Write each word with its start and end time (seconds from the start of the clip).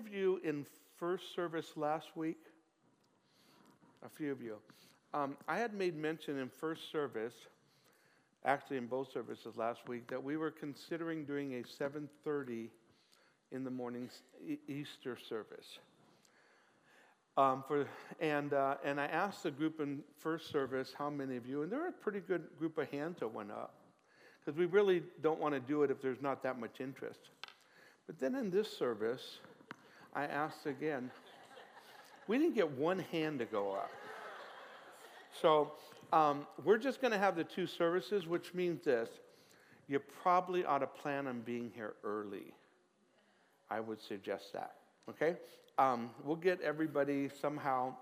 of 0.00 0.12
you 0.12 0.40
in 0.42 0.64
first 0.98 1.34
service 1.34 1.76
last 1.76 2.16
week? 2.16 2.38
A 4.02 4.08
few 4.08 4.32
of 4.32 4.40
you. 4.40 4.56
Um, 5.12 5.36
I 5.46 5.58
had 5.58 5.74
made 5.74 5.94
mention 5.94 6.38
in 6.38 6.48
first 6.48 6.90
service, 6.90 7.34
actually 8.46 8.78
in 8.78 8.86
both 8.86 9.12
services 9.12 9.58
last 9.58 9.86
week, 9.88 10.08
that 10.08 10.22
we 10.22 10.38
were 10.38 10.50
considering 10.50 11.26
doing 11.26 11.54
a 11.54 11.64
7:30 11.64 12.70
in 13.52 13.62
the 13.62 13.70
morning 13.70 14.08
Easter 14.68 15.18
service. 15.18 15.78
Um, 17.36 17.62
for, 17.68 17.86
and, 18.20 18.54
uh, 18.54 18.76
and 18.82 18.98
I 18.98 19.06
asked 19.06 19.42
the 19.42 19.50
group 19.50 19.80
in 19.80 20.02
first 20.16 20.50
service 20.50 20.94
how 20.96 21.10
many 21.10 21.36
of 21.36 21.46
you, 21.46 21.62
and 21.62 21.70
there 21.70 21.80
were 21.80 21.88
a 21.88 21.92
pretty 21.92 22.20
good 22.20 22.46
group 22.58 22.78
of 22.78 22.88
hands 22.90 23.18
that 23.20 23.28
went 23.28 23.50
up, 23.50 23.74
because 24.40 24.58
we 24.58 24.64
really 24.64 25.02
don't 25.20 25.40
want 25.40 25.54
to 25.54 25.60
do 25.60 25.82
it 25.82 25.90
if 25.90 26.00
there's 26.00 26.22
not 26.22 26.42
that 26.42 26.58
much 26.58 26.80
interest. 26.80 27.20
But 28.06 28.18
then 28.18 28.34
in 28.34 28.50
this 28.50 28.76
service, 28.76 29.40
I 30.14 30.24
asked 30.24 30.66
again. 30.66 31.10
We 32.26 32.38
didn't 32.38 32.54
get 32.54 32.70
one 32.70 32.98
hand 32.98 33.38
to 33.40 33.44
go 33.44 33.72
up. 33.72 33.90
So 35.40 35.72
um, 36.12 36.46
we're 36.64 36.78
just 36.78 37.00
going 37.00 37.12
to 37.12 37.18
have 37.18 37.36
the 37.36 37.44
two 37.44 37.66
services, 37.66 38.26
which 38.26 38.54
means 38.54 38.84
this 38.84 39.08
you 39.88 39.98
probably 40.22 40.64
ought 40.64 40.78
to 40.78 40.86
plan 40.86 41.26
on 41.26 41.40
being 41.40 41.72
here 41.74 41.94
early. 42.04 42.54
I 43.70 43.80
would 43.80 44.00
suggest 44.00 44.52
that. 44.52 44.76
Okay? 45.08 45.36
Um, 45.78 46.10
we'll 46.24 46.36
get 46.36 46.60
everybody 46.60 47.28
somehow 47.40 47.94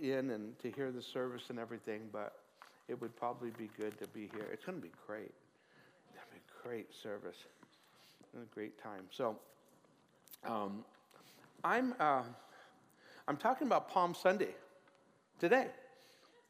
in 0.00 0.30
and 0.30 0.58
to 0.60 0.70
hear 0.70 0.90
the 0.90 1.02
service 1.02 1.44
and 1.50 1.58
everything, 1.58 2.02
but 2.10 2.36
it 2.88 2.98
would 3.00 3.14
probably 3.16 3.50
be 3.58 3.68
good 3.78 3.98
to 4.00 4.08
be 4.08 4.30
here. 4.34 4.46
It's 4.50 4.64
going 4.64 4.78
to 4.78 4.82
be 4.82 4.92
great. 5.06 5.32
It'll 6.14 6.24
be 6.32 6.38
a 6.38 6.66
great 6.66 6.88
service 7.02 7.36
and 8.32 8.42
a 8.42 8.54
great 8.54 8.82
time. 8.82 9.04
So, 9.10 9.36
um, 10.46 10.84
I'm, 11.64 11.94
uh, 11.98 12.22
I'm 13.26 13.38
talking 13.38 13.66
about 13.66 13.88
Palm 13.88 14.14
Sunday 14.14 14.54
today. 15.40 15.68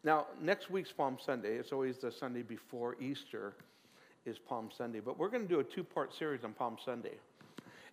Now, 0.02 0.26
next 0.42 0.70
week's 0.70 0.90
Palm 0.90 1.18
Sunday, 1.24 1.54
it's 1.54 1.70
always 1.70 1.98
the 1.98 2.10
Sunday 2.10 2.42
before 2.42 2.96
Easter, 3.00 3.54
is 4.26 4.38
Palm 4.38 4.70
Sunday. 4.76 4.98
But 4.98 5.16
we're 5.16 5.28
going 5.28 5.44
to 5.44 5.48
do 5.48 5.60
a 5.60 5.64
two 5.64 5.84
part 5.84 6.12
series 6.12 6.42
on 6.42 6.52
Palm 6.52 6.78
Sunday. 6.84 7.14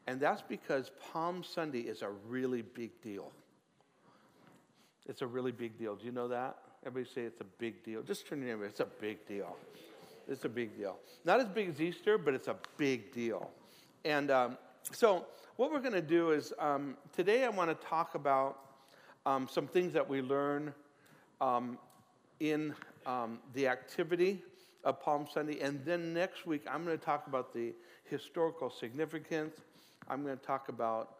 And 0.07 0.19
that's 0.19 0.41
because 0.41 0.89
Palm 1.13 1.43
Sunday 1.43 1.81
is 1.81 2.01
a 2.01 2.09
really 2.27 2.63
big 2.63 2.89
deal. 3.03 3.31
It's 5.07 5.21
a 5.21 5.27
really 5.27 5.51
big 5.51 5.77
deal. 5.77 5.95
Do 5.95 6.05
you 6.05 6.11
know 6.11 6.27
that? 6.27 6.57
Everybody 6.83 7.13
say 7.13 7.21
it's 7.21 7.41
a 7.41 7.49
big 7.59 7.83
deal. 7.83 8.01
Just 8.01 8.27
turn 8.27 8.39
your 8.39 8.49
neighbor. 8.49 8.65
It's 8.65 8.79
a 8.79 8.87
big 8.99 9.27
deal. 9.27 9.55
It's 10.27 10.45
a 10.45 10.49
big 10.49 10.75
deal. 10.75 10.97
Not 11.23 11.39
as 11.39 11.47
big 11.47 11.69
as 11.69 11.79
Easter, 11.79 12.17
but 12.17 12.33
it's 12.33 12.47
a 12.47 12.55
big 12.77 13.13
deal. 13.13 13.51
And 14.05 14.31
um, 14.31 14.57
so, 14.89 15.25
what 15.57 15.71
we're 15.71 15.79
going 15.79 15.93
to 15.93 16.01
do 16.01 16.31
is 16.31 16.53
um, 16.59 16.97
today 17.15 17.45
I 17.45 17.49
want 17.49 17.69
to 17.69 17.87
talk 17.87 18.15
about 18.15 18.57
um, 19.25 19.47
some 19.49 19.67
things 19.67 19.93
that 19.93 20.07
we 20.07 20.21
learn 20.21 20.73
um, 21.39 21.77
in 22.39 22.73
um, 23.05 23.39
the 23.53 23.67
activity 23.67 24.41
of 24.83 24.99
Palm 24.99 25.27
Sunday. 25.31 25.59
And 25.59 25.83
then 25.85 26.13
next 26.13 26.47
week, 26.47 26.63
I'm 26.69 26.83
going 26.83 26.97
to 26.97 27.03
talk 27.03 27.27
about 27.27 27.53
the 27.53 27.73
historical 28.05 28.69
significance. 28.69 29.57
I'm 30.09 30.23
going 30.23 30.37
to 30.37 30.43
talk 30.43 30.69
about 30.69 31.15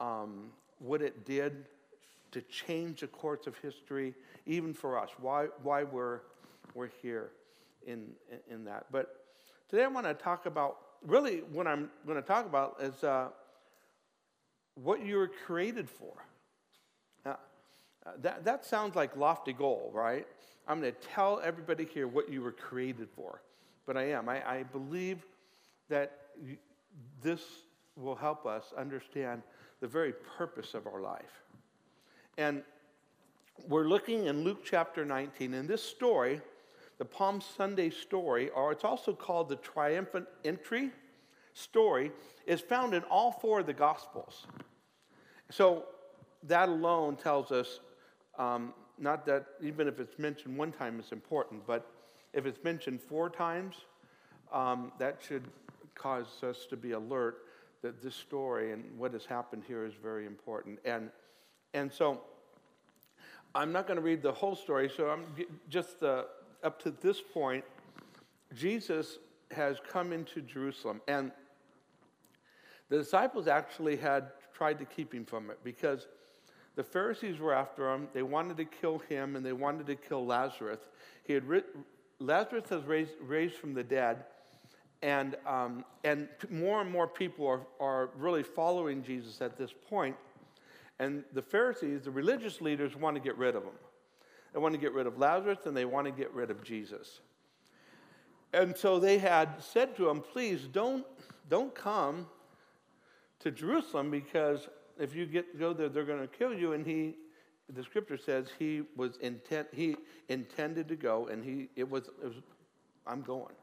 um, 0.00 0.50
what 0.78 1.02
it 1.02 1.26
did 1.26 1.66
to 2.32 2.40
change 2.42 3.00
the 3.00 3.06
course 3.06 3.46
of 3.46 3.56
history, 3.58 4.14
even 4.46 4.72
for 4.72 4.98
us, 4.98 5.10
why, 5.20 5.46
why 5.62 5.84
we're, 5.84 6.20
we're 6.74 6.90
here 7.02 7.30
in, 7.86 8.06
in 8.50 8.64
that. 8.64 8.86
But 8.90 9.24
today 9.68 9.84
I 9.84 9.88
want 9.88 10.06
to 10.06 10.14
talk 10.14 10.46
about 10.46 10.78
really, 11.06 11.38
what 11.52 11.66
I'm 11.66 11.90
going 12.06 12.20
to 12.20 12.26
talk 12.26 12.46
about 12.46 12.76
is 12.80 13.04
uh, 13.04 13.28
what 14.74 15.04
you 15.04 15.16
were 15.16 15.30
created 15.46 15.88
for. 15.88 16.12
Now, 17.24 17.38
uh, 18.06 18.12
that, 18.22 18.44
that 18.44 18.64
sounds 18.64 18.96
like 18.96 19.16
lofty 19.16 19.52
goal, 19.52 19.90
right? 19.94 20.26
I'm 20.66 20.80
going 20.80 20.92
to 20.92 21.08
tell 21.08 21.40
everybody 21.44 21.84
here 21.84 22.08
what 22.08 22.30
you 22.30 22.42
were 22.42 22.52
created 22.52 23.08
for. 23.14 23.42
But 23.86 23.96
I 23.96 24.10
am. 24.10 24.28
I, 24.28 24.48
I 24.48 24.62
believe 24.62 25.24
that 25.88 26.20
you, 26.42 26.56
this 27.22 27.42
will 27.96 28.14
help 28.14 28.46
us 28.46 28.72
understand 28.76 29.42
the 29.80 29.86
very 29.86 30.12
purpose 30.38 30.74
of 30.74 30.86
our 30.86 31.00
life. 31.00 31.42
And 32.38 32.62
we're 33.68 33.86
looking 33.86 34.26
in 34.26 34.42
Luke 34.42 34.64
chapter 34.64 35.04
19. 35.04 35.54
In 35.54 35.66
this 35.66 35.82
story, 35.82 36.40
the 36.98 37.04
Palm 37.04 37.40
Sunday 37.40 37.90
story, 37.90 38.50
or 38.50 38.72
it's 38.72 38.84
also 38.84 39.12
called 39.12 39.48
the 39.48 39.56
triumphant 39.56 40.26
entry 40.44 40.90
story, 41.52 42.12
is 42.46 42.60
found 42.60 42.94
in 42.94 43.02
all 43.04 43.32
four 43.32 43.60
of 43.60 43.66
the 43.66 43.72
Gospels. 43.72 44.46
So 45.50 45.84
that 46.44 46.68
alone 46.68 47.16
tells 47.16 47.50
us 47.50 47.80
um, 48.38 48.74
not 48.98 49.26
that 49.26 49.46
even 49.60 49.88
if 49.88 49.98
it's 49.98 50.18
mentioned 50.18 50.56
one 50.56 50.72
time, 50.72 50.98
it's 50.98 51.12
important, 51.12 51.66
but 51.66 51.90
if 52.32 52.46
it's 52.46 52.62
mentioned 52.62 53.00
four 53.00 53.28
times, 53.30 53.76
um, 54.52 54.92
that 54.98 55.18
should 55.26 55.44
cause 55.94 56.42
us 56.42 56.66
to 56.66 56.76
be 56.76 56.92
alert 56.92 57.38
that 57.82 58.02
this 58.02 58.14
story 58.14 58.72
and 58.72 58.84
what 58.96 59.12
has 59.12 59.26
happened 59.26 59.62
here 59.66 59.84
is 59.84 59.92
very 60.02 60.26
important. 60.26 60.78
And, 60.84 61.10
and 61.74 61.92
so 61.92 62.22
I'm 63.54 63.72
not 63.72 63.86
going 63.86 63.96
to 63.96 64.02
read 64.02 64.22
the 64.22 64.32
whole 64.32 64.56
story, 64.56 64.90
so 64.94 65.10
I'm 65.10 65.24
just 65.68 66.02
uh, 66.02 66.24
up 66.64 66.82
to 66.82 66.90
this 66.90 67.20
point, 67.20 67.64
Jesus 68.54 69.18
has 69.50 69.78
come 69.88 70.12
into 70.12 70.40
Jerusalem. 70.40 71.00
And 71.06 71.30
the 72.88 72.98
disciples 72.98 73.46
actually 73.46 73.96
had 73.96 74.30
tried 74.52 74.78
to 74.78 74.84
keep 74.84 75.14
him 75.14 75.24
from 75.24 75.50
it 75.50 75.58
because 75.62 76.06
the 76.76 76.82
Pharisees 76.82 77.38
were 77.38 77.54
after 77.54 77.92
him. 77.92 78.08
They 78.12 78.22
wanted 78.22 78.56
to 78.56 78.64
kill 78.64 78.98
him 78.98 79.36
and 79.36 79.44
they 79.44 79.52
wanted 79.52 79.86
to 79.86 79.94
kill 79.94 80.26
Lazarus. 80.26 80.80
He 81.24 81.34
had 81.34 81.44
Lazarus 82.18 82.70
was 82.70 82.84
raised, 82.84 83.12
raised 83.20 83.56
from 83.56 83.74
the 83.74 83.82
dead, 83.82 84.24
and, 85.02 85.36
um, 85.46 85.84
and 86.04 86.28
more 86.50 86.80
and 86.80 86.90
more 86.90 87.06
people 87.06 87.46
are, 87.46 87.60
are 87.80 88.10
really 88.16 88.42
following 88.42 89.02
Jesus 89.02 89.40
at 89.40 89.58
this 89.58 89.70
point. 89.88 90.16
And 90.98 91.24
the 91.32 91.42
Pharisees, 91.42 92.02
the 92.02 92.10
religious 92.10 92.60
leaders, 92.60 92.96
want 92.96 93.16
to 93.16 93.20
get 93.20 93.36
rid 93.36 93.56
of 93.56 93.64
him. 93.64 93.72
They 94.54 94.60
want 94.60 94.72
to 94.72 94.80
get 94.80 94.94
rid 94.94 95.08
of 95.08 95.18
Lazarus 95.18 95.58
and 95.66 95.76
they 95.76 95.84
want 95.84 96.06
to 96.06 96.12
get 96.12 96.32
rid 96.32 96.50
of 96.50 96.62
Jesus. 96.62 97.20
And 98.52 98.76
so 98.76 99.00
they 99.00 99.18
had 99.18 99.60
said 99.60 99.96
to 99.96 100.08
him, 100.08 100.20
Please 100.20 100.68
don't, 100.70 101.04
don't 101.50 101.74
come 101.74 102.28
to 103.40 103.50
Jerusalem 103.50 104.12
because 104.12 104.68
if 104.98 105.14
you 105.14 105.26
get, 105.26 105.58
go 105.58 105.72
there, 105.72 105.88
they're 105.88 106.04
going 106.04 106.20
to 106.20 106.28
kill 106.28 106.54
you. 106.54 106.72
And 106.72 106.86
he, 106.86 107.16
the 107.68 107.82
scripture 107.82 108.16
says 108.16 108.46
he 108.56 108.82
was 108.96 109.16
intent, 109.16 109.66
he 109.72 109.96
intended 110.28 110.86
to 110.88 110.96
go 110.96 111.26
and 111.26 111.44
he, 111.44 111.68
it 111.74 111.90
was, 111.90 112.04
it 112.22 112.26
was 112.26 112.36
I'm 113.08 113.22
going. 113.22 113.54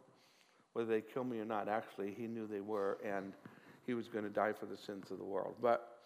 Whether 0.74 0.90
they 0.90 1.02
kill 1.02 1.24
me 1.24 1.40
or 1.40 1.46
not, 1.46 1.70
actually, 1.70 2.14
he 2.18 2.28
knew 2.28 2.48
they 2.48 2.62
were 2.62 2.98
and 3.06 3.32
he 3.86 3.94
was 3.94 4.10
going 4.10 4.26
to 4.26 4.30
die 4.30 4.52
for 4.52 4.66
the 4.66 4.78
sins 4.78 5.10
of 5.10 5.20
the 5.20 5.24
world. 5.24 5.56
But 5.62 6.00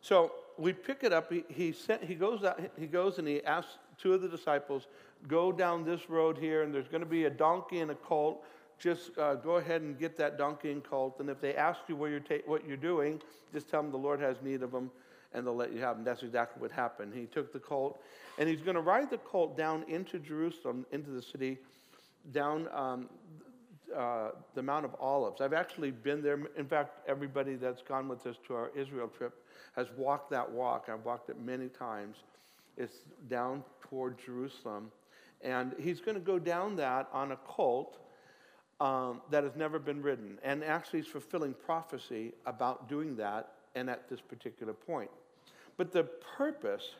so 0.00 0.32
we 0.56 0.72
pick 0.72 1.02
it 1.02 1.12
up. 1.12 1.32
He, 1.32 1.44
he, 1.48 1.72
sent, 1.72 2.04
he, 2.04 2.14
goes 2.14 2.44
out, 2.44 2.60
he 2.78 2.86
goes 2.86 3.18
and 3.18 3.26
he 3.26 3.42
asks 3.44 3.72
two 4.00 4.14
of 4.14 4.22
the 4.22 4.28
disciples, 4.28 4.86
go 5.28 5.52
down 5.52 5.84
this 5.84 6.08
road 6.08 6.38
here, 6.38 6.62
and 6.62 6.74
there's 6.74 6.88
going 6.88 7.02
to 7.02 7.08
be 7.08 7.24
a 7.24 7.30
donkey 7.30 7.80
and 7.80 7.90
a 7.90 7.94
colt. 7.94 8.44
Just 8.78 9.16
uh, 9.18 9.34
go 9.34 9.56
ahead 9.56 9.82
and 9.82 9.98
get 9.98 10.16
that 10.16 10.38
donkey 10.38 10.72
and 10.72 10.82
colt. 10.82 11.16
And 11.20 11.28
if 11.28 11.40
they 11.40 11.54
ask 11.54 11.80
you 11.88 11.96
where 11.96 12.10
you're 12.10 12.20
ta- 12.20 12.46
what 12.46 12.66
you're 12.66 12.76
doing, 12.76 13.20
just 13.52 13.68
tell 13.68 13.82
them 13.82 13.90
the 13.90 13.98
Lord 13.98 14.20
has 14.20 14.36
need 14.42 14.62
of 14.62 14.72
them, 14.72 14.90
and 15.34 15.46
they'll 15.46 15.54
let 15.54 15.72
you 15.72 15.80
have 15.80 15.96
them. 15.96 16.04
That's 16.04 16.22
exactly 16.22 16.62
what 16.62 16.70
happened. 16.70 17.12
He 17.14 17.26
took 17.26 17.52
the 17.52 17.58
colt, 17.58 18.00
and 18.38 18.48
he's 18.48 18.62
going 18.62 18.76
to 18.76 18.80
ride 18.80 19.10
the 19.10 19.18
colt 19.18 19.56
down 19.56 19.84
into 19.88 20.18
Jerusalem, 20.18 20.86
into 20.92 21.10
the 21.10 21.22
city, 21.22 21.58
down 22.32 22.68
um, 22.72 23.08
uh, 23.94 24.30
the 24.54 24.62
Mount 24.62 24.84
of 24.84 24.94
Olives. 24.98 25.40
I've 25.40 25.52
actually 25.52 25.90
been 25.90 26.22
there. 26.22 26.40
In 26.56 26.66
fact, 26.66 27.00
everybody 27.06 27.56
that's 27.56 27.82
gone 27.82 28.08
with 28.08 28.26
us 28.26 28.36
to 28.46 28.54
our 28.54 28.70
Israel 28.74 29.08
trip 29.08 29.34
has 29.76 29.88
walked 29.96 30.30
that 30.30 30.50
walk. 30.50 30.88
I've 30.90 31.04
walked 31.04 31.28
it 31.28 31.38
many 31.40 31.68
times. 31.68 32.16
It's 32.76 32.96
down 33.28 33.64
toward 33.82 34.18
Jerusalem. 34.24 34.90
And 35.42 35.74
he's 35.78 36.00
going 36.00 36.16
to 36.16 36.20
go 36.20 36.38
down 36.38 36.76
that 36.76 37.08
on 37.12 37.32
a 37.32 37.36
colt 37.36 37.98
um, 38.80 39.20
that 39.30 39.44
has 39.44 39.56
never 39.56 39.78
been 39.78 40.02
ridden. 40.02 40.38
And 40.42 40.64
actually, 40.64 41.00
he's 41.00 41.08
fulfilling 41.08 41.54
prophecy 41.54 42.32
about 42.46 42.88
doing 42.88 43.16
that 43.16 43.52
and 43.74 43.88
at 43.88 44.08
this 44.08 44.20
particular 44.20 44.72
point. 44.72 45.10
But 45.76 45.92
the 45.92 46.04
purpose, 46.36 46.94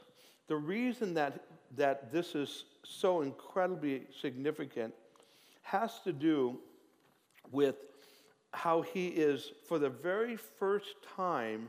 the 0.46 0.56
reason 0.56 1.14
that, 1.14 1.44
that 1.76 2.10
this 2.10 2.34
is 2.34 2.64
so 2.82 3.22
incredibly 3.22 4.02
significant 4.20 4.94
has 5.62 6.00
to 6.00 6.12
do 6.12 6.58
with 7.50 7.76
how 8.52 8.82
he 8.82 9.08
is, 9.08 9.52
for 9.68 9.78
the 9.78 9.88
very 9.88 10.36
first 10.36 10.96
time, 11.16 11.68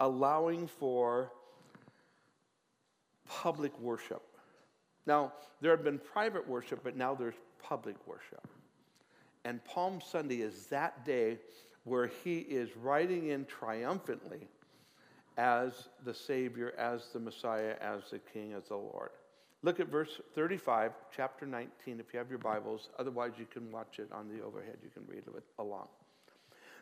allowing 0.00 0.66
for 0.66 1.32
public 3.28 3.78
worship. 3.80 4.22
Now, 5.06 5.32
there 5.60 5.70
had 5.70 5.84
been 5.84 5.98
private 5.98 6.46
worship, 6.48 6.80
but 6.82 6.96
now 6.96 7.14
there's 7.14 7.34
public 7.62 7.96
worship. 8.06 8.46
And 9.44 9.64
Palm 9.64 10.00
Sunday 10.00 10.40
is 10.40 10.66
that 10.66 11.04
day 11.04 11.38
where 11.84 12.10
he 12.22 12.38
is 12.40 12.76
riding 12.76 13.28
in 13.28 13.46
triumphantly 13.46 14.48
as 15.38 15.88
the 16.04 16.12
Savior, 16.12 16.74
as 16.76 17.08
the 17.12 17.20
Messiah, 17.20 17.76
as 17.80 18.10
the 18.10 18.18
King, 18.18 18.52
as 18.52 18.64
the 18.64 18.76
Lord. 18.76 19.10
Look 19.62 19.80
at 19.80 19.88
verse 19.88 20.20
35, 20.34 20.92
chapter 21.14 21.46
19, 21.46 22.00
if 22.00 22.12
you 22.12 22.18
have 22.18 22.28
your 22.28 22.38
Bibles. 22.38 22.90
Otherwise, 22.98 23.32
you 23.38 23.46
can 23.46 23.72
watch 23.72 23.98
it 23.98 24.08
on 24.12 24.28
the 24.28 24.42
overhead. 24.44 24.76
You 24.82 24.90
can 24.90 25.02
read 25.06 25.22
it 25.26 25.42
along. 25.58 25.88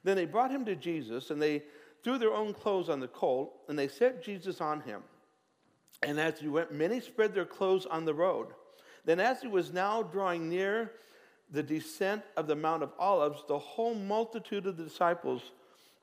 Then 0.04 0.16
they 0.16 0.26
brought 0.26 0.50
him 0.50 0.64
to 0.66 0.76
Jesus, 0.76 1.31
and 1.31 1.40
they 1.40 1.62
threw 2.02 2.19
their 2.19 2.34
own 2.34 2.52
clothes 2.52 2.88
on 2.88 3.00
the 3.00 3.08
colt, 3.08 3.54
and 3.69 3.78
they 3.78 3.88
set 3.88 4.22
Jesus 4.22 4.60
on 4.60 4.81
him. 4.82 5.02
And 6.06 6.20
as 6.20 6.38
he 6.38 6.47
went, 6.47 6.73
many 6.73 7.00
spread 7.00 7.35
their 7.35 7.44
clothes 7.44 7.85
on 7.85 8.05
the 8.05 8.14
road. 8.14 8.47
Then, 9.05 9.19
as 9.19 9.43
he 9.43 9.49
was 9.49 9.73
now 9.73 10.05
drawing 10.05 10.49
near 10.49 10.93
the 11.50 11.62
descent 11.62 12.23
of 12.37 12.47
the 12.47 12.55
Mount 12.55 12.85
of 12.85 12.93
Olives, 12.99 13.43
the 13.49 13.58
whole 13.58 13.94
multitude 13.94 14.67
of 14.67 14.76
the 14.76 14.85
disciples 14.85 15.50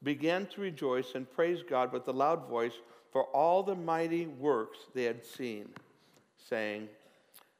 began 0.03 0.45
to 0.47 0.61
rejoice 0.61 1.15
and 1.15 1.31
praise 1.31 1.63
God 1.67 1.93
with 1.93 2.05
a 2.09 2.11
loud 2.11 2.49
voice 2.49 2.73
for 3.13 3.23
all 3.25 3.63
the 3.63 3.75
mighty 3.75 4.27
works 4.27 4.79
they 4.93 5.03
had 5.05 5.23
seen 5.23 5.69
saying, 6.49 6.89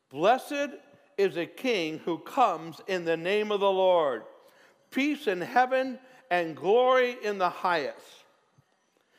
Blessed 0.09 0.69
is 1.17 1.37
a 1.37 1.45
king 1.45 1.99
who 1.99 2.17
comes 2.17 2.81
in 2.87 3.05
the 3.05 3.17
name 3.17 3.51
of 3.51 3.61
the 3.61 3.71
Lord. 3.71 4.23
Peace 4.91 5.27
in 5.27 5.39
heaven 5.41 5.97
and 6.29 6.55
glory 6.55 7.15
in 7.23 7.37
the 7.37 7.49
highest. 7.49 8.25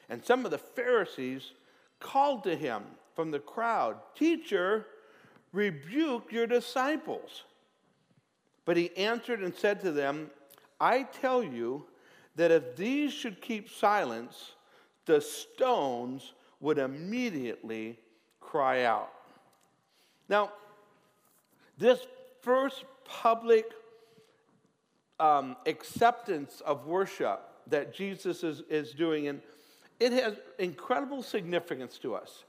And 0.08 0.22
some 0.22 0.44
of 0.44 0.50
the 0.50 0.58
Pharisees 0.58 1.52
called 2.00 2.44
to 2.44 2.54
him 2.54 2.82
from 3.14 3.30
the 3.30 3.38
crowd, 3.38 3.96
Teacher, 4.14 4.86
rebuke 5.52 6.32
your 6.32 6.46
disciples. 6.46 7.44
But 8.64 8.76
he 8.76 8.96
answered 8.96 9.40
and 9.42 9.54
said 9.54 9.80
to 9.82 9.92
them, 9.92 10.30
I 10.80 11.02
tell 11.02 11.42
you 11.42 11.86
that 12.36 12.50
if 12.50 12.76
these 12.76 13.12
should 13.12 13.40
keep 13.40 13.70
silence, 13.70 14.52
the 15.06 15.20
stones 15.20 16.32
would 16.60 16.78
immediately 16.78 17.98
cry 18.40 18.84
out. 18.84 19.12
Now, 20.28 20.52
this 21.78 22.06
first 22.40 22.84
public 23.04 23.66
um, 25.20 25.56
acceptance 25.66 26.62
of 26.64 26.86
worship 26.86 27.40
that 27.68 27.94
Jesus 27.94 28.42
is, 28.42 28.62
is 28.68 28.92
doing, 28.92 29.28
and 29.28 29.40
it 30.00 30.12
has 30.12 30.34
incredible 30.58 31.22
significance 31.22 31.98
to 31.98 32.14
us. 32.14 32.44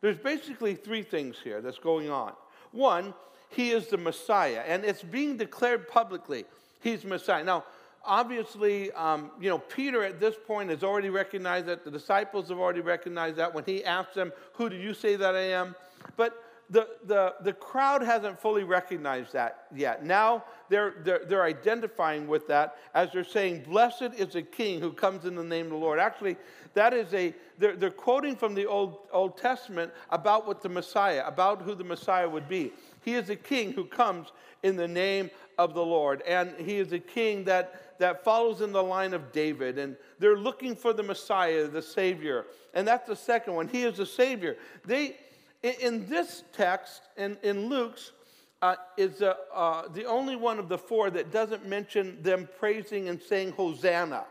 There's 0.00 0.18
basically 0.18 0.74
three 0.74 1.02
things 1.02 1.36
here 1.42 1.60
that's 1.60 1.78
going 1.78 2.10
on. 2.10 2.32
One, 2.72 3.14
he 3.50 3.70
is 3.70 3.88
the 3.88 3.96
Messiah, 3.96 4.62
and 4.66 4.84
it's 4.84 5.02
being 5.02 5.36
declared 5.36 5.88
publicly 5.88 6.44
he's 6.80 7.04
Messiah. 7.04 7.44
Now, 7.44 7.64
obviously, 8.04 8.92
um, 8.92 9.30
you 9.40 9.48
know, 9.48 9.58
Peter 9.58 10.04
at 10.04 10.20
this 10.20 10.36
point 10.46 10.70
has 10.70 10.82
already 10.82 11.10
recognized 11.10 11.66
that. 11.66 11.84
The 11.84 11.90
disciples 11.90 12.48
have 12.48 12.58
already 12.58 12.80
recognized 12.80 13.36
that 13.36 13.54
when 13.54 13.64
he 13.64 13.84
asked 13.84 14.14
them, 14.14 14.32
Who 14.54 14.68
do 14.68 14.76
you 14.76 14.94
say 14.94 15.16
that 15.16 15.34
I 15.34 15.52
am? 15.52 15.74
But 16.16 16.42
the, 16.70 16.88
the, 17.04 17.34
the 17.40 17.52
crowd 17.52 18.02
hasn't 18.02 18.40
fully 18.40 18.64
recognized 18.64 19.32
that 19.32 19.66
yet. 19.74 20.04
Now 20.04 20.44
they're, 20.68 20.96
they're, 21.02 21.24
they're 21.24 21.44
identifying 21.44 22.28
with 22.28 22.46
that 22.48 22.76
as 22.94 23.10
they're 23.12 23.24
saying, 23.24 23.64
Blessed 23.64 24.14
is 24.16 24.34
a 24.34 24.42
king 24.42 24.80
who 24.80 24.92
comes 24.92 25.24
in 25.24 25.34
the 25.34 25.44
name 25.44 25.66
of 25.66 25.72
the 25.72 25.78
Lord. 25.78 25.98
Actually, 25.98 26.36
that 26.74 26.92
is 26.92 27.12
a, 27.14 27.34
they're, 27.58 27.74
they're 27.74 27.90
quoting 27.90 28.36
from 28.36 28.54
the 28.54 28.66
Old, 28.66 28.98
Old 29.12 29.38
Testament 29.38 29.92
about 30.10 30.46
what 30.46 30.62
the 30.62 30.68
Messiah, 30.68 31.24
about 31.26 31.62
who 31.62 31.74
the 31.74 31.84
Messiah 31.84 32.28
would 32.28 32.48
be. 32.48 32.72
He 33.02 33.14
is 33.14 33.30
a 33.30 33.36
king 33.36 33.72
who 33.72 33.84
comes 33.84 34.32
in 34.62 34.76
the 34.76 34.88
name 34.88 35.30
of 35.56 35.74
the 35.74 35.84
Lord. 35.84 36.22
And 36.22 36.54
he 36.58 36.76
is 36.78 36.92
a 36.92 36.98
king 36.98 37.44
that, 37.44 37.98
that 37.98 38.24
follows 38.24 38.60
in 38.60 38.72
the 38.72 38.82
line 38.82 39.14
of 39.14 39.32
David. 39.32 39.78
And 39.78 39.96
they're 40.18 40.36
looking 40.36 40.76
for 40.76 40.92
the 40.92 41.02
Messiah, 41.02 41.66
the 41.66 41.82
Savior. 41.82 42.46
And 42.74 42.86
that's 42.86 43.08
the 43.08 43.16
second 43.16 43.54
one. 43.54 43.68
He 43.68 43.84
is 43.84 43.96
the 43.96 44.06
Savior. 44.06 44.56
They, 44.84 45.16
in 45.62 46.08
this 46.08 46.44
text, 46.52 47.02
in, 47.16 47.36
in 47.42 47.68
Luke's, 47.68 48.12
uh, 48.60 48.74
is 48.96 49.22
uh, 49.22 49.34
uh, 49.54 49.88
the 49.88 50.04
only 50.04 50.36
one 50.36 50.58
of 50.58 50.68
the 50.68 50.78
four 50.78 51.10
that 51.10 51.30
doesn't 51.30 51.66
mention 51.66 52.20
them 52.22 52.48
praising 52.58 53.08
and 53.08 53.20
saying 53.20 53.52
Hosanna. 53.52 54.24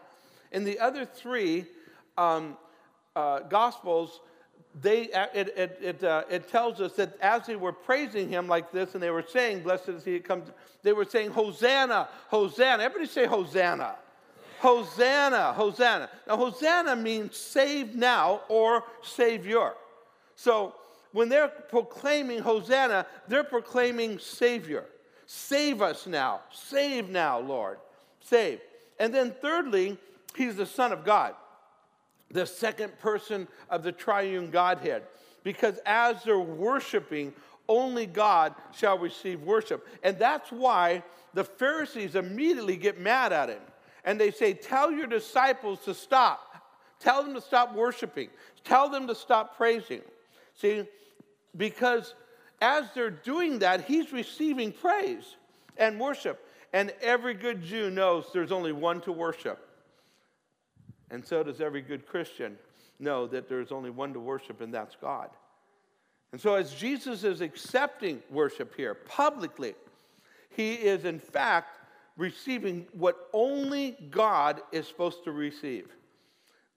In 0.52 0.64
the 0.64 0.80
other 0.80 1.06
three 1.06 1.66
um, 2.18 2.58
uh, 3.16 3.40
Gospels, 3.42 4.20
they, 4.82 5.04
it, 5.34 5.54
it, 5.56 5.80
it, 5.82 6.04
uh, 6.04 6.24
it, 6.30 6.50
tells 6.50 6.82
us 6.82 6.94
that 6.94 7.18
as 7.22 7.46
they 7.46 7.56
were 7.56 7.72
praising 7.72 8.30
him 8.30 8.48
like 8.48 8.72
this 8.72 8.94
and 8.94 9.02
they 9.02 9.10
were 9.10 9.26
saying, 9.28 9.64
Blessed 9.64 9.90
is 9.90 10.06
he 10.06 10.14
that 10.14 10.26
comes, 10.26 10.52
they 10.84 10.94
were 10.94 11.06
saying, 11.06 11.32
Hosanna, 11.32 12.10
Hosanna. 12.28 12.84
Everybody 12.84 13.10
say 13.10 13.26
Hosanna. 13.26 13.96
Hosanna, 14.60 15.54
Hosanna. 15.54 16.10
Now, 16.28 16.38
Hosanna 16.38 16.96
means 16.96 17.38
save 17.38 17.96
now 17.96 18.42
or 18.50 18.84
Savior. 19.04 19.74
So, 20.36 20.76
when 21.12 21.30
they're 21.30 21.48
proclaiming 21.48 22.40
Hosanna, 22.40 23.06
they're 23.28 23.44
proclaiming 23.44 24.20
Savior. 24.20 24.86
Save 25.26 25.82
us 25.82 26.08
now. 26.08 26.42
Save 26.52 27.10
now, 27.10 27.40
Lord. 27.40 27.80
Save. 28.22 28.60
And 29.00 29.14
then, 29.14 29.34
thirdly, 29.42 29.98
he's 30.36 30.56
the 30.56 30.66
Son 30.66 30.92
of 30.92 31.04
God, 31.04 31.36
the 32.32 32.46
second 32.46 32.98
person 33.00 33.48
of 33.70 33.84
the 33.84 33.92
triune 33.92 34.50
Godhead. 34.50 35.04
Because 35.44 35.80
as 35.86 36.24
they're 36.24 36.40
worshiping, 36.40 37.34
only 37.70 38.06
God 38.06 38.56
shall 38.76 38.98
receive 38.98 39.42
worship. 39.42 39.88
And 40.04 40.18
that's 40.18 40.52
why 40.52 41.04
the 41.34 41.44
Pharisees 41.44 42.16
immediately 42.16 42.78
get 42.78 43.00
mad 43.00 43.34
at 43.34 43.50
him. 43.50 43.62
And 44.04 44.20
they 44.20 44.32
say, 44.32 44.54
Tell 44.54 44.92
your 44.92 45.08
disciples 45.08 45.80
to 45.86 45.94
stop. 45.94 46.44
Tell 47.00 47.24
them 47.24 47.34
to 47.34 47.42
stop 47.42 47.76
worshiping. 47.76 48.30
Tell 48.64 48.90
them 48.90 49.08
to 49.08 49.16
stop 49.16 49.58
praising. 49.58 50.02
See, 50.60 50.84
because 51.56 52.14
as 52.62 52.86
they're 52.94 53.10
doing 53.10 53.60
that, 53.60 53.86
he's 53.86 54.12
receiving 54.12 54.72
praise 54.72 55.36
and 55.78 56.00
worship. 56.00 56.44
And 56.74 56.94
every 57.02 57.34
good 57.34 57.64
Jew 57.64 57.90
knows 57.90 58.26
there's 58.34 58.52
only 58.52 58.72
one 58.72 59.02
to 59.02 59.12
worship. 59.12 59.60
And 61.10 61.26
so 61.26 61.44
does 61.44 61.62
every 61.62 61.82
good 61.82 62.06
Christian 62.06 62.58
know 63.00 63.28
that 63.28 63.48
there's 63.48 63.72
only 63.72 63.90
one 63.90 64.14
to 64.14 64.20
worship, 64.20 64.60
and 64.62 64.74
that's 64.74 64.96
God. 65.00 65.30
And 66.32 66.42
so, 66.42 66.56
as 66.56 66.74
Jesus 66.74 67.24
is 67.24 67.40
accepting 67.40 68.22
worship 68.30 68.76
here 68.76 68.94
publicly, 68.94 69.76
he 70.50 70.74
is 70.74 71.06
in 71.06 71.20
fact 71.20 71.80
receiving 72.18 72.88
what 72.92 73.30
only 73.32 73.96
God 74.10 74.62
is 74.72 74.88
supposed 74.88 75.24
to 75.24 75.32
receive. 75.32 75.88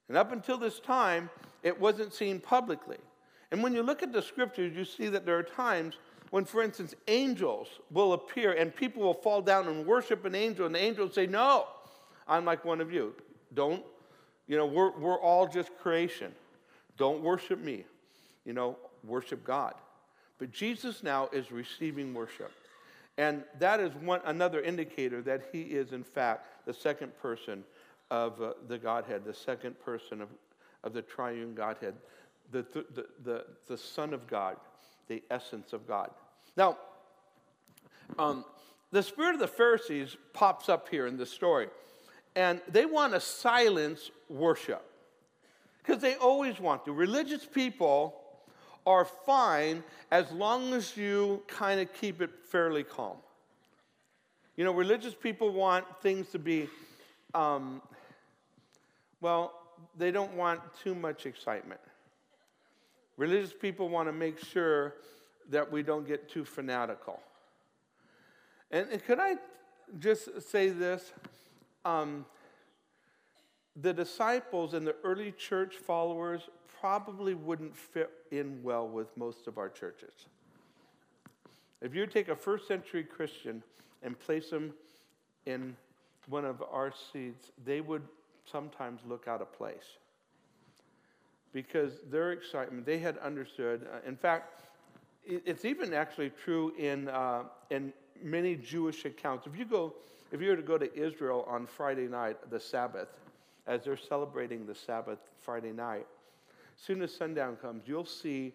And 0.08 0.16
up 0.16 0.32
until 0.32 0.58
this 0.58 0.78
time, 0.78 1.30
it 1.62 1.80
wasn't 1.80 2.12
seen 2.12 2.38
publicly. 2.38 2.98
And 3.50 3.62
when 3.62 3.74
you 3.74 3.82
look 3.82 4.02
at 4.02 4.12
the 4.12 4.22
scriptures, 4.22 4.76
you 4.76 4.84
see 4.84 5.08
that 5.08 5.26
there 5.26 5.36
are 5.36 5.42
times 5.42 5.96
when, 6.30 6.44
for 6.44 6.62
instance, 6.62 6.94
angels 7.08 7.68
will 7.90 8.12
appear 8.12 8.52
and 8.52 8.74
people 8.74 9.02
will 9.02 9.14
fall 9.14 9.42
down 9.42 9.66
and 9.66 9.84
worship 9.84 10.24
an 10.24 10.34
angel, 10.34 10.66
and 10.66 10.74
the 10.74 10.80
angel 10.80 11.06
will 11.06 11.12
say, 11.12 11.26
No, 11.26 11.66
I'm 12.28 12.44
like 12.44 12.64
one 12.64 12.80
of 12.80 12.92
you. 12.92 13.14
Don't, 13.54 13.82
you 14.46 14.56
know, 14.56 14.66
we're, 14.66 14.96
we're 14.96 15.18
all 15.18 15.48
just 15.48 15.70
creation. 15.78 16.32
Don't 16.96 17.22
worship 17.22 17.58
me. 17.58 17.84
You 18.44 18.52
know, 18.52 18.76
worship 19.04 19.44
God. 19.44 19.74
But 20.38 20.52
Jesus 20.52 21.02
now 21.02 21.28
is 21.32 21.50
receiving 21.50 22.14
worship. 22.14 22.52
And 23.18 23.42
that 23.58 23.80
is 23.80 23.92
one, 23.96 24.20
another 24.24 24.60
indicator 24.62 25.20
that 25.22 25.42
he 25.52 25.62
is, 25.62 25.92
in 25.92 26.04
fact, 26.04 26.46
the 26.66 26.72
second 26.72 27.12
person 27.20 27.64
of 28.10 28.40
uh, 28.40 28.52
the 28.68 28.78
Godhead, 28.78 29.24
the 29.24 29.34
second 29.34 29.78
person 29.80 30.22
of, 30.22 30.28
of 30.84 30.94
the 30.94 31.02
triune 31.02 31.54
Godhead 31.54 31.94
the, 32.50 32.66
the, 32.72 33.06
the, 33.24 33.44
the 33.66 33.78
Son 33.78 34.12
of 34.12 34.26
God, 34.26 34.56
the 35.08 35.22
essence 35.30 35.72
of 35.72 35.86
God. 35.86 36.10
Now, 36.56 36.78
um, 38.18 38.44
the 38.90 39.02
spirit 39.02 39.34
of 39.34 39.40
the 39.40 39.48
Pharisees 39.48 40.16
pops 40.32 40.68
up 40.68 40.88
here 40.88 41.06
in 41.06 41.16
this 41.16 41.30
story, 41.30 41.68
and 42.34 42.60
they 42.68 42.86
want 42.86 43.12
to 43.12 43.20
silence 43.20 44.10
worship 44.28 44.82
because 45.78 46.02
they 46.02 46.14
always 46.16 46.60
want 46.60 46.84
to. 46.84 46.92
Religious 46.92 47.44
people 47.44 48.16
are 48.86 49.04
fine 49.04 49.82
as 50.10 50.30
long 50.32 50.72
as 50.74 50.96
you 50.96 51.42
kind 51.46 51.80
of 51.80 51.92
keep 51.92 52.20
it 52.20 52.30
fairly 52.44 52.82
calm. 52.82 53.16
You 54.56 54.64
know, 54.64 54.72
religious 54.72 55.14
people 55.14 55.52
want 55.52 55.84
things 56.02 56.28
to 56.30 56.38
be, 56.38 56.68
um, 57.34 57.80
well, 59.20 59.52
they 59.96 60.10
don't 60.10 60.34
want 60.34 60.60
too 60.82 60.94
much 60.94 61.26
excitement. 61.26 61.80
Religious 63.20 63.52
people 63.52 63.90
want 63.90 64.08
to 64.08 64.14
make 64.14 64.42
sure 64.42 64.94
that 65.50 65.70
we 65.70 65.82
don't 65.82 66.08
get 66.08 66.26
too 66.26 66.42
fanatical. 66.42 67.20
And, 68.70 68.88
and 68.90 69.04
could 69.04 69.18
I 69.20 69.34
just 69.98 70.40
say 70.50 70.70
this? 70.70 71.12
Um, 71.84 72.24
the 73.76 73.92
disciples 73.92 74.72
and 74.72 74.86
the 74.86 74.96
early 75.04 75.32
church 75.32 75.76
followers 75.76 76.48
probably 76.80 77.34
wouldn't 77.34 77.76
fit 77.76 78.10
in 78.30 78.62
well 78.62 78.88
with 78.88 79.14
most 79.18 79.46
of 79.46 79.58
our 79.58 79.68
churches. 79.68 80.14
If 81.82 81.94
you 81.94 82.06
take 82.06 82.28
a 82.30 82.36
first 82.36 82.66
century 82.66 83.04
Christian 83.04 83.62
and 84.02 84.18
place 84.18 84.48
them 84.48 84.72
in 85.44 85.76
one 86.26 86.46
of 86.46 86.62
our 86.72 86.90
seats, 87.12 87.50
they 87.66 87.82
would 87.82 88.02
sometimes 88.50 89.02
look 89.06 89.28
out 89.28 89.42
of 89.42 89.52
place. 89.52 89.98
Because 91.52 91.92
their 92.10 92.32
excitement, 92.32 92.86
they 92.86 92.98
had 92.98 93.18
understood. 93.18 93.86
Uh, 93.92 93.98
in 94.06 94.16
fact, 94.16 94.62
it, 95.24 95.42
it's 95.44 95.64
even 95.64 95.92
actually 95.92 96.30
true 96.30 96.72
in, 96.78 97.08
uh, 97.08 97.42
in 97.70 97.92
many 98.22 98.56
Jewish 98.56 99.04
accounts. 99.04 99.46
If 99.46 99.56
you, 99.56 99.64
go, 99.64 99.94
if 100.32 100.40
you 100.40 100.48
were 100.48 100.56
to 100.56 100.62
go 100.62 100.78
to 100.78 100.94
Israel 100.94 101.44
on 101.48 101.66
Friday 101.66 102.06
night, 102.06 102.36
the 102.50 102.60
Sabbath, 102.60 103.08
as 103.66 103.84
they're 103.84 103.96
celebrating 103.96 104.66
the 104.66 104.74
Sabbath 104.74 105.18
Friday 105.38 105.72
night, 105.72 106.06
soon 106.76 107.02
as 107.02 107.14
sundown 107.14 107.56
comes, 107.56 107.82
you'll 107.86 108.06
see, 108.06 108.52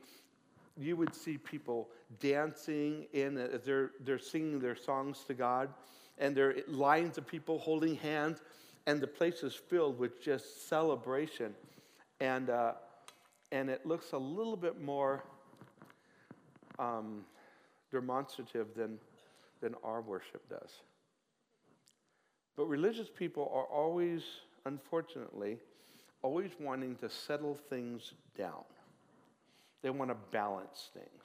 you 0.78 0.96
would 0.96 1.14
see 1.14 1.38
people 1.38 1.90
dancing 2.20 3.06
in 3.14 3.38
as 3.38 3.62
they're, 3.64 3.92
they're 4.04 4.20
singing 4.20 4.60
their 4.60 4.76
songs 4.76 5.24
to 5.28 5.34
God, 5.34 5.70
and 6.18 6.36
there 6.36 6.50
are 6.50 6.56
lines 6.68 7.18
of 7.18 7.28
people 7.28 7.60
holding 7.60 7.96
hands, 7.96 8.40
and 8.88 9.02
the 9.02 9.08
place 9.08 9.44
is 9.44 9.54
filled 9.54 10.00
with 10.00 10.22
just 10.22 10.68
celebration. 10.70 11.54
And, 12.20 12.50
uh, 12.50 12.74
and 13.52 13.70
it 13.70 13.86
looks 13.86 14.12
a 14.12 14.18
little 14.18 14.58
bit 14.58 14.82
more 14.82 15.24
um, 16.80 17.22
demonstrative 17.92 18.68
than, 18.76 18.98
than 19.62 19.76
our 19.84 20.02
worship 20.02 20.48
does. 20.50 20.72
But 22.56 22.66
religious 22.66 23.10
people 23.10 23.52
are 23.54 23.66
always, 23.66 24.24
unfortunately, 24.66 25.58
always 26.22 26.52
wanting 26.60 26.96
to 26.98 27.10
settle 27.10 27.58
things 27.70 28.14
down. 28.38 28.64
They 29.82 29.90
want 29.90 30.10
to 30.10 30.18
balance 30.32 30.90
things. 30.94 31.24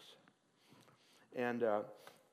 And 1.36 1.62
uh, 1.62 1.80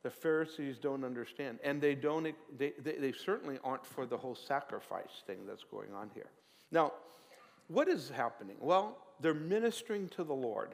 the 0.03 0.10
Pharisees 0.10 0.77
don't 0.77 1.03
understand. 1.03 1.60
And 1.63 1.82
they, 1.82 1.96
don't, 1.96 2.34
they, 2.58 2.74
they, 2.84 2.94
they 2.94 3.12
certainly 3.12 3.60
aren't 3.63 3.86
for 3.86 4.06
the 4.06 4.17
whole 4.17 4.36
sacrifice 4.36 5.24
thing 5.25 5.39
that's 5.48 5.63
going 5.63 5.94
on 5.94 6.10
here. 6.13 6.29
Now, 6.72 6.94
what 7.68 7.88
is 7.88 8.10
happening? 8.10 8.56
Well, 8.60 8.98
they're 9.20 9.34
ministering 9.34 10.10
to 10.10 10.24
the 10.24 10.34
Lord. 10.34 10.72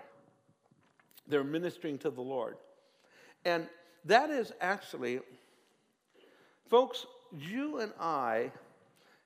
They're 1.28 1.44
ministering 1.44 1.98
to 2.00 2.10
the 2.10 2.22
Lord. 2.22 2.58
And 3.46 3.68
that 4.06 4.30
is 4.30 4.52
actually, 4.62 5.20
folks, 6.70 7.06
you 7.38 7.80
and 7.80 7.92
I 8.00 8.52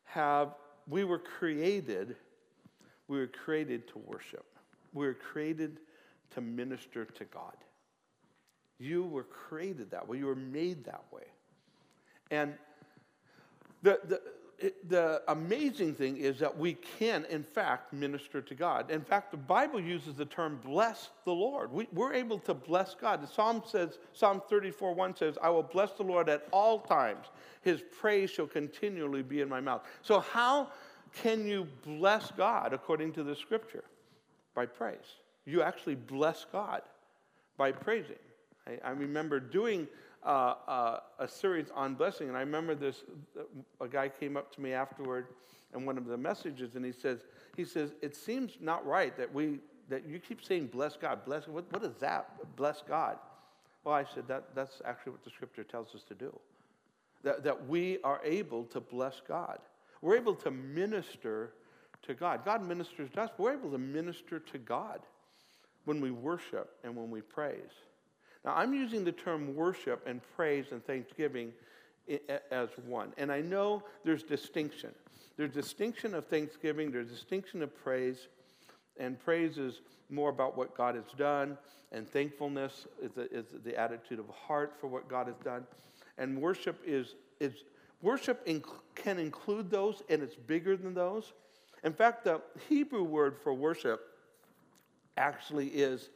have, 0.05 0.53
we 0.87 1.03
were 1.03 1.19
created, 1.19 2.15
we 3.07 3.17
were 3.17 3.27
created 3.27 3.87
to 3.89 3.99
worship. 3.99 4.45
We 4.93 5.05
were 5.05 5.13
created 5.13 5.79
to 6.31 6.41
minister 6.41 7.05
to 7.05 7.25
God. 7.25 7.55
You 8.79 9.03
were 9.05 9.23
created 9.23 9.91
that 9.91 10.07
way. 10.07 10.19
You 10.19 10.27
were 10.27 10.35
made 10.35 10.85
that 10.85 11.03
way. 11.11 11.23
And 12.29 12.53
the, 13.81 13.99
the, 14.05 14.21
the 14.87 15.21
amazing 15.27 15.93
thing 15.93 16.17
is 16.17 16.39
that 16.39 16.57
we 16.57 16.73
can, 16.73 17.25
in 17.25 17.43
fact, 17.43 17.93
minister 17.93 18.41
to 18.41 18.55
God. 18.55 18.89
In 18.89 19.01
fact, 19.01 19.29
the 19.29 19.37
Bible 19.37 19.79
uses 19.79 20.15
the 20.15 20.25
term 20.25 20.59
bless 20.63 21.09
the 21.25 21.31
Lord. 21.31 21.71
We, 21.71 21.87
are 21.99 22.13
able 22.13 22.39
to 22.39 22.55
bless 22.55 22.95
God. 22.95 23.21
The 23.21 23.27
Psalm 23.27 23.61
says, 23.65 23.99
Psalm 24.13 24.41
34 24.49 24.95
1 24.95 25.15
says, 25.15 25.37
I 25.43 25.49
will 25.49 25.63
bless 25.63 25.91
the 25.91 26.03
Lord 26.03 26.27
at 26.27 26.47
all 26.51 26.79
times. 26.79 27.27
His 27.61 27.83
praise 27.99 28.31
shall 28.31 28.47
continually 28.47 29.21
be 29.21 29.41
in 29.41 29.49
my 29.49 29.61
mouth. 29.61 29.83
So, 30.01 30.21
how 30.21 30.69
can 31.13 31.45
you 31.45 31.67
bless 31.85 32.31
God 32.31 32.73
according 32.73 33.13
to 33.13 33.23
the 33.23 33.35
scripture? 33.35 33.83
By 34.55 34.65
praise. 34.65 34.97
You 35.45 35.61
actually 35.61 35.95
bless 35.95 36.45
God 36.51 36.81
by 37.57 37.71
praising. 37.71 38.15
I, 38.65 38.79
I 38.83 38.91
remember 38.91 39.39
doing 39.39 39.87
uh, 40.27 40.55
uh, 40.67 40.99
a 41.19 41.27
series 41.27 41.67
on 41.73 41.95
blessing. 41.95 42.27
And 42.27 42.35
I 42.35 42.41
remember 42.41 42.75
this, 42.75 43.03
a 43.79 43.87
guy 43.87 44.09
came 44.09 44.35
up 44.35 44.53
to 44.55 44.61
me 44.61 44.73
afterward 44.73 45.27
in 45.73 45.85
one 45.85 45.97
of 45.97 46.05
the 46.05 46.17
messages, 46.17 46.75
and 46.75 46.83
he 46.83 46.91
says, 46.91 47.21
he 47.55 47.63
says, 47.63 47.93
it 48.01 48.15
seems 48.15 48.57
not 48.59 48.85
right 48.85 49.15
that 49.17 49.33
we, 49.33 49.59
that 49.89 50.05
you 50.07 50.19
keep 50.19 50.43
saying 50.43 50.67
bless 50.67 50.97
God, 50.97 51.23
bless, 51.25 51.47
what, 51.47 51.71
what 51.71 51.83
is 51.83 51.95
that, 52.01 52.29
bless 52.57 52.83
God? 52.87 53.17
Well, 53.83 53.95
I 53.95 54.03
said, 54.03 54.27
that, 54.27 54.53
that's 54.53 54.81
actually 54.83 55.13
what 55.13 55.23
the 55.23 55.29
scripture 55.29 55.63
tells 55.63 55.95
us 55.95 56.03
to 56.09 56.13
do. 56.13 56.37
That, 57.23 57.43
that 57.45 57.67
we 57.67 57.99
are 58.03 58.19
able 58.23 58.65
to 58.65 58.81
bless 58.81 59.21
God. 59.25 59.59
We're 60.01 60.17
able 60.17 60.35
to 60.35 60.51
minister 60.51 61.53
to 62.03 62.13
God. 62.13 62.43
God 62.43 62.67
ministers 62.67 63.09
to 63.11 63.21
us, 63.21 63.29
but 63.35 63.43
we're 63.43 63.53
able 63.53 63.71
to 63.71 63.77
minister 63.77 64.39
to 64.39 64.57
God 64.57 64.99
when 65.85 66.01
we 66.01 66.11
worship 66.11 66.75
and 66.83 66.95
when 66.95 67.09
we 67.09 67.21
praise. 67.21 67.71
Now, 68.47 68.53
I'm 68.55 68.73
using 68.73 69.03
the 69.03 69.11
term 69.11 69.53
worship 69.55 70.07
and 70.07 70.21
praise 70.37 70.67
and 70.71 70.81
thanksgiving 70.85 71.51
as 72.49 72.69
one. 72.85 73.11
And 73.17 73.29
I 73.29 73.41
know 73.41 73.83
there's 74.05 74.23
distinction. 74.23 74.91
There's 75.35 75.51
distinction 75.51 76.15
of 76.15 76.27
thanksgiving, 76.27 76.89
there's 76.89 77.09
distinction 77.09 77.61
of 77.61 77.75
praise, 77.83 78.29
and 78.97 79.19
praise 79.19 79.57
is 79.57 79.81
more 80.09 80.29
about 80.29 80.57
what 80.57 80.77
God 80.77 80.95
has 80.95 81.11
done, 81.17 81.57
and 81.91 82.09
thankfulness 82.09 82.87
is 83.01 83.11
the, 83.11 83.29
is 83.35 83.47
the 83.65 83.77
attitude 83.77 84.17
of 84.17 84.29
heart 84.29 84.77
for 84.79 84.87
what 84.87 85.09
God 85.09 85.27
has 85.27 85.35
done. 85.43 85.67
And 86.17 86.41
worship 86.41 86.81
is, 86.85 87.15
is 87.41 87.65
worship 88.01 88.47
inc- 88.47 88.79
can 88.95 89.19
include 89.19 89.69
those, 89.69 90.03
and 90.09 90.23
it's 90.23 90.35
bigger 90.35 90.77
than 90.77 90.93
those. 90.93 91.33
In 91.83 91.91
fact, 91.91 92.23
the 92.23 92.41
Hebrew 92.69 93.03
word 93.03 93.35
for 93.43 93.53
worship 93.53 94.07
actually 95.17 95.67
is 95.67 96.11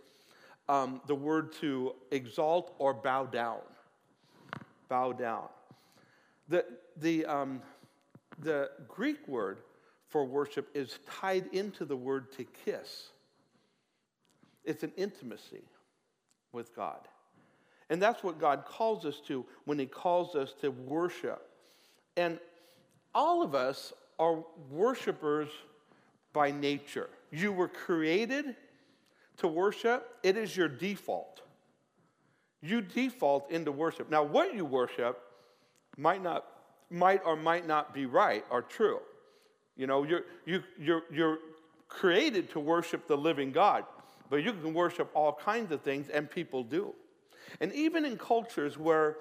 um, 0.69 1.01
the 1.07 1.15
word 1.15 1.53
to 1.61 1.95
exalt 2.11 2.73
or 2.77 2.93
bow 2.93 3.25
down. 3.25 3.59
Bow 4.89 5.11
down. 5.11 5.47
The, 6.47 6.65
the, 6.97 7.25
um, 7.25 7.61
the 8.39 8.69
Greek 8.87 9.27
word 9.27 9.59
for 10.07 10.25
worship 10.25 10.69
is 10.73 10.99
tied 11.09 11.47
into 11.53 11.85
the 11.85 11.95
word 11.95 12.31
to 12.33 12.43
kiss. 12.65 13.09
It's 14.63 14.83
an 14.83 14.91
intimacy 14.97 15.63
with 16.51 16.75
God. 16.75 16.99
And 17.89 18.01
that's 18.01 18.23
what 18.23 18.39
God 18.39 18.65
calls 18.65 19.05
us 19.05 19.19
to 19.27 19.45
when 19.65 19.79
He 19.79 19.85
calls 19.85 20.35
us 20.35 20.53
to 20.61 20.69
worship. 20.69 21.49
And 22.15 22.39
all 23.13 23.41
of 23.41 23.55
us 23.55 23.93
are 24.19 24.43
worshipers 24.69 25.49
by 26.33 26.51
nature. 26.51 27.09
You 27.31 27.51
were 27.51 27.67
created 27.67 28.55
to 29.37 29.47
worship, 29.47 30.17
it 30.23 30.37
is 30.37 30.55
your 30.55 30.67
default. 30.67 31.41
You 32.61 32.81
default 32.81 33.49
into 33.49 33.71
worship. 33.71 34.09
Now, 34.09 34.23
what 34.23 34.53
you 34.53 34.65
worship 34.65 35.19
might 35.97 36.21
not, 36.21 36.45
might 36.89 37.21
or 37.25 37.35
might 37.35 37.67
not 37.67 37.93
be 37.93 38.05
right 38.05 38.45
or 38.51 38.61
true. 38.61 38.99
You 39.75 39.87
know, 39.87 40.03
you're, 40.03 40.23
you, 40.45 40.63
you're, 40.79 41.03
you're 41.11 41.39
created 41.87 42.51
to 42.51 42.59
worship 42.59 43.07
the 43.07 43.17
living 43.17 43.51
God, 43.51 43.85
but 44.29 44.43
you 44.43 44.53
can 44.53 44.73
worship 44.73 45.09
all 45.13 45.33
kinds 45.33 45.71
of 45.71 45.81
things, 45.81 46.09
and 46.09 46.29
people 46.29 46.63
do. 46.63 46.93
And 47.59 47.73
even 47.73 48.05
in 48.05 48.17
cultures 48.17 48.77
where 48.77 49.17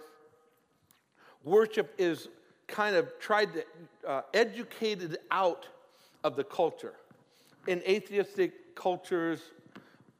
worship 1.44 1.94
is 1.98 2.28
kind 2.66 2.94
of 2.94 3.18
tried 3.18 3.50
to 3.54 3.64
uh, 4.06 4.22
educated 4.34 5.18
out 5.30 5.66
of 6.22 6.36
the 6.36 6.44
culture, 6.44 6.94
in 7.66 7.82
atheistic 7.86 8.74
cultures, 8.74 9.40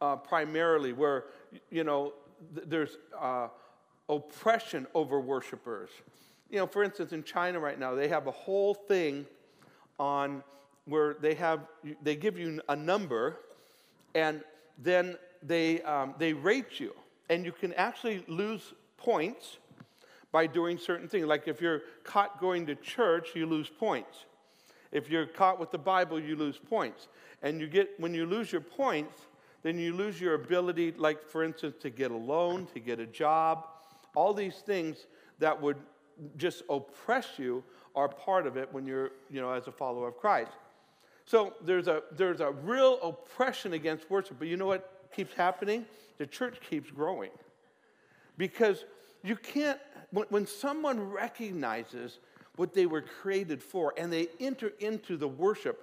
uh, 0.00 0.16
primarily, 0.16 0.92
where, 0.92 1.25
you 1.71 1.85
know, 1.85 2.12
th- 2.54 2.66
there's 2.69 2.97
uh, 3.19 3.49
oppression 4.09 4.87
over 4.95 5.21
worshipers. 5.21 5.90
You 6.50 6.59
know, 6.59 6.66
for 6.66 6.83
instance, 6.83 7.12
in 7.12 7.23
China 7.23 7.61
right 7.61 7.78
now, 7.78 7.95
they 7.95 8.09
have 8.09 8.26
a 8.26 8.33
whole 8.33 8.75
thing 8.75 9.26
on 9.99 10.42
where 10.87 11.14
they 11.14 11.35
have, 11.35 11.61
they 12.02 12.16
give 12.16 12.38
you 12.38 12.61
a 12.69 12.75
number 12.75 13.38
and 14.14 14.42
then 14.78 15.16
they, 15.42 15.80
um, 15.83 16.14
they 16.19 16.33
rate 16.33 16.80
you. 16.80 16.92
And 17.28 17.45
you 17.45 17.52
can 17.52 17.73
actually 17.75 18.25
lose 18.26 18.75
points 18.97 19.59
by 20.33 20.47
doing 20.47 20.78
certain 20.78 21.07
things. 21.07 21.26
Like 21.26 21.47
if 21.47 21.61
you're 21.61 21.83
caught 22.02 22.40
going 22.40 22.66
to 22.66 22.75
church, 22.75 23.28
you 23.35 23.47
lose 23.47 23.69
points. 23.69 24.25
If 24.90 25.09
you're 25.09 25.26
caught 25.26 25.61
with 25.61 25.71
the 25.71 25.78
Bible, 25.78 26.19
you 26.19 26.35
lose 26.35 26.59
points. 26.59 27.07
And 27.42 27.61
you 27.61 27.69
get, 27.69 27.90
when 27.99 28.12
you 28.12 28.26
lose 28.26 28.50
your 28.50 28.61
points, 28.61 29.26
then 29.62 29.79
you 29.79 29.95
lose 29.95 30.21
your 30.21 30.35
ability, 30.35 30.93
like 30.97 31.26
for 31.26 31.45
instance, 31.45 31.76
to 31.81 31.90
get 31.90 32.11
a 32.11 32.17
loan, 32.17 32.67
to 32.75 32.81
get 32.81 32.99
a 32.99 33.07
job. 33.07 33.67
All 34.14 34.33
these 34.33 34.57
things 34.57 35.07
that 35.38 35.61
would 35.61 35.76
just 36.37 36.62
oppress 36.69 37.38
you 37.38 37.62
are 37.95 38.09
part 38.09 38.47
of 38.47 38.57
it 38.57 38.73
when 38.73 38.87
you're, 38.87 39.11
you 39.31 39.40
know, 39.40 39.52
as 39.52 39.67
a 39.67 39.73
follower 39.73 40.09
of 40.09 40.17
Christ. 40.17 40.52
So 41.26 41.55
there's 41.64 41.88
a, 41.88 42.02
there's 42.17 42.40
a 42.40 42.50
real 42.50 42.99
oppression 43.02 43.75
against 43.75 44.11
worship. 44.11 44.38
But 44.38 44.49
you 44.49 44.57
know 44.57 44.67
what 44.67 45.11
keeps 45.14 45.35
happening? 45.35 45.87
The 46.19 46.26
church 46.26 46.59
keeps 46.69 46.90
growing. 46.90 47.31
Because 48.37 48.85
you 49.23 49.37
can't, 49.37 49.79
when, 50.11 50.26
when 50.31 50.47
someone 50.47 51.11
recognizes 51.11 52.19
what 52.57 52.75
they 52.75 52.87
were 52.87 53.02
created 53.02 53.62
for 53.62 53.95
and 53.97 54.12
they 54.12 54.29
enter 54.40 54.73
into 54.81 55.17
the 55.17 55.29
worship, 55.29 55.83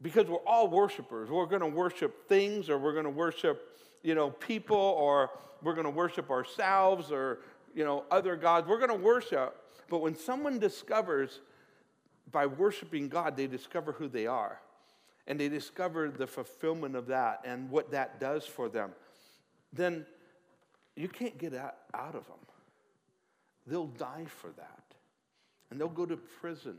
because 0.00 0.26
we're 0.26 0.36
all 0.46 0.68
worshipers. 0.68 1.30
We're 1.30 1.46
going 1.46 1.60
to 1.60 1.66
worship 1.66 2.28
things 2.28 2.70
or 2.70 2.78
we're 2.78 2.92
going 2.92 3.04
to 3.04 3.10
worship, 3.10 3.78
you 4.02 4.14
know, 4.14 4.30
people 4.30 4.76
or 4.76 5.30
we're 5.62 5.74
going 5.74 5.84
to 5.86 5.90
worship 5.90 6.30
ourselves 6.30 7.10
or, 7.10 7.40
you 7.74 7.84
know, 7.84 8.04
other 8.10 8.36
gods. 8.36 8.68
We're 8.68 8.78
going 8.78 8.90
to 8.90 9.04
worship. 9.04 9.56
But 9.90 9.98
when 9.98 10.14
someone 10.16 10.58
discovers 10.58 11.40
by 12.30 12.46
worshiping 12.46 13.08
God, 13.08 13.36
they 13.36 13.46
discover 13.46 13.92
who 13.92 14.08
they 14.08 14.26
are. 14.26 14.60
and 15.28 15.38
they 15.38 15.48
discover 15.48 16.10
the 16.10 16.26
fulfillment 16.26 16.96
of 16.96 17.06
that 17.06 17.42
and 17.44 17.70
what 17.70 17.90
that 17.90 18.18
does 18.18 18.46
for 18.46 18.68
them, 18.68 18.90
then 19.72 20.06
you 20.96 21.06
can't 21.06 21.36
get 21.38 21.54
out, 21.54 21.76
out 21.94 22.14
of 22.14 22.26
them. 22.26 22.38
They'll 23.66 23.86
die 23.86 24.24
for 24.26 24.48
that. 24.56 24.82
And 25.70 25.78
they'll 25.78 25.88
go 25.88 26.06
to 26.06 26.16
prison 26.16 26.78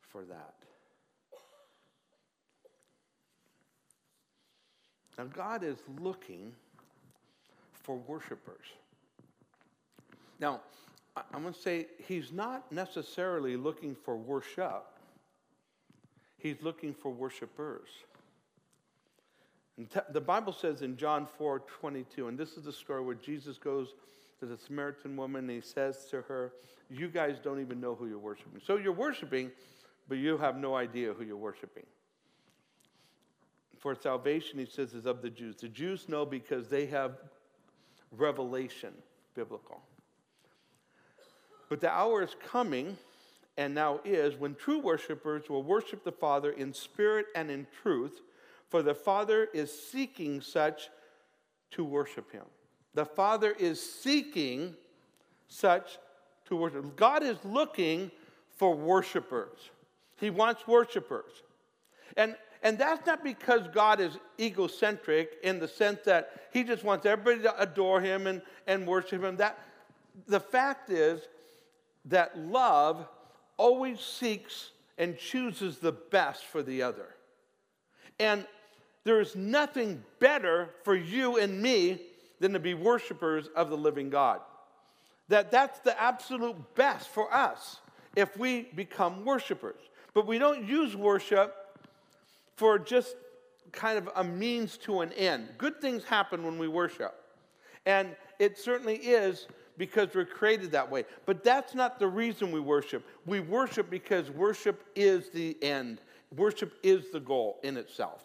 for 0.00 0.24
that. 0.24 0.54
Now, 5.18 5.24
God 5.24 5.64
is 5.64 5.78
looking 6.00 6.52
for 7.72 7.96
worshipers. 7.96 8.66
Now, 10.38 10.60
I'm 11.34 11.42
going 11.42 11.52
to 11.52 11.60
say 11.60 11.86
He's 12.06 12.32
not 12.32 12.70
necessarily 12.70 13.56
looking 13.56 13.96
for 14.04 14.16
worship, 14.16 14.86
He's 16.38 16.62
looking 16.62 16.94
for 16.94 17.10
worshipers. 17.10 17.88
The 20.10 20.20
Bible 20.20 20.52
says 20.52 20.82
in 20.82 20.96
John 20.96 21.26
4 21.38 21.60
22, 21.60 22.28
and 22.28 22.38
this 22.38 22.56
is 22.56 22.64
the 22.64 22.72
story 22.72 23.00
where 23.00 23.14
Jesus 23.14 23.58
goes 23.58 23.94
to 24.40 24.46
the 24.46 24.56
Samaritan 24.56 25.16
woman 25.16 25.48
and 25.48 25.50
he 25.50 25.60
says 25.60 26.06
to 26.10 26.22
her, 26.22 26.52
You 26.90 27.08
guys 27.08 27.38
don't 27.42 27.60
even 27.60 27.80
know 27.80 27.94
who 27.94 28.08
you're 28.08 28.18
worshiping. 28.18 28.60
So 28.64 28.76
you're 28.76 28.92
worshiping, 28.92 29.52
but 30.08 30.18
you 30.18 30.36
have 30.38 30.56
no 30.56 30.74
idea 30.74 31.12
who 31.12 31.24
you're 31.24 31.36
worshiping. 31.36 31.84
For 33.78 33.94
salvation, 33.94 34.58
he 34.58 34.66
says, 34.66 34.92
is 34.92 35.06
of 35.06 35.22
the 35.22 35.30
Jews. 35.30 35.56
The 35.56 35.68
Jews 35.68 36.08
know 36.08 36.26
because 36.26 36.68
they 36.68 36.86
have 36.86 37.18
revelation, 38.10 38.92
biblical. 39.34 39.82
But 41.68 41.80
the 41.80 41.90
hour 41.90 42.22
is 42.22 42.34
coming, 42.44 42.96
and 43.56 43.74
now 43.74 44.00
is, 44.04 44.34
when 44.34 44.54
true 44.54 44.80
worshipers 44.80 45.48
will 45.48 45.62
worship 45.62 46.02
the 46.02 46.12
Father 46.12 46.50
in 46.50 46.72
spirit 46.72 47.26
and 47.34 47.50
in 47.50 47.66
truth, 47.82 48.20
for 48.68 48.82
the 48.82 48.94
Father 48.94 49.48
is 49.54 49.70
seeking 49.72 50.40
such 50.40 50.88
to 51.70 51.84
worship 51.84 52.32
him. 52.32 52.44
The 52.94 53.04
Father 53.04 53.54
is 53.58 53.80
seeking 53.80 54.74
such 55.46 55.98
to 56.46 56.56
worship. 56.56 56.96
God 56.96 57.22
is 57.22 57.36
looking 57.44 58.10
for 58.56 58.74
worshipers. 58.74 59.58
He 60.18 60.30
wants 60.30 60.66
worshipers. 60.66 61.30
And, 62.16 62.34
and 62.62 62.76
that's 62.76 63.06
not 63.06 63.22
because 63.22 63.68
God 63.72 64.00
is 64.00 64.18
egocentric 64.40 65.38
in 65.42 65.58
the 65.58 65.68
sense 65.68 66.00
that 66.04 66.48
he 66.52 66.64
just 66.64 66.82
wants 66.82 67.06
everybody 67.06 67.42
to 67.42 67.60
adore 67.60 68.00
him 68.00 68.26
and, 68.26 68.42
and 68.66 68.86
worship 68.86 69.22
him. 69.22 69.36
That, 69.36 69.58
the 70.26 70.40
fact 70.40 70.90
is 70.90 71.20
that 72.06 72.36
love 72.38 73.06
always 73.56 74.00
seeks 74.00 74.70
and 74.96 75.16
chooses 75.16 75.78
the 75.78 75.92
best 75.92 76.44
for 76.44 76.62
the 76.62 76.82
other. 76.82 77.14
And 78.18 78.44
there 79.04 79.20
is 79.20 79.36
nothing 79.36 80.02
better 80.18 80.70
for 80.82 80.96
you 80.96 81.38
and 81.38 81.62
me 81.62 82.00
than 82.40 82.52
to 82.52 82.58
be 82.58 82.74
worshipers 82.74 83.48
of 83.54 83.70
the 83.70 83.76
living 83.76 84.10
God. 84.10 84.40
That 85.28 85.50
that's 85.50 85.78
the 85.80 86.00
absolute 86.00 86.56
best 86.74 87.08
for 87.08 87.32
us 87.32 87.80
if 88.16 88.36
we 88.36 88.62
become 88.74 89.24
worshipers. 89.24 89.80
But 90.14 90.26
we 90.26 90.38
don't 90.38 90.66
use 90.66 90.96
worship 90.96 91.54
for 92.58 92.78
just 92.78 93.16
kind 93.70 93.96
of 93.96 94.10
a 94.16 94.24
means 94.24 94.76
to 94.78 95.00
an 95.00 95.12
end. 95.12 95.48
Good 95.58 95.80
things 95.80 96.02
happen 96.04 96.44
when 96.44 96.58
we 96.58 96.66
worship. 96.68 97.14
And 97.86 98.16
it 98.38 98.58
certainly 98.58 98.96
is 98.96 99.46
because 99.76 100.08
we're 100.14 100.24
created 100.24 100.72
that 100.72 100.90
way. 100.90 101.04
But 101.24 101.44
that's 101.44 101.74
not 101.74 102.00
the 102.00 102.08
reason 102.08 102.50
we 102.50 102.60
worship. 102.60 103.06
We 103.26 103.40
worship 103.40 103.88
because 103.88 104.30
worship 104.30 104.84
is 104.96 105.30
the 105.30 105.56
end, 105.62 106.00
worship 106.36 106.74
is 106.82 107.10
the 107.12 107.20
goal 107.20 107.60
in 107.62 107.76
itself. 107.76 108.24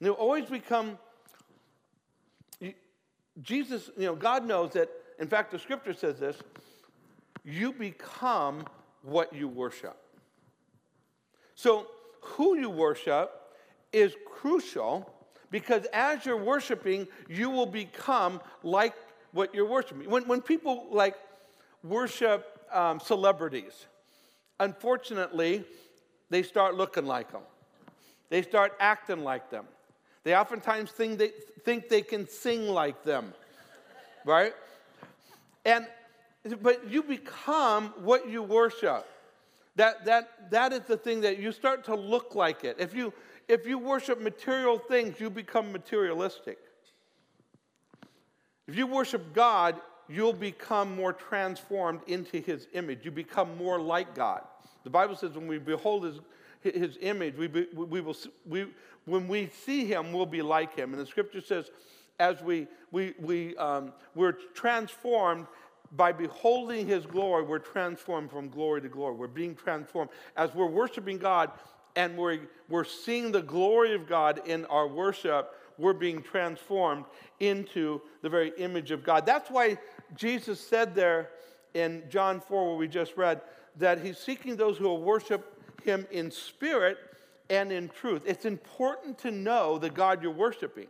And 0.00 0.08
it 0.08 0.12
always 0.12 0.46
become 0.46 0.98
Jesus, 3.42 3.90
you 3.96 4.06
know, 4.06 4.14
God 4.14 4.46
knows 4.46 4.72
that, 4.72 4.88
in 5.18 5.26
fact, 5.26 5.50
the 5.50 5.58
scripture 5.58 5.92
says 5.92 6.18
this 6.18 6.36
you 7.44 7.72
become 7.72 8.64
what 9.02 9.34
you 9.34 9.48
worship. 9.48 9.96
So, 11.54 11.86
who 12.22 12.56
you 12.56 12.70
worship 12.70 13.30
is 13.94 14.14
crucial 14.26 15.10
because 15.50 15.86
as 15.92 16.26
you're 16.26 16.42
worshiping, 16.42 17.06
you 17.28 17.48
will 17.48 17.66
become 17.66 18.40
like 18.62 18.94
what 19.32 19.54
you're 19.54 19.68
worshiping. 19.68 20.10
When, 20.10 20.26
when 20.26 20.40
people 20.40 20.88
like 20.90 21.14
worship 21.82 22.60
um, 22.72 22.98
celebrities, 22.98 23.86
unfortunately, 24.58 25.64
they 26.28 26.42
start 26.42 26.74
looking 26.74 27.06
like 27.06 27.30
them, 27.30 27.42
they 28.30 28.42
start 28.42 28.72
acting 28.80 29.22
like 29.22 29.50
them. 29.50 29.64
They 30.24 30.34
oftentimes 30.34 30.90
think 30.90 31.18
they, 31.18 31.30
think 31.64 31.88
they 31.88 32.02
can 32.02 32.26
sing 32.26 32.68
like 32.68 33.04
them, 33.04 33.32
right? 34.24 34.54
And 35.64 35.86
but 36.60 36.90
you 36.90 37.02
become 37.02 37.94
what 38.02 38.28
you 38.28 38.42
worship. 38.42 39.06
That, 39.76 40.04
that, 40.04 40.50
that 40.50 40.72
is 40.72 40.82
the 40.82 40.96
thing 40.96 41.22
that 41.22 41.38
you 41.38 41.50
start 41.52 41.84
to 41.84 41.94
look 41.94 42.34
like 42.34 42.64
it. 42.64 42.76
If 42.78 42.94
you, 42.94 43.12
if 43.48 43.66
you 43.66 43.78
worship 43.78 44.20
material 44.20 44.78
things, 44.78 45.20
you 45.20 45.30
become 45.30 45.72
materialistic. 45.72 46.58
If 48.66 48.76
you 48.76 48.86
worship 48.86 49.34
God, 49.34 49.80
you'll 50.08 50.32
become 50.32 50.94
more 50.96 51.12
transformed 51.12 52.00
into 52.06 52.40
his 52.40 52.66
image. 52.72 53.00
You 53.04 53.10
become 53.10 53.56
more 53.56 53.80
like 53.80 54.14
God. 54.14 54.42
The 54.84 54.90
Bible 54.90 55.16
says 55.16 55.32
when 55.32 55.46
we 55.46 55.58
behold 55.58 56.04
his, 56.04 56.20
his 56.60 56.98
image, 57.00 57.36
we, 57.36 57.46
be, 57.46 57.66
we 57.74 58.00
will, 58.00 58.16
we, 58.46 58.66
when 59.04 59.28
we 59.28 59.50
see 59.64 59.84
him, 59.84 60.12
we'll 60.12 60.26
be 60.26 60.42
like 60.42 60.74
him. 60.74 60.92
And 60.92 61.00
the 61.00 61.06
scripture 61.06 61.40
says, 61.40 61.70
as 62.18 62.40
we, 62.42 62.66
we, 62.90 63.14
we, 63.18 63.56
um, 63.56 63.92
we're 64.14 64.32
transformed 64.32 65.46
by 65.92 66.12
beholding 66.12 66.86
his 66.86 67.06
glory, 67.06 67.44
we're 67.44 67.58
transformed 67.58 68.30
from 68.30 68.48
glory 68.48 68.80
to 68.82 68.88
glory. 68.88 69.14
We're 69.14 69.26
being 69.26 69.54
transformed. 69.54 70.10
As 70.36 70.54
we're 70.54 70.66
worshiping 70.66 71.18
God 71.18 71.50
and 71.96 72.16
we're, 72.16 72.40
we're 72.68 72.84
seeing 72.84 73.32
the 73.32 73.42
glory 73.42 73.94
of 73.94 74.06
God 74.06 74.42
in 74.46 74.64
our 74.66 74.86
worship, 74.86 75.54
we're 75.78 75.92
being 75.92 76.22
transformed 76.22 77.04
into 77.40 78.00
the 78.22 78.28
very 78.28 78.52
image 78.58 78.90
of 78.90 79.04
God. 79.04 79.26
That's 79.26 79.50
why 79.50 79.78
Jesus 80.16 80.60
said 80.60 80.94
there 80.94 81.30
in 81.74 82.04
John 82.08 82.40
4, 82.40 82.68
where 82.68 82.76
we 82.76 82.88
just 82.88 83.16
read, 83.16 83.40
that 83.76 84.00
he's 84.00 84.18
seeking 84.18 84.56
those 84.56 84.78
who 84.78 84.84
will 84.84 85.02
worship 85.02 85.60
him 85.82 86.06
in 86.10 86.30
spirit 86.30 86.98
and 87.50 87.72
in 87.72 87.88
truth. 87.88 88.22
It's 88.24 88.44
important 88.44 89.18
to 89.18 89.30
know 89.30 89.78
the 89.78 89.90
God 89.90 90.22
you're 90.22 90.32
worshiping. 90.32 90.86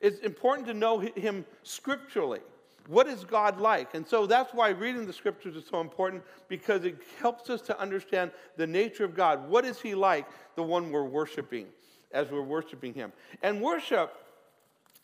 It's 0.00 0.20
important 0.20 0.66
to 0.68 0.74
know 0.74 0.98
him 0.98 1.44
scripturally. 1.62 2.40
What 2.88 3.06
is 3.06 3.22
God 3.22 3.60
like? 3.60 3.94
And 3.94 4.06
so 4.08 4.26
that's 4.26 4.54
why 4.54 4.70
reading 4.70 5.06
the 5.06 5.12
scriptures 5.12 5.54
is 5.56 5.64
so 5.70 5.82
important 5.82 6.22
because 6.48 6.86
it 6.86 6.96
helps 7.20 7.50
us 7.50 7.60
to 7.62 7.78
understand 7.78 8.30
the 8.56 8.66
nature 8.66 9.04
of 9.04 9.14
God. 9.14 9.46
What 9.46 9.66
is 9.66 9.78
he 9.78 9.94
like, 9.94 10.26
the 10.56 10.62
one 10.62 10.90
we're 10.90 11.04
worshiping 11.04 11.66
as 12.12 12.30
we're 12.30 12.40
worshiping 12.40 12.94
him? 12.94 13.12
And 13.42 13.60
worship, 13.60 14.16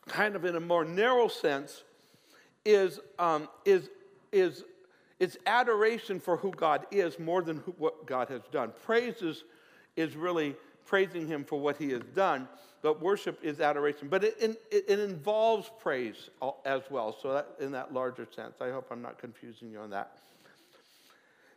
kind 0.07 0.35
of 0.35 0.47
in 0.47 0.57
a 0.57 0.61
more 0.61 0.87
narrow 0.87 1.29
sense, 1.29 1.85
is, 2.65 3.01
um, 3.19 3.51
is, 3.67 3.91
is 4.33 4.65
it's 5.21 5.37
adoration 5.45 6.21
for 6.21 6.39
who 6.39 6.53
God 6.53 6.87
is 6.91 7.19
more 7.19 7.43
than 7.43 7.59
who, 7.59 7.73
what 7.73 8.07
God 8.07 8.31
has 8.31 8.41
done. 8.51 8.73
Praise 8.83 9.21
is, 9.21 9.45
is 9.95 10.17
really 10.17 10.57
praising 10.87 11.27
him 11.27 11.45
for 11.45 11.61
what 11.61 11.77
he 11.77 11.91
has 11.91 12.03
done 12.15 12.49
but 12.85 13.01
worship 13.01 13.39
is 13.43 13.61
adoration. 13.61 14.09
But 14.09 14.25
it, 14.25 14.37
it, 14.39 14.85
it, 14.91 14.99
involves 14.99 15.71
praise 15.81 16.29
as 16.67 16.83
well, 16.91 17.17
so 17.19 17.33
that, 17.33 17.49
in 17.59 17.73
that 17.73 17.95
larger 17.95 18.29
sense. 18.31 18.57
I 18.61 18.71
hope 18.71 18.89
I'm 18.91 19.01
not 19.01 19.17
confusing 19.17 19.71
you 19.71 19.79
on 19.79 19.89
that. 19.89 20.19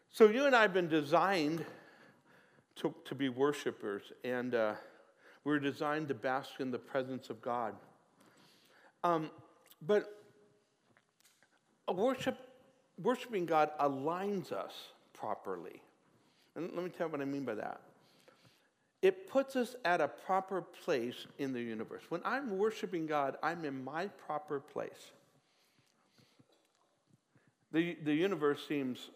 So, 0.09 0.29
you 0.29 0.45
and 0.45 0.55
I 0.55 0.61
have 0.61 0.73
been 0.73 0.87
designed 0.87 1.65
to, 2.77 2.95
to 3.03 3.13
be 3.13 3.27
worshipers, 3.27 4.03
and 4.23 4.55
uh, 4.55 4.75
we're 5.43 5.59
designed 5.59 6.07
to 6.07 6.13
bask 6.13 6.51
in 6.59 6.71
the 6.71 6.79
presence 6.79 7.29
of 7.29 7.41
God. 7.41 7.75
Um, 9.03 9.29
but 9.85 10.09
worship, 11.93 12.37
worshiping 13.03 13.45
God 13.45 13.71
aligns 13.81 14.53
us 14.53 14.71
properly. 15.13 15.81
And 16.55 16.71
let 16.73 16.85
me 16.85 16.89
tell 16.89 17.07
you 17.07 17.11
what 17.11 17.21
I 17.21 17.25
mean 17.25 17.43
by 17.43 17.55
that 17.55 17.81
it 19.07 19.29
puts 19.29 19.55
us 19.55 19.73
at 19.85 20.01
a 20.01 20.07
proper 20.09 20.61
place 20.61 21.27
in 21.39 21.53
the 21.53 21.61
universe. 21.61 22.03
When 22.09 22.19
I'm 22.25 22.57
worshiping 22.57 23.07
God, 23.07 23.37
I'm 23.41 23.63
in 23.63 23.81
my 23.85 24.07
proper 24.07 24.59
place. 24.59 25.11
The, 27.71 27.95
the 28.03 28.13
universe 28.13 28.59
seems 28.67 29.11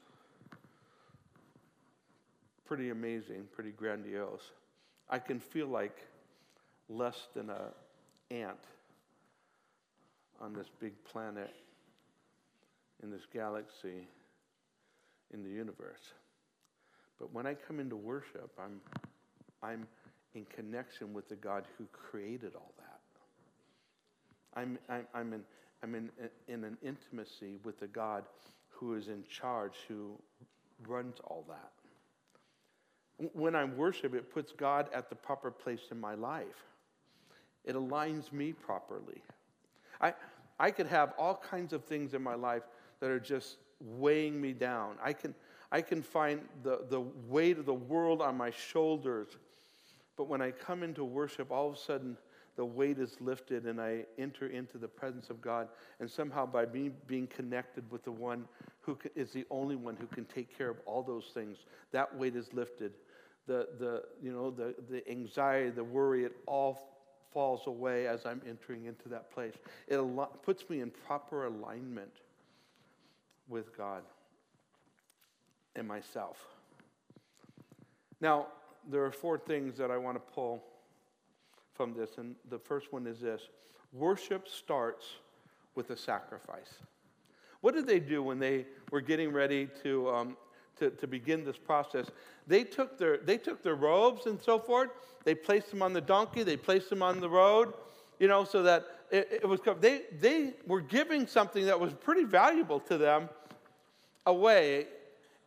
pretty 2.63 2.89
amazing, 2.89 3.49
pretty 3.54 3.71
grandiose. 3.71 4.51
I 5.10 5.19
can 5.19 5.41
feel 5.41 5.67
like 5.67 5.97
less 6.88 7.27
than 7.34 7.49
an 7.49 7.58
ant 8.30 8.63
on 10.39 10.54
this 10.54 10.67
big 10.80 10.93
planet, 11.04 11.54
in 13.04 13.12
this 13.12 13.27
galaxy, 13.34 14.08
in 15.34 15.43
the 15.43 15.49
universe. 15.49 16.13
But 17.19 17.34
when 17.34 17.45
I 17.45 17.56
come 17.56 17.82
into 17.82 17.97
worship, 17.97 18.51
I'm 18.58 18.80
I'm 19.63 19.88
in 20.34 20.45
connection 20.45 21.13
with 21.13 21.28
the 21.30 21.36
God 21.36 21.65
who 21.78 21.86
created 21.91 22.54
all 22.56 22.74
that. 22.78 23.00
I'm, 24.60 24.78
I'm, 24.89 25.08
I'm, 25.13 25.34
in, 25.34 25.41
I'm 25.84 25.95
in, 25.95 26.10
in 26.47 26.63
an 26.63 26.78
intimacy 26.84 27.58
with 27.63 27.80
the 27.80 27.88
God 27.88 28.24
who 28.69 28.95
is 28.95 29.08
in 29.08 29.24
charge, 29.30 29.74
who 29.88 30.17
runs 30.88 31.17
all 31.26 31.45
that. 31.47 31.71
When 33.34 33.56
I 33.56 33.65
worship, 33.65 34.15
it 34.15 34.34
puts 34.34 34.52
God 34.52 34.88
at 34.93 35.10
the 35.10 35.15
proper 35.15 35.52
place 35.52 35.82
in 35.91 36.00
my 36.00 36.15
life. 36.15 36.65
It 37.63 37.76
aligns 37.76 38.32
me 38.32 38.54
properly. 38.54 39.21
I, 40.00 40.13
I 40.60 40.71
could 40.71 40.88
have 40.88 41.13
all 41.17 41.36
kinds 41.36 41.74
of 41.74 41.84
things 41.84 42.13
in 42.15 42.24
my 42.24 42.34
life 42.36 42.63
that 43.00 43.12
are 43.12 43.19
just 43.19 43.58
weighing 43.80 44.41
me 44.41 44.54
down. 44.54 44.95
I 45.04 45.13
can, 45.13 45.36
I 45.71 45.82
can 45.82 46.02
find 46.02 46.41
the, 46.63 46.86
the 46.89 47.02
weight 47.28 47.60
of 47.60 47.65
the 47.65 47.74
world 47.74 48.21
on 48.21 48.36
my 48.38 48.50
shoulders. 48.52 49.38
But 50.17 50.28
when 50.28 50.41
I 50.41 50.52
come 50.52 50.84
into 50.84 51.04
worship, 51.04 51.52
all 51.52 51.69
of 51.69 51.76
a 51.76 51.78
sudden 51.78 52.17
the 52.56 52.65
weight 52.65 53.00
is 53.00 53.15
lifted 53.21 53.65
and 53.65 53.80
I 53.80 54.06
enter 54.17 54.47
into 54.47 54.78
the 54.78 54.88
presence 54.88 55.30
of 55.30 55.41
God. 55.41 55.69
And 56.00 56.10
somehow, 56.10 56.45
by 56.45 56.65
me 56.65 56.91
being 57.08 57.28
connected 57.28 57.89
with 57.89 58.04
the 58.04 58.12
one 58.12 58.45
who 58.82 58.97
is 59.15 59.32
the 59.32 59.45
only 59.50 59.76
one 59.76 59.95
who 59.95 60.08
can 60.08 60.26
take 60.26 60.56
care 60.58 60.69
of 60.69 60.78
all 60.86 61.02
those 61.02 61.32
things, 61.34 61.60
that 61.91 62.15
weight 62.15 62.36
is 62.36 62.54
lifted. 62.54 62.93
The, 63.47 63.67
the, 63.80 64.04
you 64.21 64.32
know, 64.32 64.52
the, 64.52 64.76
the 64.89 65.10
anxiety, 65.10 65.69
the 65.69 65.84
worry, 65.84 66.26
it 66.26 66.36
all 66.45 66.91
falls 67.34 67.65
away 67.67 68.08
as 68.08 68.26
I'm 68.26 68.41
entering 68.47 68.86
into 68.86 69.10
that 69.10 69.32
place. 69.32 69.54
It 69.88 69.95
al- 69.95 70.39
puts 70.43 70.69
me 70.69 70.82
in 70.82 70.91
proper 71.08 71.45
alignment 71.45 72.12
with 73.47 73.76
God 73.76 74.04
and 75.76 75.88
myself. 75.88 76.38
Now, 78.19 78.47
there 78.89 79.04
are 79.04 79.12
four 79.12 79.38
things 79.38 79.78
that 79.78 79.91
I 79.91 79.98
want 79.98 80.15
to 80.15 80.34
pull 80.34 80.63
from 81.74 81.94
this, 81.94 82.17
and 82.17 82.36
the 82.50 82.60
first 82.60 82.91
one 82.91 83.08
is 83.08 83.20
this 83.20 83.41
worship 83.94 84.48
starts 84.48 85.06
with 85.76 85.89
a 85.89 85.98
sacrifice. 85.98 86.76
What 87.62 87.76
did 87.76 87.86
they 87.86 88.00
do 88.00 88.24
when 88.24 88.39
they 88.39 88.65
were 88.89 89.02
getting 89.02 89.32
ready 89.32 89.67
to, 89.84 90.10
um, 90.10 90.38
to, 90.80 90.89
to, 90.89 91.08
begin 91.08 91.46
this 91.46 91.58
process? 91.58 92.08
They 92.48 92.63
took, 92.63 92.98
their, 92.98 93.17
they 93.17 93.38
took 93.38 93.62
their 93.62 93.76
robes 93.76 94.26
and 94.26 94.41
so 94.41 94.60
forth, 94.60 94.89
they 95.24 95.36
placed 95.36 95.70
them 95.70 95.82
on 95.82 95.94
the 95.94 96.02
donkey, 96.02 96.44
they 96.44 96.58
placed 96.58 96.89
them 96.89 97.04
on 97.04 97.20
the 97.20 97.30
road, 97.30 97.74
you 98.20 98.28
know, 98.28 98.44
so 98.44 98.63
that 98.63 98.86
it, 99.12 99.41
it 99.44 99.48
was, 99.48 99.60
they, 99.80 100.02
they 100.20 100.54
were 100.65 100.82
giving 100.82 101.28
something 101.28 101.65
that 101.65 101.80
was 101.80 101.94
pretty 101.94 102.24
valuable 102.24 102.80
to 102.80 102.98
them 102.98 103.30
away, 104.26 104.88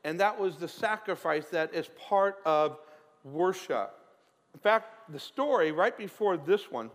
and 0.05 0.21
that 0.21 0.39
was 0.39 0.57
the 0.57 0.69
sacrifice 0.69 1.47
that 1.47 1.75
is 1.75 1.89
part 1.99 2.39
of 2.45 2.79
worship. 3.25 3.95
In 4.53 4.61
fact, 4.61 5.11
the 5.13 5.19
story 5.19 5.73
right 5.73 5.97
before 5.97 6.37
this 6.37 6.71
one 6.71 6.91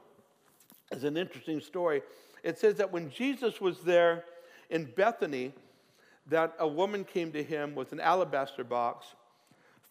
is 0.92 1.04
an 1.04 1.18
interesting 1.18 1.60
story. 1.60 2.02
It 2.44 2.58
says 2.58 2.76
that 2.76 2.92
when 2.92 3.10
Jesus 3.12 3.60
was 3.60 3.82
there 3.82 4.24
in 4.70 4.86
Bethany, 4.86 5.52
that 6.28 6.56
a 6.60 6.68
woman 6.68 7.04
came 7.04 7.32
to 7.32 7.44
him 7.44 7.76
with 7.76 7.92
an 7.92 8.00
alabaster 8.00 8.64
box 8.64 9.08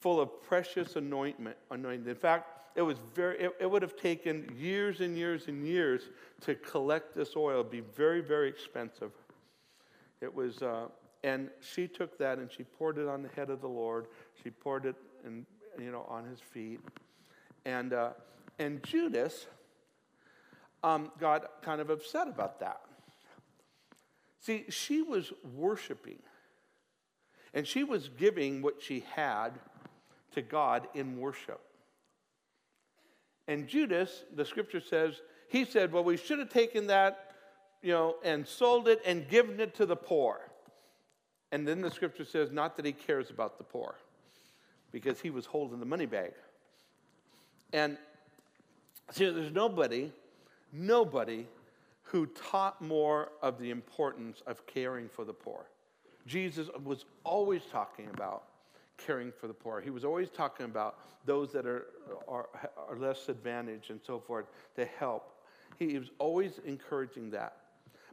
full 0.00 0.20
of 0.20 0.42
precious 0.42 0.96
anointment. 0.96 1.56
anointment. 1.70 2.08
In 2.08 2.14
fact, 2.14 2.58
it 2.76 2.82
was 2.82 2.98
very 3.14 3.38
it, 3.38 3.52
it 3.60 3.70
would 3.70 3.82
have 3.82 3.96
taken 3.96 4.54
years 4.56 5.00
and 5.00 5.16
years 5.16 5.48
and 5.48 5.66
years 5.66 6.02
to 6.42 6.54
collect 6.54 7.14
this 7.14 7.34
oil. 7.36 7.60
It'd 7.60 7.72
be 7.72 7.80
very, 7.80 8.20
very 8.20 8.48
expensive. 8.48 9.10
It 10.20 10.32
was 10.32 10.62
uh, 10.62 10.86
and 11.24 11.50
she 11.60 11.88
took 11.88 12.16
that 12.18 12.38
and 12.38 12.50
she 12.50 12.62
poured 12.62 12.98
it 12.98 13.08
on 13.08 13.22
the 13.22 13.28
head 13.30 13.50
of 13.50 13.60
the 13.60 13.68
Lord. 13.68 14.06
She 14.42 14.50
poured 14.50 14.86
it 14.86 14.94
and 15.24 15.44
you 15.78 15.90
know 15.90 16.04
on 16.08 16.24
his 16.24 16.40
feet. 16.40 16.80
And 17.64 17.92
uh, 17.92 18.10
and 18.58 18.82
Judas 18.82 19.46
um, 20.82 21.10
got 21.18 21.62
kind 21.62 21.80
of 21.80 21.90
upset 21.90 22.28
about 22.28 22.60
that. 22.60 22.80
See, 24.40 24.64
she 24.68 25.02
was 25.02 25.32
worshiping, 25.54 26.18
and 27.52 27.66
she 27.66 27.84
was 27.84 28.08
giving 28.08 28.62
what 28.62 28.80
she 28.80 29.04
had 29.14 29.50
to 30.32 30.42
God 30.42 30.88
in 30.94 31.18
worship. 31.18 31.60
And 33.46 33.66
Judas, 33.66 34.24
the 34.34 34.44
scripture 34.44 34.80
says, 34.80 35.20
he 35.48 35.64
said, 35.64 35.92
Well, 35.92 36.04
we 36.04 36.16
should 36.16 36.38
have 36.38 36.50
taken 36.50 36.86
that, 36.88 37.32
you 37.82 37.92
know, 37.92 38.16
and 38.22 38.46
sold 38.46 38.86
it 38.86 39.00
and 39.04 39.28
given 39.28 39.58
it 39.58 39.74
to 39.76 39.86
the 39.86 39.96
poor. 39.96 40.38
And 41.50 41.66
then 41.66 41.80
the 41.80 41.90
scripture 41.90 42.26
says, 42.26 42.52
Not 42.52 42.76
that 42.76 42.84
he 42.84 42.92
cares 42.92 43.30
about 43.30 43.56
the 43.58 43.64
poor, 43.64 43.96
because 44.92 45.20
he 45.20 45.30
was 45.30 45.46
holding 45.46 45.80
the 45.80 45.86
money 45.86 46.06
bag. 46.06 46.32
And 47.72 47.96
see, 49.10 49.30
there's 49.30 49.52
nobody, 49.52 50.12
nobody 50.72 51.46
who 52.02 52.26
taught 52.26 52.80
more 52.80 53.30
of 53.42 53.58
the 53.58 53.70
importance 53.70 54.42
of 54.46 54.66
caring 54.66 55.08
for 55.08 55.24
the 55.24 55.32
poor. 55.32 55.66
Jesus 56.26 56.68
was 56.84 57.04
always 57.24 57.62
talking 57.70 58.08
about 58.14 58.44
caring 58.96 59.32
for 59.32 59.46
the 59.46 59.54
poor. 59.54 59.80
He 59.80 59.90
was 59.90 60.04
always 60.04 60.28
talking 60.28 60.66
about 60.66 60.98
those 61.24 61.52
that 61.52 61.66
are, 61.66 61.86
are, 62.26 62.48
are 62.88 62.96
less 62.96 63.28
advantaged 63.28 63.90
and 63.90 64.00
so 64.04 64.18
forth 64.18 64.46
to 64.76 64.84
help. 64.84 65.34
He 65.78 65.98
was 65.98 66.10
always 66.18 66.60
encouraging 66.66 67.30
that. 67.30 67.56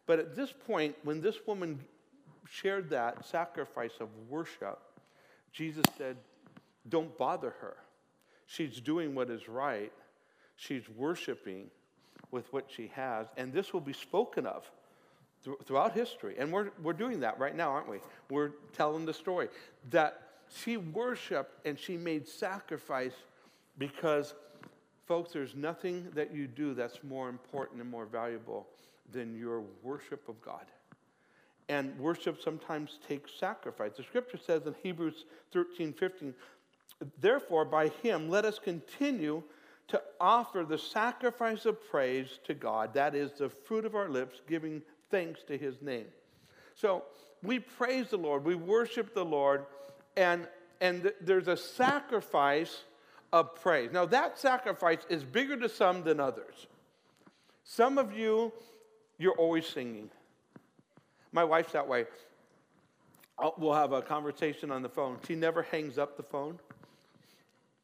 But 0.05 0.19
at 0.19 0.35
this 0.35 0.53
point, 0.53 0.95
when 1.03 1.19
this 1.19 1.37
woman 1.47 1.79
shared 2.49 2.89
that 2.91 3.25
sacrifice 3.25 3.93
of 3.99 4.09
worship, 4.29 4.79
Jesus 5.51 5.85
said, 5.97 6.17
Don't 6.87 7.17
bother 7.17 7.55
her. 7.61 7.77
She's 8.47 8.79
doing 8.79 9.15
what 9.15 9.29
is 9.29 9.49
right, 9.49 9.91
she's 10.55 10.87
worshiping 10.89 11.69
with 12.31 12.51
what 12.53 12.65
she 12.69 12.91
has, 12.95 13.27
and 13.37 13.51
this 13.51 13.73
will 13.73 13.81
be 13.81 13.93
spoken 13.93 14.45
of 14.45 14.69
throughout 15.65 15.93
history. 15.93 16.35
And 16.37 16.51
we're, 16.51 16.71
we're 16.81 16.93
doing 16.93 17.19
that 17.21 17.39
right 17.39 17.55
now, 17.55 17.69
aren't 17.69 17.89
we? 17.89 17.99
We're 18.29 18.51
telling 18.73 19.05
the 19.05 19.13
story 19.13 19.49
that 19.89 20.21
she 20.53 20.77
worshiped 20.77 21.65
and 21.65 21.77
she 21.77 21.97
made 21.97 22.27
sacrifice 22.27 23.13
because, 23.77 24.33
folks, 25.07 25.33
there's 25.33 25.55
nothing 25.55 26.09
that 26.13 26.33
you 26.33 26.47
do 26.47 26.73
that's 26.73 27.03
more 27.03 27.29
important 27.29 27.81
and 27.81 27.89
more 27.89 28.05
valuable 28.05 28.67
than 29.11 29.35
your 29.35 29.63
worship 29.83 30.27
of 30.27 30.41
God. 30.41 30.65
And 31.67 31.97
worship 31.97 32.41
sometimes 32.41 32.99
takes 33.07 33.31
sacrifice. 33.33 33.93
The 33.97 34.03
scripture 34.03 34.37
says 34.37 34.67
in 34.67 34.75
Hebrews 34.83 35.25
13 35.51 35.93
15, 35.93 36.33
therefore, 37.19 37.65
by 37.65 37.89
him, 37.89 38.29
let 38.29 38.45
us 38.45 38.59
continue 38.59 39.43
to 39.87 40.01
offer 40.19 40.65
the 40.67 40.77
sacrifice 40.77 41.65
of 41.65 41.83
praise 41.89 42.39
to 42.45 42.53
God. 42.53 42.93
That 42.93 43.13
is 43.15 43.33
the 43.33 43.49
fruit 43.49 43.85
of 43.85 43.95
our 43.95 44.09
lips, 44.09 44.41
giving 44.47 44.81
thanks 45.11 45.43
to 45.43 45.57
his 45.57 45.81
name. 45.81 46.07
So 46.73 47.03
we 47.43 47.59
praise 47.59 48.09
the 48.09 48.17
Lord, 48.17 48.43
we 48.43 48.55
worship 48.55 49.13
the 49.13 49.25
Lord, 49.25 49.65
and, 50.17 50.47
and 50.81 51.03
th- 51.03 51.15
there's 51.21 51.47
a 51.47 51.57
sacrifice 51.57 52.83
of 53.31 53.55
praise. 53.55 53.91
Now, 53.91 54.05
that 54.05 54.39
sacrifice 54.39 55.05
is 55.09 55.23
bigger 55.23 55.57
to 55.57 55.69
some 55.69 56.03
than 56.03 56.19
others. 56.19 56.67
Some 57.63 57.97
of 57.97 58.17
you, 58.17 58.51
you're 59.17 59.33
always 59.33 59.65
singing. 59.65 60.09
My 61.31 61.43
wife's 61.43 61.73
that 61.73 61.87
way. 61.87 62.05
I'll, 63.37 63.53
we'll 63.57 63.73
have 63.73 63.91
a 63.91 64.01
conversation 64.01 64.71
on 64.71 64.81
the 64.81 64.89
phone. 64.89 65.17
She 65.27 65.35
never 65.35 65.63
hangs 65.63 65.97
up 65.97 66.15
the 66.17 66.23
phone. 66.23 66.59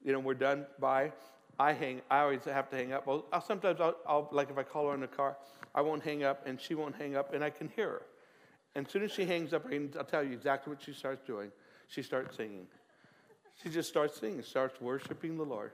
You 0.03 0.13
know, 0.13 0.19
we're 0.19 0.33
done 0.33 0.65
by. 0.79 1.11
I 1.59 1.73
hang. 1.73 2.01
I 2.09 2.19
always 2.21 2.43
have 2.45 2.69
to 2.69 2.75
hang 2.75 2.93
up. 2.93 3.05
Well, 3.05 3.25
I'll, 3.31 3.41
sometimes 3.41 3.79
I'll, 3.79 3.95
I'll, 4.07 4.29
like 4.31 4.49
if 4.49 4.57
I 4.57 4.63
call 4.63 4.87
her 4.87 4.95
in 4.95 5.01
the 5.01 5.07
car, 5.07 5.37
I 5.75 5.81
won't 5.81 6.03
hang 6.03 6.23
up, 6.23 6.47
and 6.47 6.59
she 6.59 6.75
won't 6.75 6.95
hang 6.95 7.15
up, 7.15 7.33
and 7.33 7.43
I 7.43 7.49
can 7.49 7.69
hear 7.69 7.89
her. 7.89 8.01
And 8.75 8.85
as 8.85 8.91
soon 8.91 9.03
as 9.03 9.11
she 9.11 9.25
hangs 9.25 9.53
up, 9.53 9.65
I 9.71 9.77
will 9.77 10.03
tell 10.05 10.23
you 10.23 10.33
exactly 10.33 10.71
what 10.71 10.81
she 10.81 10.93
starts 10.93 11.21
doing. 11.25 11.51
She 11.87 12.01
starts 12.01 12.37
singing. 12.37 12.67
She 13.61 13.69
just 13.69 13.89
starts 13.89 14.19
singing, 14.19 14.41
starts 14.41 14.79
worshiping 14.81 15.37
the 15.37 15.43
Lord 15.43 15.71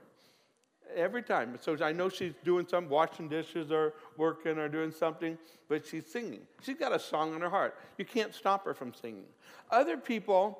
every 0.94 1.22
time. 1.22 1.56
So 1.60 1.76
I 1.82 1.92
know 1.92 2.08
she's 2.08 2.32
doing 2.44 2.66
some, 2.68 2.88
washing 2.88 3.28
dishes 3.28 3.70
or 3.70 3.94
working 4.16 4.58
or 4.58 4.68
doing 4.68 4.90
something, 4.90 5.38
but 5.68 5.86
she's 5.86 6.06
singing. 6.06 6.40
She's 6.62 6.76
got 6.76 6.92
a 6.92 6.98
song 6.98 7.34
in 7.34 7.40
her 7.40 7.50
heart. 7.50 7.76
You 7.98 8.04
can't 8.04 8.34
stop 8.34 8.64
her 8.64 8.74
from 8.74 8.94
singing. 8.94 9.26
Other 9.70 9.96
people 9.96 10.58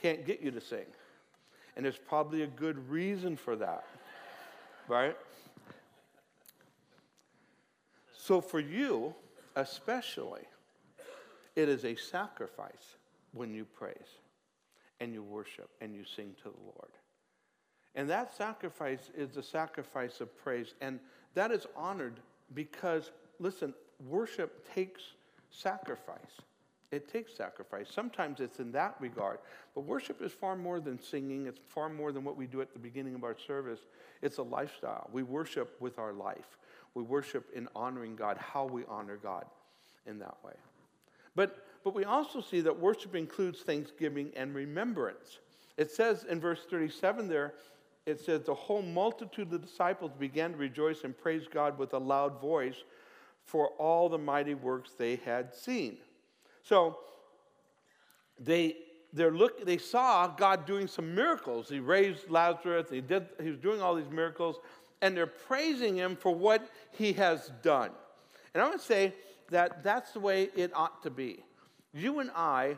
can't 0.00 0.24
get 0.26 0.40
you 0.40 0.50
to 0.50 0.60
sing. 0.60 0.86
And 1.76 1.84
there's 1.84 1.98
probably 1.98 2.42
a 2.42 2.46
good 2.46 2.88
reason 2.88 3.36
for 3.36 3.54
that, 3.56 3.84
right? 4.88 5.16
So 8.16 8.40
for 8.40 8.60
you, 8.60 9.14
especially, 9.54 10.42
it 11.54 11.68
is 11.68 11.84
a 11.84 11.94
sacrifice 11.94 12.96
when 13.32 13.54
you 13.54 13.64
praise 13.64 14.18
and 15.00 15.12
you 15.12 15.22
worship 15.22 15.68
and 15.80 15.94
you 15.94 16.04
sing 16.04 16.34
to 16.42 16.44
the 16.44 16.64
Lord. 16.64 16.90
And 17.94 18.08
that 18.10 18.34
sacrifice 18.36 19.10
is 19.16 19.30
the 19.30 19.42
sacrifice 19.42 20.20
of 20.20 20.36
praise. 20.42 20.74
And 20.80 21.00
that 21.34 21.50
is 21.50 21.66
honored 21.74 22.20
because, 22.54 23.10
listen, 23.38 23.74
worship 24.06 24.72
takes 24.74 25.02
sacrifice. 25.50 26.40
It 26.92 27.12
takes 27.12 27.36
sacrifice. 27.36 27.88
Sometimes 27.92 28.40
it's 28.40 28.60
in 28.60 28.70
that 28.72 28.94
regard. 29.00 29.38
But 29.74 29.82
worship 29.82 30.22
is 30.22 30.32
far 30.32 30.56
more 30.56 30.78
than 30.80 31.02
singing, 31.02 31.46
it's 31.46 31.58
far 31.66 31.88
more 31.88 32.12
than 32.12 32.24
what 32.24 32.36
we 32.36 32.46
do 32.46 32.60
at 32.60 32.72
the 32.72 32.78
beginning 32.78 33.14
of 33.14 33.24
our 33.24 33.36
service. 33.36 33.80
It's 34.22 34.38
a 34.38 34.42
lifestyle. 34.42 35.10
We 35.12 35.22
worship 35.22 35.76
with 35.80 35.98
our 35.98 36.12
life, 36.12 36.58
we 36.94 37.02
worship 37.02 37.46
in 37.54 37.68
honoring 37.74 38.16
God, 38.16 38.38
how 38.38 38.66
we 38.66 38.84
honor 38.88 39.16
God 39.16 39.44
in 40.06 40.18
that 40.20 40.36
way. 40.44 40.54
But, 41.34 41.66
but 41.84 41.94
we 41.94 42.04
also 42.04 42.40
see 42.40 42.60
that 42.62 42.78
worship 42.78 43.14
includes 43.14 43.60
thanksgiving 43.60 44.30
and 44.36 44.54
remembrance. 44.54 45.40
It 45.76 45.90
says 45.90 46.24
in 46.24 46.40
verse 46.40 46.60
37 46.70 47.28
there, 47.28 47.54
it 48.06 48.20
says, 48.20 48.44
The 48.44 48.54
whole 48.54 48.82
multitude 48.82 49.46
of 49.46 49.50
the 49.50 49.58
disciples 49.58 50.12
began 50.18 50.52
to 50.52 50.56
rejoice 50.56 51.04
and 51.04 51.16
praise 51.16 51.46
God 51.52 51.78
with 51.78 51.92
a 51.92 51.98
loud 51.98 52.40
voice 52.40 52.84
for 53.44 53.68
all 53.78 54.08
the 54.08 54.18
mighty 54.18 54.54
works 54.54 54.92
they 54.96 55.16
had 55.16 55.54
seen. 55.54 55.98
So 56.66 56.98
they, 58.40 58.76
they 59.12 59.30
look, 59.30 59.64
they 59.64 59.78
saw 59.78 60.26
God 60.26 60.66
doing 60.66 60.88
some 60.88 61.14
miracles. 61.14 61.68
He 61.68 61.78
raised 61.78 62.28
Lazarus, 62.28 62.88
he, 62.90 63.00
did, 63.00 63.26
he 63.40 63.50
was 63.50 63.58
doing 63.58 63.80
all 63.80 63.94
these 63.94 64.10
miracles, 64.10 64.56
and 65.00 65.16
they're 65.16 65.26
praising 65.26 65.94
him 65.96 66.16
for 66.16 66.34
what 66.34 66.68
he 66.92 67.12
has 67.14 67.52
done. 67.62 67.90
And 68.52 68.62
I 68.62 68.68
would 68.68 68.80
say 68.80 69.12
that 69.50 69.84
that's 69.84 70.12
the 70.12 70.20
way 70.20 70.48
it 70.56 70.72
ought 70.74 71.02
to 71.04 71.10
be. 71.10 71.44
You 71.92 72.18
and 72.18 72.30
I, 72.34 72.76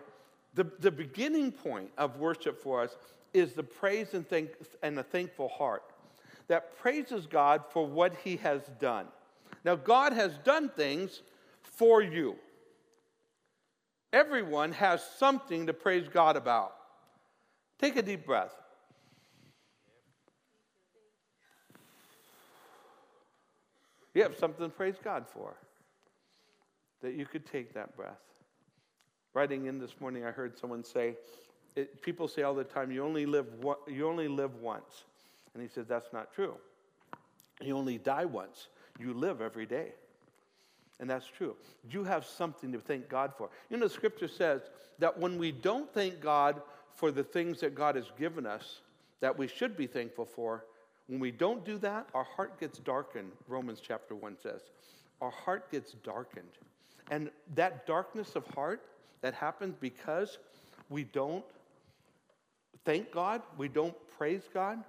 the, 0.54 0.64
the 0.80 0.90
beginning 0.90 1.50
point 1.50 1.90
of 1.96 2.18
worship 2.18 2.62
for 2.62 2.82
us 2.82 2.96
is 3.32 3.54
the 3.54 3.62
praise 3.62 4.12
and, 4.12 4.28
thank, 4.28 4.50
and 4.82 4.98
a 4.98 5.02
thankful 5.02 5.48
heart 5.48 5.82
that 6.48 6.76
praises 6.78 7.26
God 7.26 7.62
for 7.70 7.86
what 7.86 8.14
he 8.22 8.36
has 8.36 8.62
done. 8.80 9.06
Now, 9.64 9.76
God 9.76 10.12
has 10.12 10.36
done 10.44 10.68
things 10.68 11.22
for 11.62 12.02
you. 12.02 12.36
Everyone 14.12 14.72
has 14.72 15.04
something 15.18 15.66
to 15.66 15.74
praise 15.74 16.08
God 16.08 16.36
about. 16.36 16.74
Take 17.78 17.96
a 17.96 18.02
deep 18.02 18.24
breath. 18.24 18.54
You 24.14 24.22
have 24.22 24.36
something 24.36 24.66
to 24.66 24.74
praise 24.74 24.96
God 25.02 25.26
for. 25.28 25.54
That 27.02 27.14
you 27.14 27.26
could 27.26 27.46
take 27.46 27.74
that 27.74 27.94
breath. 27.94 28.18
Writing 29.34 29.66
in 29.66 29.78
this 29.78 30.00
morning, 30.00 30.24
I 30.24 30.30
heard 30.30 30.58
someone 30.58 30.82
say, 30.82 31.16
it, 31.76 32.02
people 32.02 32.26
say 32.26 32.42
all 32.42 32.54
the 32.54 32.64
time, 32.64 32.90
you 32.90 33.04
only, 33.04 33.26
live 33.26 33.46
one, 33.60 33.76
you 33.86 34.08
only 34.08 34.26
live 34.26 34.56
once. 34.56 35.04
And 35.54 35.62
he 35.62 35.68
said, 35.68 35.86
that's 35.88 36.12
not 36.12 36.32
true. 36.34 36.56
You 37.62 37.76
only 37.76 37.98
die 37.98 38.24
once. 38.24 38.68
You 38.98 39.14
live 39.14 39.40
every 39.40 39.66
day. 39.66 39.92
And 41.00 41.08
that's 41.08 41.26
true. 41.26 41.54
You 41.88 42.04
have 42.04 42.24
something 42.24 42.72
to 42.72 42.78
thank 42.78 43.08
God 43.08 43.32
for. 43.36 43.50
You 43.70 43.76
know, 43.76 43.86
the 43.86 43.94
scripture 43.94 44.28
says 44.28 44.62
that 44.98 45.18
when 45.18 45.38
we 45.38 45.52
don't 45.52 45.92
thank 45.92 46.20
God 46.20 46.60
for 46.94 47.12
the 47.12 47.22
things 47.22 47.60
that 47.60 47.74
God 47.74 47.94
has 47.94 48.10
given 48.18 48.46
us 48.46 48.80
that 49.20 49.36
we 49.36 49.48
should 49.48 49.76
be 49.76 49.86
thankful 49.86 50.24
for, 50.24 50.64
when 51.08 51.20
we 51.20 51.30
don't 51.30 51.64
do 51.64 51.78
that, 51.78 52.08
our 52.14 52.24
heart 52.24 52.60
gets 52.60 52.78
darkened, 52.78 53.32
Romans 53.48 53.80
chapter 53.80 54.14
1 54.14 54.36
says. 54.42 54.60
Our 55.20 55.30
heart 55.30 55.70
gets 55.70 55.92
darkened. 55.92 56.46
And 57.10 57.30
that 57.54 57.86
darkness 57.86 58.36
of 58.36 58.46
heart 58.48 58.82
that 59.22 59.34
happens 59.34 59.74
because 59.80 60.38
we 60.88 61.04
don't 61.04 61.44
thank 62.84 63.10
God, 63.10 63.42
we 63.56 63.68
don't 63.68 63.94
praise 64.16 64.42
God, 64.52 64.84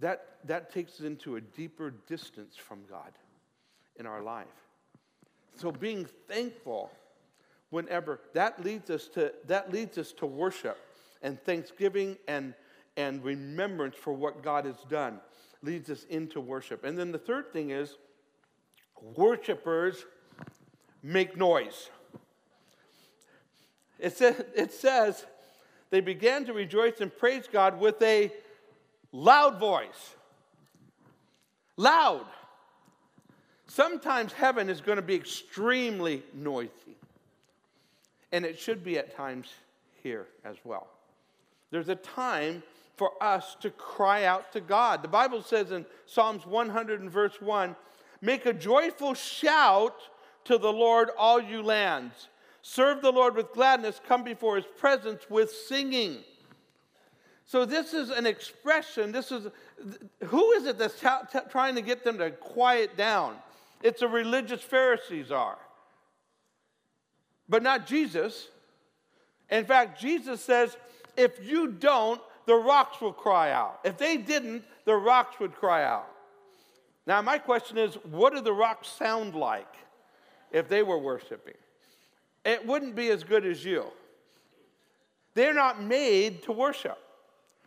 that, 0.00 0.36
that 0.44 0.72
takes 0.72 0.94
us 0.94 1.00
into 1.00 1.36
a 1.36 1.40
deeper 1.40 1.90
distance 2.06 2.56
from 2.56 2.80
God 2.88 3.12
in 3.96 4.06
our 4.06 4.22
life. 4.22 4.63
So 5.56 5.70
being 5.70 6.06
thankful 6.28 6.90
whenever 7.70 8.20
that 8.34 8.64
leads 8.64 8.90
us 8.90 9.08
to 9.08 9.32
that 9.46 9.72
leads 9.72 9.98
us 9.98 10.12
to 10.12 10.26
worship 10.26 10.78
and 11.22 11.40
thanksgiving 11.42 12.16
and 12.28 12.54
and 12.96 13.24
remembrance 13.24 13.96
for 13.96 14.12
what 14.12 14.42
God 14.42 14.64
has 14.64 14.76
done 14.88 15.20
leads 15.62 15.90
us 15.90 16.04
into 16.04 16.40
worship. 16.40 16.84
And 16.84 16.96
then 16.96 17.10
the 17.10 17.18
third 17.18 17.52
thing 17.52 17.70
is 17.70 17.96
worshipers 19.16 20.04
make 21.02 21.36
noise. 21.36 21.90
It 23.98 24.16
says, 24.16 24.44
it 24.54 24.72
says 24.72 25.24
they 25.90 26.00
began 26.00 26.44
to 26.46 26.52
rejoice 26.52 27.00
and 27.00 27.16
praise 27.16 27.48
God 27.50 27.80
with 27.80 28.00
a 28.02 28.32
loud 29.12 29.58
voice. 29.58 30.16
Loud. 31.76 32.26
Sometimes 33.74 34.32
heaven 34.32 34.70
is 34.70 34.80
going 34.80 34.98
to 34.98 35.02
be 35.02 35.16
extremely 35.16 36.22
noisy. 36.32 36.70
And 38.30 38.44
it 38.44 38.56
should 38.56 38.84
be 38.84 38.98
at 38.98 39.16
times 39.16 39.48
here 40.00 40.28
as 40.44 40.54
well. 40.62 40.86
There's 41.72 41.88
a 41.88 41.96
time 41.96 42.62
for 42.94 43.10
us 43.20 43.56
to 43.62 43.70
cry 43.70 44.26
out 44.26 44.52
to 44.52 44.60
God. 44.60 45.02
The 45.02 45.08
Bible 45.08 45.42
says 45.42 45.72
in 45.72 45.84
Psalms 46.06 46.46
100 46.46 47.00
and 47.00 47.10
verse 47.10 47.40
1 47.40 47.74
Make 48.20 48.46
a 48.46 48.52
joyful 48.52 49.12
shout 49.12 49.96
to 50.44 50.56
the 50.56 50.72
Lord, 50.72 51.10
all 51.18 51.42
you 51.42 51.60
lands. 51.60 52.28
Serve 52.62 53.02
the 53.02 53.10
Lord 53.10 53.34
with 53.34 53.50
gladness, 53.50 54.00
come 54.06 54.22
before 54.22 54.54
his 54.54 54.66
presence 54.78 55.22
with 55.28 55.50
singing. 55.50 56.18
So, 57.44 57.64
this 57.64 57.92
is 57.92 58.10
an 58.10 58.24
expression. 58.24 59.10
This 59.10 59.32
is 59.32 59.48
who 60.26 60.52
is 60.52 60.64
it 60.64 60.78
that's 60.78 61.00
t- 61.00 61.08
t- 61.32 61.40
trying 61.50 61.74
to 61.74 61.82
get 61.82 62.04
them 62.04 62.18
to 62.18 62.30
quiet 62.30 62.96
down? 62.96 63.36
It's 63.84 64.00
the 64.00 64.08
religious 64.08 64.62
Pharisees 64.62 65.30
are, 65.30 65.58
but 67.48 67.62
not 67.62 67.86
Jesus. 67.86 68.48
In 69.50 69.66
fact, 69.66 70.00
Jesus 70.00 70.40
says, 70.40 70.76
if 71.18 71.46
you 71.46 71.68
don't, 71.68 72.20
the 72.46 72.54
rocks 72.54 73.00
will 73.02 73.12
cry 73.12 73.52
out. 73.52 73.80
If 73.84 73.98
they 73.98 74.16
didn't, 74.16 74.64
the 74.86 74.94
rocks 74.94 75.38
would 75.38 75.54
cry 75.54 75.84
out. 75.84 76.08
Now, 77.06 77.20
my 77.20 77.36
question 77.36 77.76
is, 77.76 77.96
what 78.10 78.32
do 78.34 78.40
the 78.40 78.54
rocks 78.54 78.88
sound 78.88 79.34
like 79.34 79.74
if 80.50 80.66
they 80.66 80.82
were 80.82 80.98
worshiping? 80.98 81.54
It 82.46 82.66
wouldn't 82.66 82.94
be 82.94 83.10
as 83.10 83.22
good 83.22 83.44
as 83.44 83.62
you. 83.66 83.84
They're 85.34 85.52
not 85.52 85.82
made 85.82 86.42
to 86.44 86.52
worship. 86.52 86.98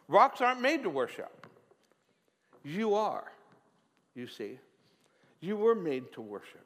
Rocks 0.07 0.41
aren't 0.41 0.61
made 0.61 0.81
to 0.81 0.89
worship. 0.89 1.45
You 2.63 2.95
are, 2.95 3.31
you 4.15 4.25
see. 4.25 4.57
You 5.39 5.55
were 5.57 5.75
made 5.75 6.11
to 6.13 6.21
worship. 6.21 6.65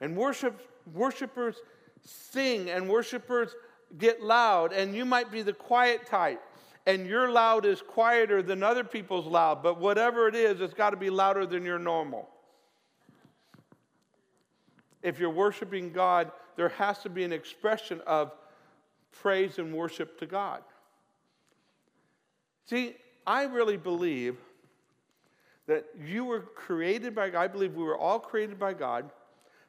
And 0.00 0.16
worship, 0.16 0.60
worshipers 0.92 1.56
sing 2.04 2.70
and 2.70 2.88
worshipers 2.88 3.54
get 3.98 4.22
loud, 4.22 4.72
and 4.72 4.94
you 4.94 5.04
might 5.04 5.30
be 5.30 5.42
the 5.42 5.52
quiet 5.52 6.06
type, 6.06 6.42
and 6.86 7.06
your 7.06 7.30
loud 7.30 7.64
is 7.64 7.82
quieter 7.82 8.42
than 8.42 8.62
other 8.62 8.84
people's 8.84 9.26
loud, 9.26 9.62
but 9.62 9.80
whatever 9.80 10.28
it 10.28 10.34
is, 10.34 10.60
it's 10.60 10.74
got 10.74 10.90
to 10.90 10.96
be 10.96 11.10
louder 11.10 11.46
than 11.46 11.64
your 11.64 11.78
normal. 11.78 12.28
If 15.02 15.18
you're 15.18 15.30
worshiping 15.30 15.92
God, 15.92 16.32
there 16.56 16.70
has 16.70 16.98
to 17.00 17.08
be 17.08 17.22
an 17.22 17.32
expression 17.32 18.00
of 18.06 18.32
praise 19.12 19.58
and 19.58 19.72
worship 19.72 20.18
to 20.18 20.26
God. 20.26 20.62
See, 22.66 22.96
I 23.26 23.44
really 23.44 23.76
believe 23.76 24.36
that 25.66 25.86
you 26.04 26.24
were 26.24 26.40
created 26.40 27.14
by 27.14 27.30
God. 27.30 27.40
I 27.40 27.48
believe 27.48 27.74
we 27.74 27.82
were 27.82 27.98
all 27.98 28.18
created 28.18 28.58
by 28.58 28.72
God 28.72 29.10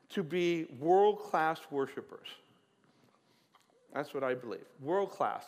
to 0.10 0.24
be 0.24 0.68
world 0.80 1.20
class 1.20 1.60
worshipers. 1.72 2.28
That's 3.94 4.14
what 4.14 4.24
I 4.24 4.36
believe. 4.36 4.66
World 4.82 5.12
class. 5.12 5.46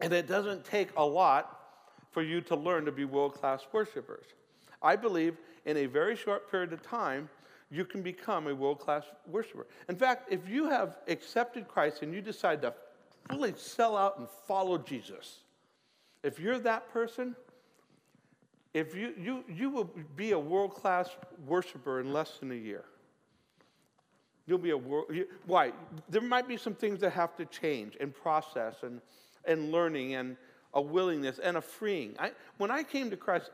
And 0.00 0.12
it 0.12 0.26
doesn't 0.26 0.64
take 0.64 0.88
a 0.96 1.04
lot 1.04 1.60
for 2.12 2.22
you 2.22 2.40
to 2.42 2.54
learn 2.54 2.84
to 2.84 2.92
be 2.92 3.04
world 3.04 3.34
class 3.34 3.66
worshipers. 3.72 4.26
I 4.82 4.96
believe 4.96 5.36
in 5.64 5.78
a 5.78 5.86
very 5.86 6.14
short 6.14 6.50
period 6.50 6.72
of 6.72 6.82
time, 6.82 7.28
you 7.70 7.84
can 7.84 8.02
become 8.02 8.46
a 8.46 8.54
world 8.54 8.78
class 8.78 9.04
worshiper. 9.26 9.66
In 9.88 9.96
fact, 9.96 10.32
if 10.32 10.48
you 10.48 10.68
have 10.68 10.98
accepted 11.08 11.66
Christ 11.66 12.02
and 12.02 12.14
you 12.14 12.20
decide 12.20 12.62
to 12.62 12.72
fully 13.28 13.54
sell 13.56 13.96
out 13.96 14.18
and 14.18 14.28
follow 14.46 14.78
Jesus, 14.78 15.40
if 16.22 16.38
you're 16.38 16.58
that 16.60 16.88
person, 16.92 17.34
if 18.74 18.94
you, 18.94 19.14
you, 19.16 19.44
you 19.48 19.70
will 19.70 19.88
be 20.16 20.32
a 20.32 20.38
world 20.38 20.74
class 20.74 21.08
worshiper 21.46 22.00
in 22.00 22.12
less 22.12 22.38
than 22.38 22.50
a 22.50 22.56
year. 22.56 22.84
You'll 24.46 24.58
be 24.58 24.70
a 24.70 24.76
world. 24.76 25.06
Why? 25.46 25.72
There 26.10 26.20
might 26.20 26.46
be 26.46 26.56
some 26.56 26.74
things 26.74 27.00
that 27.00 27.12
have 27.12 27.36
to 27.36 27.46
change 27.46 27.96
and 28.00 28.14
process 28.14 28.74
and, 28.82 29.00
and 29.46 29.70
learning 29.72 30.16
and 30.16 30.36
a 30.74 30.82
willingness 30.82 31.38
and 31.38 31.56
a 31.56 31.60
freeing. 31.60 32.14
I, 32.18 32.32
when 32.58 32.70
I 32.70 32.82
came 32.82 33.08
to 33.10 33.16
Christ, 33.16 33.52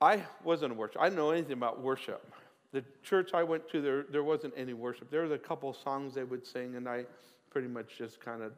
I 0.00 0.22
wasn't 0.42 0.72
a 0.72 0.74
worshiper. 0.74 1.00
I 1.00 1.04
didn't 1.04 1.18
know 1.18 1.30
anything 1.30 1.52
about 1.52 1.80
worship. 1.80 2.34
The 2.72 2.84
church 3.04 3.30
I 3.32 3.44
went 3.44 3.70
to, 3.70 3.80
there, 3.80 4.02
there 4.10 4.24
wasn't 4.24 4.52
any 4.56 4.74
worship. 4.74 5.08
There 5.08 5.22
was 5.22 5.30
a 5.30 5.38
couple 5.38 5.72
songs 5.72 6.14
they 6.14 6.24
would 6.24 6.44
sing, 6.44 6.74
and 6.74 6.88
I 6.88 7.04
pretty 7.48 7.68
much 7.68 7.96
just 7.96 8.20
kind 8.20 8.42
of 8.42 8.52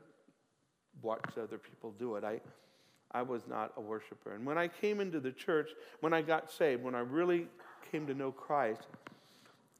watched 1.02 1.36
other 1.36 1.58
people 1.58 1.92
do 1.98 2.16
it. 2.16 2.24
I, 2.24 2.40
I 3.12 3.22
was 3.22 3.46
not 3.46 3.72
a 3.76 3.80
worshiper. 3.80 4.34
And 4.34 4.44
when 4.44 4.58
I 4.58 4.68
came 4.68 5.00
into 5.00 5.20
the 5.20 5.32
church, 5.32 5.70
when 6.00 6.12
I 6.12 6.22
got 6.22 6.50
saved, 6.50 6.82
when 6.82 6.94
I 6.94 7.00
really 7.00 7.46
came 7.90 8.06
to 8.06 8.14
know 8.14 8.32
Christ, 8.32 8.86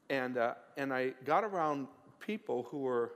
and, 0.09 0.37
uh, 0.37 0.53
and 0.77 0.93
I 0.93 1.13
got 1.25 1.43
around 1.43 1.87
people 2.19 2.67
who 2.69 2.79
were 2.79 3.11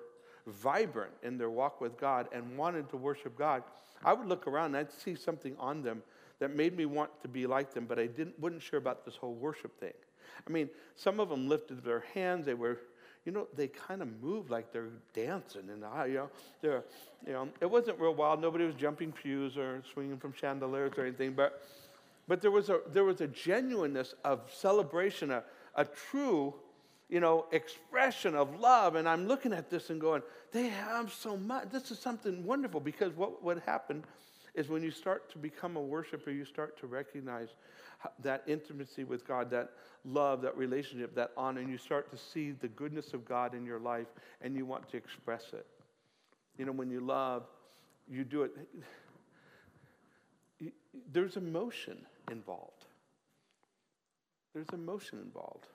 vibrant 0.47 1.13
in 1.23 1.37
their 1.37 1.49
walk 1.49 1.81
with 1.81 1.97
God 1.97 2.27
and 2.33 2.57
wanted 2.57 2.89
to 2.89 2.97
worship 2.97 3.37
God, 3.37 3.63
I 4.03 4.13
would 4.13 4.27
look 4.27 4.47
around 4.47 4.75
and 4.75 4.77
I'd 4.77 4.91
see 4.91 5.15
something 5.15 5.55
on 5.59 5.81
them 5.81 6.01
that 6.39 6.55
made 6.55 6.75
me 6.75 6.85
want 6.85 7.09
to 7.21 7.27
be 7.27 7.45
like 7.45 7.73
them, 7.73 7.85
but 7.85 7.99
I 7.99 8.07
didn't, 8.07 8.39
wasn't 8.39 8.63
sure 8.63 8.79
about 8.79 9.05
this 9.05 9.15
whole 9.15 9.35
worship 9.35 9.79
thing. 9.79 9.93
I 10.47 10.51
mean, 10.51 10.69
some 10.95 11.19
of 11.19 11.29
them 11.29 11.47
lifted 11.47 11.83
their 11.83 12.03
hands, 12.13 12.45
they 12.45 12.55
were 12.55 12.79
you 13.25 13.31
know, 13.31 13.47
they 13.55 13.67
kind 13.67 14.01
of 14.01 14.07
moved 14.21 14.49
like 14.49 14.71
they're 14.73 14.89
dancing, 15.13 15.69
and 15.69 15.83
you 16.09 16.15
know, 16.15 16.29
they're, 16.61 16.83
you 17.25 17.33
know, 17.33 17.47
it 17.59 17.69
wasn't 17.69 17.99
real 17.99 18.15
wild. 18.15 18.41
Nobody 18.41 18.65
was 18.65 18.75
jumping 18.75 19.11
pews 19.11 19.57
or 19.57 19.83
swinging 19.93 20.17
from 20.17 20.33
chandeliers 20.33 20.93
or 20.97 21.05
anything, 21.05 21.33
but, 21.33 21.61
but 22.27 22.41
there 22.41 22.51
was 22.51 22.69
a 22.69 22.79
there 22.91 23.03
was 23.03 23.21
a 23.21 23.27
genuineness 23.27 24.15
of 24.23 24.41
celebration, 24.51 25.29
a, 25.29 25.43
a 25.75 25.85
true, 25.85 26.55
you 27.09 27.19
know, 27.19 27.45
expression 27.51 28.35
of 28.35 28.59
love. 28.59 28.95
And 28.95 29.07
I'm 29.07 29.27
looking 29.27 29.53
at 29.53 29.69
this 29.69 29.91
and 29.91 30.01
going, 30.01 30.23
they 30.51 30.67
have 30.67 31.13
so 31.13 31.37
much. 31.37 31.69
This 31.69 31.91
is 31.91 31.99
something 31.99 32.43
wonderful 32.43 32.79
because 32.79 33.15
what 33.15 33.43
what 33.43 33.59
happened 33.65 34.03
is 34.53 34.69
when 34.69 34.83
you 34.83 34.91
start 34.91 35.31
to 35.31 35.37
become 35.37 35.77
a 35.77 35.81
worshiper, 35.81 36.31
you 36.31 36.45
start 36.45 36.77
to 36.79 36.87
recognize 36.87 37.49
that 38.19 38.43
intimacy 38.47 39.03
with 39.03 39.27
God, 39.27 39.49
that 39.51 39.71
love, 40.05 40.41
that 40.41 40.57
relationship, 40.57 41.15
that 41.15 41.31
honor, 41.37 41.61
and 41.61 41.69
you 41.69 41.77
start 41.77 42.11
to 42.11 42.17
see 42.17 42.51
the 42.51 42.67
goodness 42.67 43.13
of 43.13 43.23
God 43.25 43.53
in 43.53 43.65
your 43.65 43.79
life 43.79 44.07
and 44.41 44.55
you 44.55 44.65
want 44.65 44.89
to 44.89 44.97
express 44.97 45.45
it. 45.53 45.65
You 46.57 46.65
know, 46.65 46.71
when 46.71 46.89
you 46.89 46.99
love, 46.99 47.43
you 48.09 48.23
do 48.23 48.43
it. 48.43 48.51
There's 51.11 51.37
emotion 51.37 51.97
involved. 52.29 52.85
There's 54.53 54.67
emotion 54.73 55.19
involved. 55.19 55.67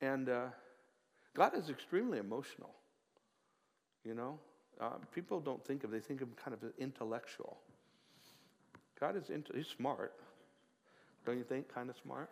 And 0.00 0.28
uh, 0.28 0.46
God 1.34 1.56
is 1.56 1.68
extremely 1.68 2.18
emotional. 2.18 2.70
You 4.04 4.14
know, 4.14 4.38
uh, 4.80 4.90
people 5.14 5.40
don't 5.40 5.64
think 5.64 5.84
of, 5.84 5.90
they 5.90 6.00
think 6.00 6.20
of 6.20 6.28
him 6.28 6.34
kind 6.42 6.54
of 6.54 6.60
intellectual. 6.78 7.58
God 9.00 9.16
is, 9.16 9.30
into, 9.30 9.52
he's 9.54 9.66
smart. 9.66 10.12
Don't 11.26 11.38
you 11.38 11.44
think? 11.44 11.72
Kind 11.72 11.90
of 11.90 11.96
smart. 12.02 12.30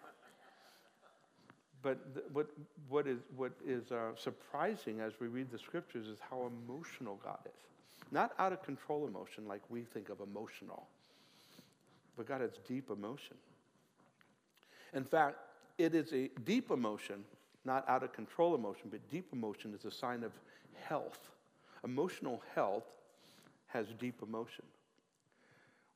But 1.82 2.14
th- 2.14 2.26
what, 2.32 2.48
what 2.88 3.06
is, 3.06 3.18
what 3.36 3.52
is 3.66 3.90
uh, 3.90 4.14
surprising 4.16 5.00
as 5.00 5.12
we 5.20 5.26
read 5.26 5.50
the 5.50 5.58
scriptures 5.58 6.06
is 6.06 6.18
how 6.30 6.50
emotional 6.66 7.20
God 7.24 7.40
is. 7.46 7.60
Not 8.10 8.32
out 8.38 8.52
of 8.52 8.62
control 8.62 9.06
emotion 9.06 9.48
like 9.48 9.62
we 9.68 9.82
think 9.82 10.08
of 10.08 10.20
emotional, 10.20 10.86
but 12.16 12.28
God 12.28 12.40
has 12.42 12.50
deep 12.68 12.90
emotion. 12.90 13.36
In 14.94 15.04
fact, 15.04 15.38
it 15.78 15.94
is 15.94 16.12
a 16.12 16.30
deep 16.44 16.70
emotion, 16.70 17.24
not 17.64 17.88
out 17.88 18.02
of 18.02 18.12
control 18.12 18.54
emotion, 18.54 18.88
but 18.90 19.00
deep 19.10 19.26
emotion 19.32 19.74
is 19.74 19.84
a 19.84 19.90
sign 19.90 20.22
of 20.22 20.32
health. 20.86 21.31
Emotional 21.84 22.42
health 22.54 22.86
has 23.66 23.86
deep 23.98 24.22
emotion. 24.22 24.64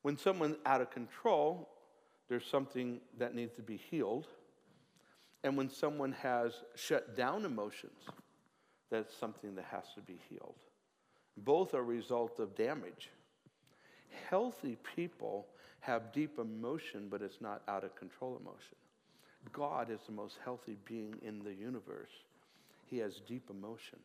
When 0.03 0.17
someone's 0.17 0.57
out 0.65 0.81
of 0.81 0.91
control, 0.91 1.69
there's 2.29 2.47
something 2.47 3.01
that 3.19 3.35
needs 3.35 3.55
to 3.55 3.63
be 3.63 3.77
healed. 3.77 4.27
And 5.45 5.57
when 5.57 5.71
someone 5.71 6.13
has 6.13 6.55
shut 6.75 7.17
down 7.17 7.45
emotions, 7.45 8.01
that's 8.91 9.15
something 9.17 9.55
that 9.57 9.67
has 9.71 9.85
to 9.95 10.01
be 10.01 10.19
healed. 10.29 10.55
Both 11.37 11.75
are 11.75 11.81
a 11.81 11.83
result 11.83 12.39
of 12.39 12.57
damage. 12.57 13.11
Healthy 14.29 14.77
people 14.97 15.47
have 15.81 16.13
deep 16.13 16.39
emotion, 16.39 17.09
but 17.11 17.23
it's 17.23 17.41
not 17.41 17.63
out 17.69 17.85
of 17.85 17.95
control 17.95 18.39
emotion. 18.41 18.77
God 19.53 19.91
is 19.91 20.01
the 20.07 20.13
most 20.13 20.39
healthy 20.45 20.77
being 20.85 21.15
in 21.23 21.45
the 21.45 21.55
universe. 21.55 22.11
He 22.91 22.99
has 22.99 23.21
deep 23.29 23.51
emotion. 23.51 23.99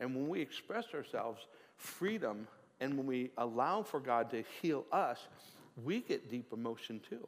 And 0.00 0.14
when 0.14 0.28
we 0.28 0.40
express 0.40 0.86
ourselves 0.94 1.46
freedom 1.76 2.46
and 2.80 2.96
when 2.96 3.06
we 3.06 3.30
allow 3.38 3.82
for 3.82 4.00
God 4.00 4.30
to 4.30 4.44
heal 4.60 4.84
us, 4.92 5.18
we 5.82 6.00
get 6.00 6.30
deep 6.30 6.52
emotion 6.52 7.00
too. 7.08 7.26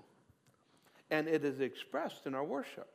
And 1.10 1.28
it 1.28 1.44
is 1.44 1.60
expressed 1.60 2.26
in 2.26 2.34
our 2.34 2.44
worship, 2.44 2.88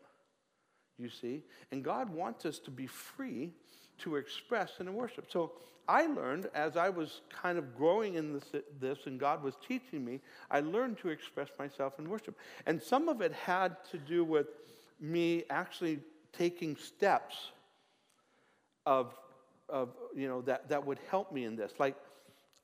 you 0.98 1.10
see. 1.10 1.44
And 1.72 1.84
God 1.84 2.10
wants 2.10 2.46
us 2.46 2.60
to 2.60 2.72
be 2.72 2.88
free 2.88 3.54
to 4.00 4.18
express 4.18 4.74
in 4.80 4.94
worship. 4.94 5.32
So 5.32 5.54
I 5.88 6.08
learned 6.08 6.48
as 6.54 6.78
I 6.78 6.90
was 6.90 7.22
kind 7.30 7.58
of 7.58 7.76
growing 7.76 8.16
in 8.16 8.34
this, 8.34 8.64
this, 8.80 9.00
and 9.06 9.20
God 9.20 9.44
was 9.44 9.56
teaching 9.68 10.04
me, 10.04 10.20
I 10.50 10.60
learned 10.60 10.98
to 11.00 11.10
express 11.10 11.50
myself 11.58 12.00
in 12.00 12.10
worship. 12.10 12.38
And 12.66 12.82
some 12.82 13.10
of 13.10 13.22
it 13.22 13.34
had 13.34 13.76
to 13.92 13.98
do 13.98 14.24
with 14.24 14.48
me 15.00 15.44
actually 15.50 16.00
taking 16.34 16.76
steps 16.76 17.52
of, 18.86 19.14
of 19.72 19.90
you 20.16 20.28
know, 20.28 20.42
that, 20.42 20.70
that 20.70 20.86
would 20.86 21.00
help 21.10 21.32
me 21.32 21.46
in 21.46 21.56
this. 21.56 21.72
Like 21.80 21.96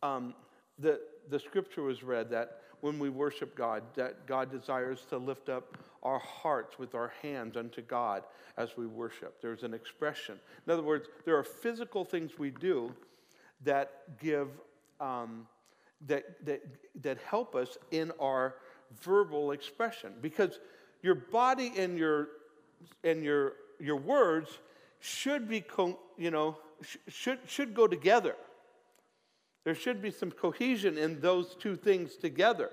um, 0.04 0.34
the, 0.78 1.00
the 1.30 1.40
scripture 1.40 1.82
was 1.82 2.04
read 2.04 2.30
that 2.32 2.62
when 2.82 3.00
we 3.00 3.10
worship 3.10 3.56
God, 3.56 3.84
that 3.96 4.28
God 4.28 4.52
desires 4.52 5.06
to 5.10 5.18
lift 5.18 5.50
up 5.50 5.78
our 6.04 6.20
hearts 6.20 6.78
with 6.78 6.94
our 6.94 7.12
hands 7.22 7.58
unto 7.58 7.82
God 7.82 8.24
as 8.58 8.78
we 8.78 8.86
worship. 8.86 9.42
There's 9.42 9.64
an 9.64 9.74
expression. 9.74 10.40
In 10.66 10.74
other 10.74 10.84
words, 10.84 11.08
there 11.26 11.36
are 11.38 11.44
physical 11.44 12.06
things 12.06 12.38
we 12.38 12.52
do 12.52 12.94
that 13.64 14.20
give, 14.22 14.50
um, 15.00 15.48
that, 16.06 16.46
that, 16.46 16.62
that 17.02 17.18
help 17.28 17.56
us 17.56 17.78
in 17.92 18.12
our 18.20 18.56
verbal 19.02 19.52
expression. 19.52 20.14
Because 20.22 20.60
your 21.02 21.16
body 21.16 21.74
and 21.78 21.98
your, 21.98 22.28
and 23.04 23.24
your, 23.24 23.54
your 23.80 23.96
words 23.96 24.60
should 25.00 25.50
be, 25.50 25.64
you 26.18 26.30
know, 26.30 26.58
sh- 26.82 26.98
should, 27.08 27.40
should 27.48 27.74
go 27.74 27.88
together. 27.88 28.36
There 29.64 29.76
should 29.76 30.02
be 30.02 30.12
some 30.12 30.32
cohesion 30.32 30.98
in 30.98 31.20
those 31.20 31.56
two 31.56 31.76
things 31.76 32.16
together. 32.16 32.72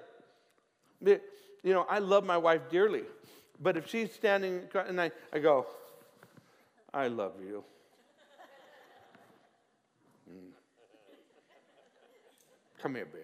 You 1.02 1.20
know, 1.64 1.86
I 1.88 1.98
love 1.98 2.24
my 2.24 2.36
wife 2.36 2.70
dearly, 2.70 3.02
but 3.60 3.76
if 3.76 3.88
she's 3.88 4.12
standing 4.12 4.62
and 4.74 5.00
I, 5.00 5.10
I 5.32 5.38
go, 5.38 5.66
I 6.92 7.08
love 7.08 7.32
you. 7.44 7.64
Mm. 10.30 10.50
Come 12.80 12.94
here, 12.94 13.06
babe. 13.06 13.22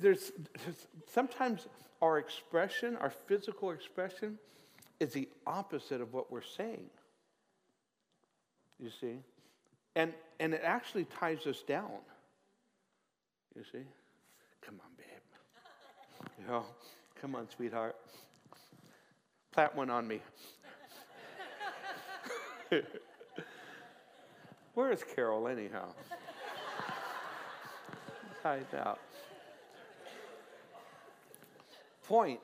there's, 0.00 0.32
there's, 0.64 0.86
sometimes 1.12 1.68
our 2.00 2.18
expression, 2.18 2.96
our 2.96 3.10
physical 3.10 3.70
expression, 3.70 4.38
is 5.02 5.12
the 5.12 5.28
opposite 5.46 6.00
of 6.00 6.14
what 6.14 6.30
we're 6.30 6.40
saying. 6.40 6.88
You 8.78 8.90
see? 9.00 9.18
And, 9.96 10.14
and 10.38 10.54
it 10.54 10.62
actually 10.64 11.04
ties 11.04 11.44
us 11.46 11.62
down. 11.62 11.90
You 13.56 13.64
see? 13.64 13.84
Come 14.64 14.76
on, 14.76 14.90
babe. 14.96 15.06
You 16.38 16.46
know, 16.46 16.64
come 17.20 17.34
on, 17.34 17.48
sweetheart. 17.54 17.96
Plant 19.50 19.74
one 19.74 19.90
on 19.90 20.06
me. 20.06 20.20
Where 24.74 24.92
is 24.92 25.04
Carol, 25.14 25.48
anyhow? 25.48 25.88
Hide 28.42 28.64
out. 28.74 29.00
Point, 32.06 32.40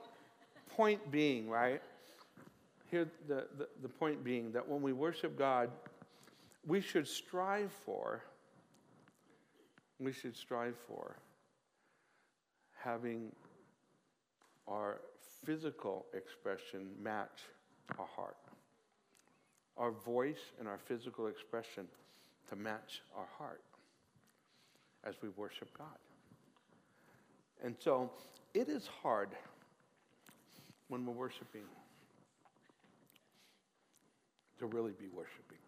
point 0.77 1.11
being, 1.11 1.49
right? 1.49 1.81
Here, 2.91 3.09
the, 3.27 3.47
the, 3.59 3.69
the 3.83 3.89
point 3.89 4.25
being 4.25 4.53
that 4.53 4.67
when 4.67 4.81
we 4.81 4.93
worship 4.93 5.39
God, 5.39 5.71
we 6.67 6.81
should 6.81 7.07
strive 7.07 7.71
for, 7.73 8.23
we 9.99 10.13
should 10.13 10.37
strive 10.37 10.75
for 10.87 11.17
having 12.83 13.33
our 14.67 15.01
physical 15.45 16.07
expression 16.15 16.89
match 17.03 17.43
our 17.99 18.07
heart. 18.17 18.37
Our 19.77 19.91
voice 19.91 20.53
and 20.59 20.67
our 20.69 20.79
physical 20.79 21.27
expression 21.27 21.87
to 22.49 22.57
match 22.57 23.03
our 23.17 23.29
heart 23.37 23.63
as 25.05 25.15
we 25.23 25.29
worship 25.31 25.77
God. 25.77 25.87
And 27.63 27.77
so 27.79 28.11
it 28.55 28.69
is 28.69 28.89
hard 29.03 29.31
when 30.89 31.05
we're 31.05 31.13
worshiping 31.13 31.63
to 34.59 34.67
really 34.67 34.93
be 34.93 35.07
worshiping. 35.15 35.59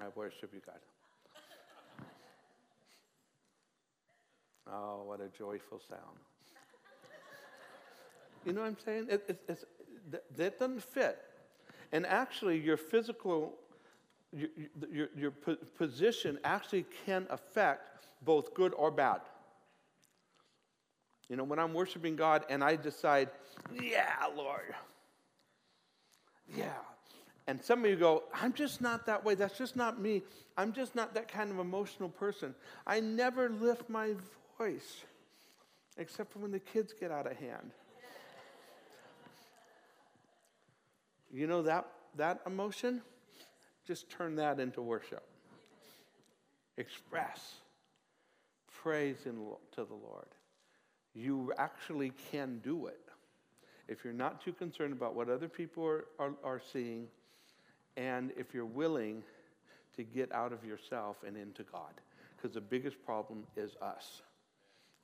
I 0.00 0.06
worship 0.14 0.50
you, 0.52 0.60
God. 0.66 0.80
Oh, 4.70 5.04
what 5.04 5.20
a 5.20 5.28
joyful 5.28 5.80
sound. 5.88 6.18
You 8.44 8.52
know 8.52 8.60
what 8.60 8.66
I'm 8.66 8.76
saying? 8.84 9.06
It, 9.08 9.24
it, 9.28 9.40
it's, 9.48 9.64
that 10.36 10.58
doesn't 10.58 10.82
fit. 10.82 11.18
And 11.92 12.04
actually, 12.04 12.58
your 12.58 12.76
physical, 12.76 13.54
your, 14.32 14.48
your, 14.92 15.08
your 15.16 15.30
position 15.30 16.38
actually 16.44 16.84
can 17.06 17.26
affect 17.30 18.06
both 18.22 18.52
good 18.52 18.74
or 18.74 18.90
bad. 18.90 19.20
You 21.28 21.36
know, 21.36 21.44
when 21.44 21.58
I'm 21.58 21.72
worshiping 21.72 22.16
God 22.16 22.44
and 22.48 22.62
I 22.62 22.76
decide, 22.76 23.30
yeah, 23.80 24.14
Lord, 24.36 24.74
yeah. 26.54 26.72
And 27.46 27.62
some 27.62 27.84
of 27.84 27.90
you 27.90 27.96
go, 27.96 28.24
I'm 28.32 28.52
just 28.52 28.80
not 28.80 29.06
that 29.06 29.24
way. 29.24 29.34
That's 29.34 29.58
just 29.58 29.76
not 29.76 30.00
me. 30.00 30.22
I'm 30.56 30.72
just 30.72 30.94
not 30.94 31.14
that 31.14 31.28
kind 31.28 31.50
of 31.50 31.58
emotional 31.58 32.08
person. 32.08 32.54
I 32.86 33.00
never 33.00 33.50
lift 33.50 33.88
my 33.90 34.14
voice 34.58 35.04
except 35.96 36.32
for 36.32 36.38
when 36.40 36.50
the 36.50 36.58
kids 36.58 36.94
get 36.98 37.10
out 37.10 37.26
of 37.26 37.36
hand. 37.36 37.70
You 41.32 41.46
know 41.46 41.62
that, 41.62 41.86
that 42.16 42.40
emotion? 42.46 43.02
Just 43.86 44.08
turn 44.08 44.36
that 44.36 44.60
into 44.60 44.80
worship. 44.80 45.24
Express 46.76 47.56
praise 48.84 49.16
in, 49.26 49.34
to 49.72 49.84
the 49.84 49.94
Lord. 49.94 50.26
You 51.14 51.52
actually 51.58 52.12
can 52.30 52.60
do 52.64 52.86
it 52.86 53.00
if 53.88 54.04
you're 54.04 54.12
not 54.12 54.42
too 54.42 54.52
concerned 54.52 54.92
about 54.92 55.14
what 55.14 55.28
other 55.28 55.48
people 55.48 55.84
are, 55.84 56.04
are, 56.18 56.32
are 56.42 56.60
seeing, 56.72 57.06
and 57.96 58.32
if 58.36 58.54
you're 58.54 58.64
willing 58.64 59.22
to 59.96 60.02
get 60.02 60.32
out 60.32 60.52
of 60.52 60.64
yourself 60.64 61.18
and 61.26 61.36
into 61.36 61.62
God. 61.64 61.92
Because 62.36 62.54
the 62.54 62.60
biggest 62.60 62.96
problem 63.04 63.44
is 63.56 63.76
us 63.80 64.22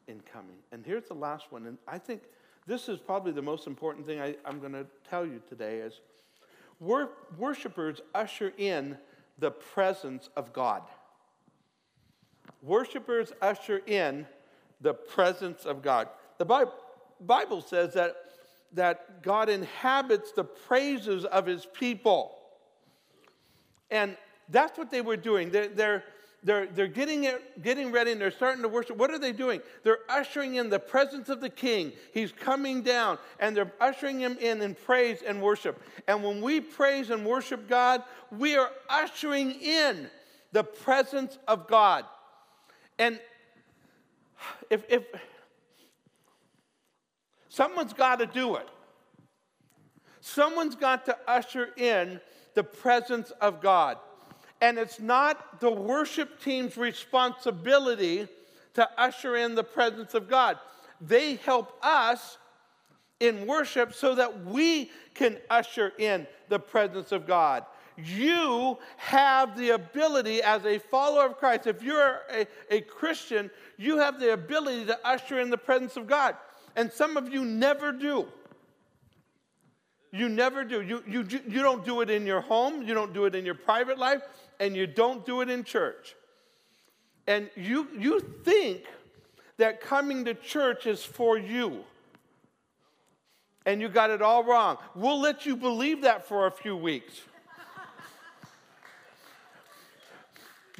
in 0.08 0.20
coming. 0.32 0.56
And 0.72 0.84
here's 0.84 1.08
the 1.08 1.14
last 1.14 1.52
one, 1.52 1.66
and 1.66 1.78
I 1.86 1.98
think 1.98 2.22
this 2.66 2.88
is 2.88 2.98
probably 2.98 3.32
the 3.32 3.42
most 3.42 3.66
important 3.66 4.06
thing 4.06 4.20
I, 4.20 4.36
am 4.44 4.60
going 4.60 4.72
to 4.72 4.86
tell 5.08 5.24
you 5.24 5.40
today 5.48 5.78
is 5.78 6.00
wor- 6.78 7.10
worshipers 7.38 8.00
usher 8.14 8.52
in 8.58 8.96
the 9.38 9.50
presence 9.50 10.28
of 10.36 10.52
God. 10.52 10.82
Worshippers 12.62 13.32
usher 13.40 13.80
in 13.86 14.26
the 14.80 14.94
presence 14.94 15.64
of 15.64 15.82
God. 15.82 16.08
The 16.38 16.68
Bible 17.20 17.60
says 17.60 17.94
that, 17.94 18.16
that 18.72 19.22
God 19.22 19.48
inhabits 19.48 20.32
the 20.32 20.44
praises 20.44 21.24
of 21.24 21.46
his 21.46 21.66
people. 21.66 22.36
And 23.90 24.16
that's 24.48 24.78
what 24.78 24.90
they 24.90 25.00
were 25.00 25.16
doing. 25.16 25.50
They're, 25.50 25.68
they're, 25.68 26.04
they're, 26.42 26.66
they're 26.66 26.86
getting, 26.86 27.24
it, 27.24 27.62
getting 27.62 27.92
ready 27.92 28.12
and 28.12 28.20
they're 28.20 28.30
starting 28.30 28.62
to 28.62 28.68
worship. 28.68 28.96
What 28.96 29.10
are 29.10 29.18
they 29.18 29.32
doing? 29.32 29.60
They're 29.82 29.98
ushering 30.08 30.54
in 30.54 30.70
the 30.70 30.78
presence 30.78 31.28
of 31.28 31.40
the 31.40 31.50
king. 31.50 31.92
He's 32.14 32.32
coming 32.32 32.82
down 32.82 33.18
and 33.38 33.56
they're 33.56 33.72
ushering 33.80 34.20
him 34.20 34.38
in 34.38 34.62
in 34.62 34.74
praise 34.74 35.22
and 35.26 35.42
worship. 35.42 35.82
And 36.08 36.24
when 36.24 36.40
we 36.40 36.60
praise 36.60 37.10
and 37.10 37.26
worship 37.26 37.68
God, 37.68 38.02
we 38.30 38.56
are 38.56 38.70
ushering 38.88 39.52
in 39.60 40.08
the 40.52 40.64
presence 40.64 41.38
of 41.46 41.66
God. 41.68 42.04
And 42.98 43.20
if, 44.68 44.84
if 44.88 45.04
someone's 47.48 47.92
got 47.92 48.18
to 48.20 48.26
do 48.26 48.56
it, 48.56 48.68
someone's 50.20 50.74
got 50.74 51.04
to 51.06 51.16
usher 51.26 51.70
in 51.76 52.20
the 52.54 52.64
presence 52.64 53.30
of 53.40 53.60
God. 53.60 53.98
And 54.60 54.78
it's 54.78 55.00
not 55.00 55.60
the 55.60 55.70
worship 55.70 56.42
team's 56.42 56.76
responsibility 56.76 58.28
to 58.74 58.88
usher 58.98 59.36
in 59.36 59.54
the 59.54 59.64
presence 59.64 60.14
of 60.14 60.28
God. 60.28 60.58
They 61.00 61.36
help 61.36 61.78
us 61.82 62.36
in 63.20 63.46
worship 63.46 63.94
so 63.94 64.14
that 64.14 64.44
we 64.44 64.90
can 65.14 65.38
usher 65.48 65.92
in 65.98 66.26
the 66.48 66.58
presence 66.58 67.12
of 67.12 67.26
God 67.26 67.64
you 68.04 68.78
have 68.96 69.56
the 69.56 69.70
ability 69.70 70.42
as 70.42 70.64
a 70.64 70.78
follower 70.78 71.26
of 71.26 71.38
Christ, 71.38 71.66
if 71.66 71.82
you're 71.82 72.20
a, 72.30 72.46
a 72.70 72.80
Christian, 72.80 73.50
you 73.76 73.98
have 73.98 74.20
the 74.20 74.32
ability 74.32 74.86
to 74.86 74.98
usher 75.06 75.40
in 75.40 75.50
the 75.50 75.58
presence 75.58 75.96
of 75.96 76.06
God. 76.06 76.36
And 76.76 76.92
some 76.92 77.16
of 77.16 77.32
you 77.32 77.44
never 77.44 77.92
do. 77.92 78.26
You 80.12 80.28
never 80.28 80.64
do. 80.64 80.82
You, 80.82 81.02
you, 81.06 81.26
you 81.30 81.62
don't 81.62 81.84
do 81.84 82.00
it 82.00 82.10
in 82.10 82.26
your 82.26 82.40
home, 82.40 82.82
you 82.82 82.94
don't 82.94 83.12
do 83.12 83.26
it 83.26 83.34
in 83.34 83.44
your 83.44 83.54
private 83.54 83.98
life, 83.98 84.22
and 84.58 84.76
you 84.76 84.86
don't 84.86 85.24
do 85.24 85.40
it 85.40 85.48
in 85.48 85.64
church. 85.64 86.16
And 87.26 87.48
you, 87.56 87.88
you 87.96 88.20
think 88.44 88.84
that 89.58 89.80
coming 89.80 90.24
to 90.24 90.34
church 90.34 90.86
is 90.86 91.04
for 91.04 91.38
you. 91.38 91.84
And 93.66 93.80
you 93.80 93.88
got 93.88 94.10
it 94.10 94.22
all 94.22 94.42
wrong. 94.42 94.78
We'll 94.94 95.20
let 95.20 95.46
you 95.46 95.54
believe 95.54 96.02
that 96.02 96.26
for 96.26 96.46
a 96.46 96.50
few 96.50 96.76
weeks. 96.76 97.20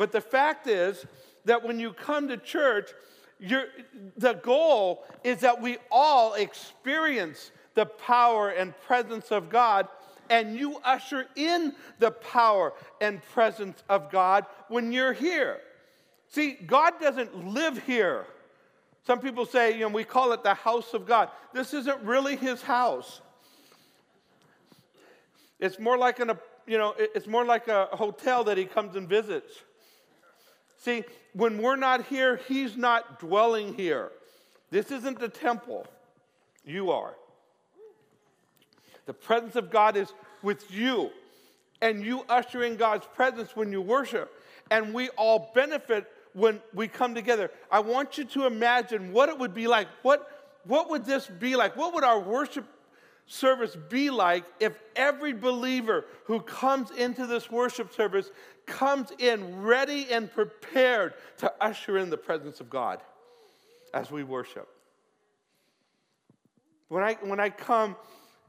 But 0.01 0.13
the 0.13 0.21
fact 0.23 0.67
is 0.67 1.05
that 1.45 1.63
when 1.63 1.79
you 1.79 1.93
come 1.93 2.29
to 2.29 2.39
church, 2.39 2.89
the 3.39 4.33
goal 4.43 5.05
is 5.23 5.41
that 5.41 5.61
we 5.61 5.77
all 5.91 6.33
experience 6.33 7.51
the 7.75 7.85
power 7.85 8.49
and 8.49 8.75
presence 8.81 9.31
of 9.31 9.51
God, 9.51 9.89
and 10.31 10.57
you 10.57 10.79
usher 10.85 11.27
in 11.37 11.75
the 11.99 12.13
power 12.13 12.73
and 13.03 13.23
presence 13.35 13.85
of 13.91 14.11
God 14.11 14.47
when 14.69 14.91
you're 14.91 15.13
here. 15.13 15.61
See, 16.29 16.53
God 16.53 16.95
doesn't 16.99 17.49
live 17.49 17.83
here. 17.85 18.25
Some 19.07 19.21
people 19.21 19.45
say, 19.45 19.75
you 19.75 19.81
know, 19.81 19.89
we 19.89 20.05
call 20.05 20.33
it 20.33 20.43
the 20.43 20.55
house 20.55 20.95
of 20.95 21.05
God. 21.05 21.29
This 21.53 21.75
isn't 21.75 22.01
really 22.05 22.37
his 22.37 22.63
house. 22.63 23.21
It's 25.59 25.79
more 25.79 25.99
like 25.99 26.21
an, 26.21 26.31
you 26.67 26.79
know, 26.79 26.95
it's 26.97 27.27
more 27.27 27.45
like 27.45 27.69
a 27.69 27.85
hotel 27.93 28.45
that 28.45 28.57
he 28.57 28.65
comes 28.65 28.97
and 28.97 29.07
visits. 29.07 29.63
See, 30.81 31.05
when 31.35 31.61
we're 31.61 31.77
not 31.77 32.07
here, 32.07 32.41
He's 32.49 32.77
not 32.77 33.21
dwelling 33.21 33.75
here. 33.75 34.11
This 34.71 34.91
isn't 34.91 35.19
the 35.19 35.29
temple. 35.29 35.87
You 36.65 36.91
are. 36.91 37.15
The 39.07 39.13
presence 39.13 39.57
of 39.57 39.71
God 39.71 39.97
is 39.97 40.13
with 40.43 40.71
you, 40.71 41.11
and 41.83 42.05
you 42.05 42.25
usher 42.29 42.63
in 42.63 42.77
God's 42.77 43.07
presence 43.15 43.55
when 43.55 43.73
you 43.73 43.83
worship, 43.83 44.33
and 44.71 44.95
we 44.95 45.11
all 45.11 45.51
benefit 45.55 46.11
when 46.33 46.61
we 46.73 46.89
come 46.89 47.15
together. 47.15 47.51
I 47.71 47.81
want 47.81 48.17
you 48.17 48.25
to 48.25 48.47
imagine 48.47 49.13
what 49.13 49.29
it 49.29 49.39
would 49.39 49.53
be 49.53 49.67
like. 49.67 49.89
What, 50.03 50.31
what 50.65 50.89
would 50.91 51.05
this 51.05 51.27
be 51.27 51.57
like? 51.57 51.77
What 51.77 51.93
would 51.95 52.05
our 52.05 52.21
worship 52.21 52.67
service 53.31 53.77
be 53.89 54.11
like 54.11 54.45
if 54.59 54.77
every 54.97 55.33
believer 55.33 56.05
who 56.25 56.41
comes 56.41 56.91
into 56.91 57.27
this 57.27 57.49
worship 57.49 57.95
service 57.95 58.31
comes 58.67 59.13
in 59.19 59.63
ready 59.63 60.11
and 60.11 60.31
prepared 60.33 61.15
to 61.39 61.53
usher 61.61 61.97
in 61.97 62.11
the 62.11 62.17
presence 62.17 62.61
of 62.61 62.69
God 62.69 63.01
as 63.95 64.11
we 64.11 64.25
worship. 64.25 64.69
When 66.89 67.05
I, 67.05 67.15
when 67.23 67.39
I 67.39 67.51
come 67.51 67.95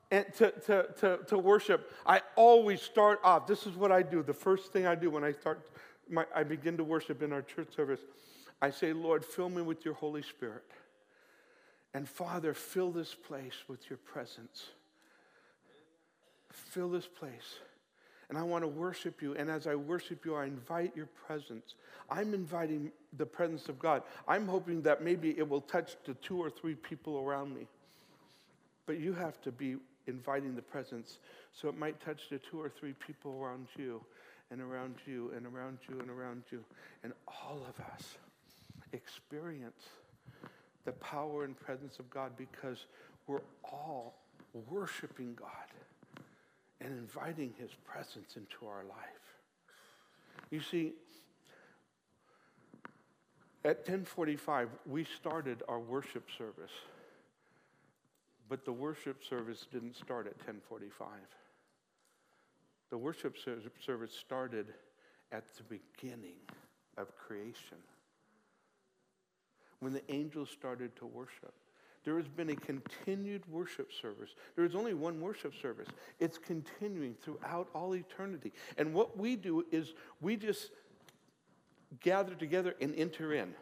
to, 0.09 0.23
to, 0.65 0.88
to, 0.99 1.19
to 1.27 1.38
worship, 1.38 1.93
I 2.07 2.21
always 2.36 2.82
start 2.82 3.19
off. 3.23 3.45
This 3.45 3.67
is 3.67 3.75
what 3.75 3.91
I 3.91 4.01
do. 4.01 4.23
The 4.23 4.34
first 4.34 4.73
thing 4.73 4.88
I 4.88 4.95
do 4.95 5.11
when 5.11 5.23
I 5.23 5.32
start, 5.32 5.69
my, 6.09 6.25
I 6.36 6.41
begin 6.41 6.75
to 6.77 6.84
worship 6.84 7.21
in 7.21 7.32
our 7.32 7.43
church 7.43 7.75
service, 7.75 8.01
I 8.63 8.71
say, 8.71 8.93
Lord, 8.93 9.23
fill 9.23 9.49
me 9.49 9.61
with 9.61 9.86
your 9.86 9.93
Holy 9.93 10.23
Spirit. 10.23 10.63
And 11.93 12.07
Father, 12.07 12.53
fill 12.53 12.91
this 12.91 13.13
place 13.13 13.55
with 13.67 13.89
your 13.89 13.97
presence. 13.97 14.67
Fill 16.51 16.89
this 16.89 17.07
place 17.07 17.59
and 18.31 18.39
I 18.39 18.43
want 18.43 18.63
to 18.63 18.67
worship 18.69 19.21
you. 19.21 19.35
And 19.35 19.49
as 19.49 19.67
I 19.67 19.75
worship 19.75 20.25
you, 20.25 20.35
I 20.35 20.45
invite 20.45 20.95
your 20.95 21.09
presence. 21.27 21.75
I'm 22.09 22.33
inviting 22.33 22.89
the 23.17 23.25
presence 23.25 23.67
of 23.67 23.77
God. 23.77 24.03
I'm 24.25 24.47
hoping 24.47 24.81
that 24.83 25.03
maybe 25.03 25.37
it 25.37 25.47
will 25.47 25.59
touch 25.59 25.97
the 26.05 26.13
two 26.13 26.37
or 26.41 26.49
three 26.49 26.75
people 26.75 27.19
around 27.19 27.53
me. 27.53 27.67
But 28.85 28.99
you 29.01 29.11
have 29.11 29.41
to 29.41 29.51
be 29.51 29.75
inviting 30.07 30.55
the 30.55 30.61
presence 30.61 31.19
so 31.51 31.67
it 31.67 31.77
might 31.77 31.99
touch 31.99 32.29
the 32.29 32.37
two 32.37 32.61
or 32.61 32.69
three 32.69 32.93
people 33.05 33.37
around 33.43 33.67
you 33.77 34.01
and 34.49 34.61
around 34.61 34.95
you 35.05 35.33
and 35.35 35.45
around 35.45 35.79
you 35.89 35.99
and 35.99 36.09
around 36.09 36.43
you. 36.51 36.63
And 37.03 37.11
all 37.27 37.59
of 37.67 37.85
us 37.93 38.15
experience 38.93 39.89
the 40.86 40.91
power 40.93 41.43
and 41.43 41.59
presence 41.59 41.99
of 41.99 42.09
God 42.09 42.32
because 42.38 42.86
we're 43.27 43.41
all 43.63 44.15
worshiping 44.69 45.34
God 45.36 45.47
and 46.79 46.91
inviting 46.97 47.53
his 47.57 47.71
presence 47.86 48.36
into 48.36 48.65
our 48.65 48.84
life. 48.84 48.97
You 50.49 50.61
see, 50.61 50.93
at 53.63 53.77
1045, 53.77 54.69
we 54.88 55.03
started 55.03 55.61
our 55.67 55.79
worship 55.79 56.27
service. 56.38 56.71
But 58.49 58.65
the 58.65 58.73
worship 58.73 59.23
service 59.23 59.65
didn't 59.71 59.95
start 59.95 60.25
at 60.25 60.36
1045. 60.38 61.07
The 62.89 62.97
worship 62.97 63.38
service 63.38 64.13
started 64.13 64.73
at 65.32 65.45
the 65.55 65.63
beginning 65.63 66.36
of 66.97 67.15
creation. 67.15 67.77
When 69.82 69.93
the 69.93 70.03
angels 70.09 70.49
started 70.49 70.95
to 70.97 71.05
worship. 71.05 71.53
There 72.03 72.15
has 72.17 72.27
been 72.27 72.49
a 72.49 72.55
continued 72.55 73.43
worship 73.47 73.91
service. 73.91 74.29
There 74.55 74.65
is 74.65 74.75
only 74.75 74.93
one 74.93 75.19
worship 75.21 75.53
service. 75.59 75.88
It's 76.19 76.38
continuing 76.38 77.15
throughout 77.15 77.67
all 77.73 77.95
eternity. 77.95 78.53
And 78.77 78.93
what 78.93 79.17
we 79.17 79.36
do 79.36 79.65
is 79.71 79.93
we 80.19 80.36
just 80.36 80.69
gather 81.99 82.34
together 82.34 82.75
and 82.79 82.95
enter 82.95 83.34
in. 83.34 83.53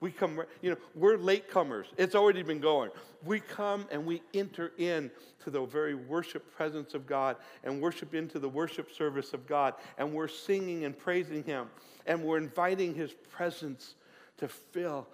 We 0.00 0.10
come, 0.10 0.42
you 0.60 0.70
know, 0.70 0.76
we're 0.94 1.16
latecomers. 1.16 1.84
It's 1.96 2.14
already 2.14 2.42
been 2.42 2.60
going. 2.60 2.90
We 3.24 3.40
come 3.40 3.86
and 3.90 4.04
we 4.04 4.22
enter 4.34 4.72
in 4.76 5.10
to 5.44 5.50
the 5.50 5.64
very 5.64 5.94
worship 5.94 6.54
presence 6.54 6.92
of 6.92 7.06
God 7.06 7.36
and 7.64 7.80
worship 7.80 8.14
into 8.14 8.38
the 8.38 8.48
worship 8.48 8.92
service 8.92 9.32
of 9.32 9.46
God. 9.46 9.74
And 9.96 10.12
we're 10.12 10.28
singing 10.28 10.84
and 10.84 10.96
praising 10.96 11.44
Him. 11.44 11.68
And 12.06 12.22
we're 12.22 12.36
inviting 12.38 12.94
His 12.94 13.14
presence 13.30 13.94
to 14.36 14.48
fill 14.48 15.06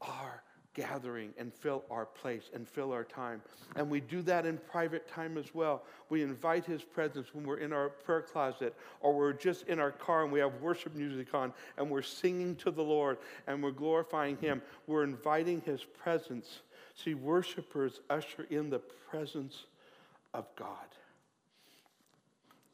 our 0.00 0.42
gathering 0.74 1.34
and 1.36 1.52
fill 1.52 1.84
our 1.90 2.06
place 2.06 2.50
and 2.54 2.68
fill 2.68 2.92
our 2.92 3.04
time. 3.04 3.42
And 3.76 3.90
we 3.90 4.00
do 4.00 4.22
that 4.22 4.46
in 4.46 4.56
private 4.56 5.08
time 5.08 5.36
as 5.36 5.54
well. 5.54 5.82
We 6.08 6.22
invite 6.22 6.64
His 6.64 6.82
presence 6.82 7.34
when 7.34 7.44
we're 7.44 7.58
in 7.58 7.72
our 7.72 7.88
prayer 7.88 8.22
closet 8.22 8.74
or 9.00 9.14
we're 9.14 9.32
just 9.32 9.66
in 9.66 9.80
our 9.80 9.90
car 9.90 10.22
and 10.22 10.32
we 10.32 10.38
have 10.40 10.54
worship 10.60 10.94
music 10.94 11.34
on 11.34 11.52
and 11.76 11.90
we're 11.90 12.02
singing 12.02 12.54
to 12.56 12.70
the 12.70 12.82
Lord 12.82 13.18
and 13.46 13.62
we're 13.62 13.72
glorifying 13.72 14.36
Him. 14.36 14.62
We're 14.86 15.04
inviting 15.04 15.60
His 15.62 15.84
presence. 15.84 16.60
See, 16.94 17.14
worshipers 17.14 18.00
usher 18.08 18.46
in 18.50 18.70
the 18.70 18.78
presence 18.78 19.64
of 20.34 20.46
God. 20.56 20.76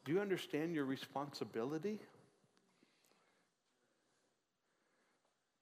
Do 0.05 0.13
you 0.13 0.21
understand 0.21 0.73
your 0.73 0.85
responsibility? 0.85 1.99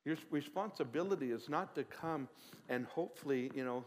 Your 0.06 0.18
responsibility 0.30 1.32
is 1.32 1.50
not 1.50 1.74
to 1.76 1.84
come 1.84 2.28
and 2.70 2.86
hopefully, 2.86 3.52
you 3.56 3.66
know, 3.66 3.84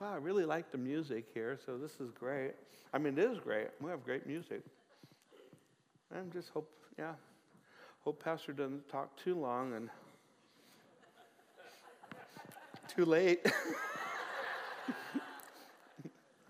wow, 0.00 0.14
I 0.14 0.16
really 0.16 0.44
like 0.44 0.70
the 0.70 0.78
music 0.78 1.26
here, 1.34 1.58
so 1.66 1.76
this 1.76 1.96
is 2.00 2.12
great. 2.12 2.52
I 2.94 2.98
mean, 2.98 3.18
it 3.18 3.24
is 3.24 3.38
great. 3.38 3.68
We 3.80 3.90
have 3.90 4.04
great 4.04 4.26
music. 4.26 4.62
And 6.14 6.32
just 6.32 6.50
hope, 6.50 6.70
yeah, 6.98 7.14
hope 8.00 8.22
Pastor 8.22 8.52
doesn't 8.52 8.88
talk 8.88 9.16
too 9.16 9.34
long 9.34 9.74
and 9.74 9.90
too 12.96 13.04
late. 13.04 13.44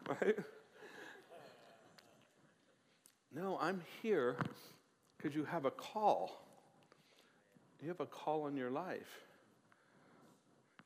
right? 0.09 0.39
No, 3.35 3.59
I'm 3.61 3.81
here 4.03 4.37
because 5.17 5.35
you 5.35 5.45
have 5.45 5.65
a 5.65 5.71
call. 5.71 6.50
You 7.83 7.89
have 7.89 8.01
a 8.01 8.07
call 8.07 8.43
on 8.43 8.57
your 8.57 8.71
life. 8.71 9.27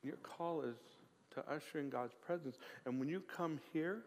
Your 0.03 0.15
call 0.17 0.61
is 0.61 0.77
to 1.33 1.43
usher 1.51 1.79
in 1.79 1.89
God's 1.89 2.13
presence. 2.25 2.57
And 2.85 2.99
when 2.99 3.09
you 3.09 3.19
come 3.19 3.59
here, 3.73 4.03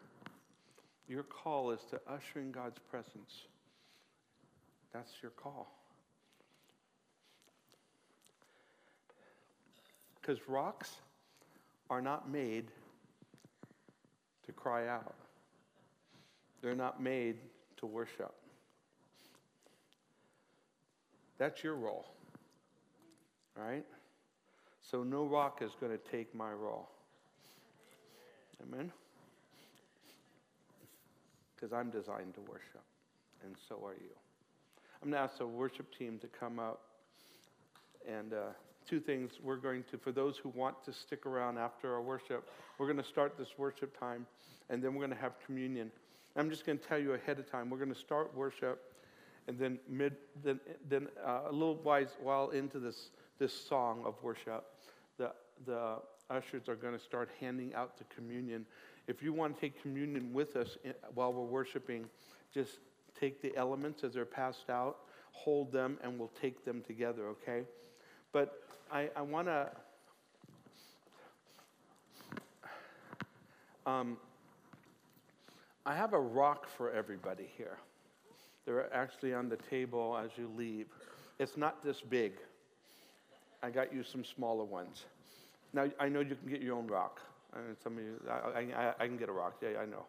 your 1.07 1.23
call 1.23 1.71
is 1.71 1.81
to 1.91 1.99
usher 2.07 2.39
in 2.39 2.51
God's 2.51 2.79
presence. 2.89 3.43
That's 4.93 5.11
your 5.21 5.31
call. 5.31 5.71
Because 10.19 10.39
rocks 10.47 10.91
are 11.89 12.01
not 12.01 12.29
made 12.29 12.71
to 14.45 14.51
cry 14.51 14.87
out, 14.87 15.15
they're 16.61 16.75
not 16.75 17.01
made 17.01 17.37
to 17.77 17.85
worship. 17.85 18.33
That's 21.37 21.63
your 21.63 21.75
role 21.75 22.05
right? 23.55 23.85
So 24.81 25.03
no 25.03 25.25
rock 25.25 25.61
is 25.61 25.71
going 25.79 25.91
to 25.91 26.11
take 26.11 26.33
my 26.33 26.51
role. 26.51 26.89
Amen? 28.61 28.91
Because 31.55 31.73
I'm 31.73 31.89
designed 31.89 32.33
to 32.35 32.41
worship, 32.41 32.83
and 33.43 33.55
so 33.67 33.81
are 33.85 33.93
you. 33.93 34.15
I'm 35.01 35.11
going 35.11 35.21
to 35.21 35.31
ask 35.31 35.37
the 35.37 35.47
worship 35.47 35.93
team 35.97 36.19
to 36.19 36.27
come 36.27 36.59
up. 36.59 36.81
And 38.07 38.33
uh, 38.33 38.37
two 38.87 38.99
things 38.99 39.33
we're 39.43 39.57
going 39.57 39.83
to, 39.91 39.97
for 39.97 40.11
those 40.11 40.37
who 40.37 40.49
want 40.49 40.83
to 40.85 40.93
stick 40.93 41.25
around 41.25 41.57
after 41.57 41.93
our 41.93 42.01
worship, 42.01 42.49
we're 42.77 42.87
going 42.87 42.97
to 42.97 43.03
start 43.03 43.37
this 43.37 43.57
worship 43.57 43.97
time, 43.99 44.25
and 44.69 44.81
then 44.81 44.93
we're 44.93 45.05
going 45.05 45.15
to 45.15 45.21
have 45.21 45.33
communion. 45.45 45.91
I'm 46.35 46.49
just 46.49 46.65
going 46.65 46.77
to 46.79 46.83
tell 46.85 46.97
you 46.97 47.13
ahead 47.13 47.39
of 47.39 47.49
time, 47.49 47.69
we're 47.69 47.77
going 47.77 47.93
to 47.93 47.99
start 47.99 48.35
worship, 48.35 48.93
and 49.47 49.59
then 49.59 49.79
mid, 49.87 50.15
then, 50.43 50.59
then 50.87 51.07
uh, 51.25 51.41
a 51.49 51.51
little 51.51 51.75
while 52.21 52.49
into 52.49 52.79
this 52.79 53.11
this 53.39 53.53
song 53.53 54.03
of 54.05 54.15
worship, 54.21 54.65
the, 55.17 55.31
the 55.65 55.95
ushers 56.29 56.69
are 56.69 56.75
going 56.75 56.93
to 56.93 57.03
start 57.03 57.29
handing 57.39 57.73
out 57.73 57.97
the 57.97 58.03
communion. 58.15 58.65
If 59.07 59.23
you 59.23 59.33
want 59.33 59.55
to 59.55 59.61
take 59.61 59.81
communion 59.81 60.31
with 60.33 60.55
us 60.55 60.77
while 61.15 61.33
we're 61.33 61.43
worshiping, 61.43 62.05
just 62.53 62.79
take 63.19 63.41
the 63.41 63.55
elements 63.55 64.03
as 64.03 64.13
they're 64.13 64.25
passed 64.25 64.69
out, 64.69 64.97
hold 65.31 65.71
them, 65.71 65.97
and 66.03 66.19
we'll 66.19 66.31
take 66.39 66.63
them 66.65 66.83
together, 66.85 67.27
okay? 67.27 67.63
But 68.31 68.61
I, 68.91 69.09
I 69.15 69.21
want 69.21 69.47
to. 69.47 69.69
Um, 73.85 74.17
I 75.85 75.95
have 75.95 76.13
a 76.13 76.19
rock 76.19 76.67
for 76.69 76.91
everybody 76.91 77.49
here. 77.57 77.77
They're 78.65 78.93
actually 78.93 79.33
on 79.33 79.49
the 79.49 79.57
table 79.57 80.19
as 80.23 80.29
you 80.37 80.51
leave. 80.55 80.85
It's 81.39 81.57
not 81.57 81.83
this 81.83 82.01
big. 82.01 82.33
I 83.61 83.69
got 83.69 83.93
you 83.93 84.03
some 84.03 84.23
smaller 84.23 84.63
ones. 84.63 85.05
Now, 85.73 85.87
I 85.99 86.09
know 86.09 86.21
you 86.21 86.35
can 86.35 86.49
get 86.49 86.61
your 86.61 86.75
own 86.75 86.87
rock. 86.87 87.19
And 87.55 87.75
some 87.83 87.97
of 87.97 88.03
you, 88.03 88.21
I, 88.29 88.59
I, 88.59 88.93
I 88.99 89.07
can 89.07 89.17
get 89.17 89.29
a 89.29 89.31
rock. 89.31 89.55
Yeah, 89.61 89.79
I 89.81 89.85
know. 89.85 90.05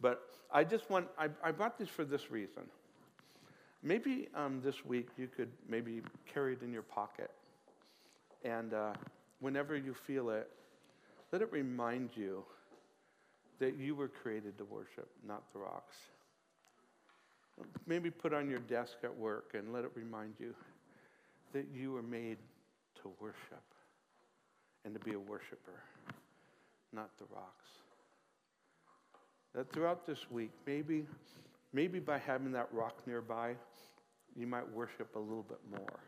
But 0.00 0.22
I 0.52 0.64
just 0.64 0.90
want, 0.90 1.06
I, 1.18 1.28
I 1.42 1.52
brought 1.52 1.78
for 1.88 2.04
this 2.04 2.30
reason. 2.30 2.62
Maybe 3.82 4.28
um, 4.34 4.60
this 4.62 4.84
week 4.84 5.08
you 5.16 5.28
could 5.28 5.50
maybe 5.68 6.02
carry 6.32 6.52
it 6.54 6.62
in 6.62 6.72
your 6.72 6.82
pocket. 6.82 7.30
And 8.44 8.74
uh, 8.74 8.92
whenever 9.40 9.76
you 9.76 9.94
feel 9.94 10.30
it, 10.30 10.50
let 11.32 11.42
it 11.42 11.52
remind 11.52 12.10
you 12.14 12.44
that 13.58 13.76
you 13.78 13.94
were 13.94 14.08
created 14.08 14.58
to 14.58 14.64
worship, 14.64 15.08
not 15.26 15.42
the 15.52 15.60
rocks. 15.60 15.96
Maybe 17.86 18.10
put 18.10 18.32
on 18.32 18.48
your 18.48 18.58
desk 18.58 18.96
at 19.04 19.16
work 19.16 19.54
and 19.54 19.72
let 19.72 19.84
it 19.84 19.90
remind 19.94 20.34
you 20.38 20.54
that 21.52 21.66
you 21.74 21.92
were 21.92 22.02
made 22.02 22.38
to 23.02 23.10
worship 23.20 23.62
and 24.84 24.94
to 24.94 25.00
be 25.00 25.14
a 25.14 25.18
worshiper, 25.18 25.82
not 26.92 27.10
the 27.18 27.24
rocks. 27.34 27.68
That 29.54 29.72
throughout 29.72 30.06
this 30.06 30.30
week, 30.30 30.50
maybe, 30.66 31.06
maybe 31.72 31.98
by 31.98 32.18
having 32.18 32.52
that 32.52 32.68
rock 32.72 33.02
nearby, 33.06 33.56
you 34.36 34.46
might 34.46 34.70
worship 34.72 35.16
a 35.16 35.18
little 35.18 35.42
bit 35.42 35.60
more 35.70 36.00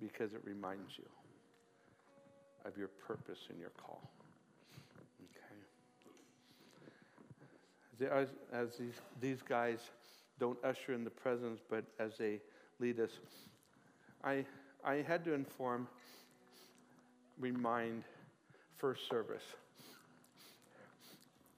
because 0.00 0.32
it 0.32 0.40
reminds 0.44 0.96
you 0.96 1.08
of 2.64 2.76
your 2.76 2.88
purpose 3.06 3.38
and 3.50 3.58
your 3.58 3.70
call. 3.70 4.00
Okay. 8.00 8.14
As, 8.14 8.28
as 8.52 8.78
these, 8.78 8.94
these 9.20 9.42
guys 9.46 9.78
don't 10.38 10.58
usher 10.64 10.94
in 10.94 11.04
the 11.04 11.10
presence, 11.10 11.60
but 11.68 11.84
as 11.98 12.12
they 12.18 12.40
lead 12.80 12.98
us, 12.98 13.10
I, 14.24 14.44
I 14.84 14.96
had 14.96 15.24
to 15.24 15.34
inform, 15.34 15.86
remind 17.38 18.04
first 18.78 19.08
service. 19.08 19.42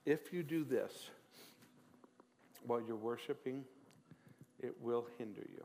If 0.04 0.32
you 0.32 0.42
do 0.42 0.64
this 0.64 0.92
while 2.66 2.80
you're 2.80 2.96
worshiping, 2.96 3.64
it 4.60 4.74
will 4.80 5.06
hinder 5.18 5.42
you. 5.52 5.64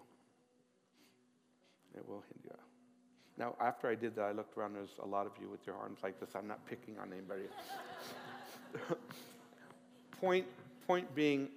It 1.95 2.07
will 2.07 2.23
hinder 2.31 2.55
you. 2.55 2.67
Now, 3.37 3.55
after 3.61 3.87
I 3.87 3.95
did 3.95 4.15
that, 4.15 4.23
I 4.23 4.31
looked 4.31 4.57
around. 4.57 4.73
There's 4.73 4.97
a 5.01 5.05
lot 5.05 5.27
of 5.27 5.31
you 5.39 5.47
with 5.47 5.65
your 5.67 5.75
arms 5.75 5.99
like 6.01 6.19
this. 6.19 6.29
I'm 6.35 6.47
not 6.47 6.65
picking 6.65 6.97
on 6.99 7.11
anybody. 7.13 7.43
point, 10.19 10.45
point 10.87 11.13
being, 11.13 11.49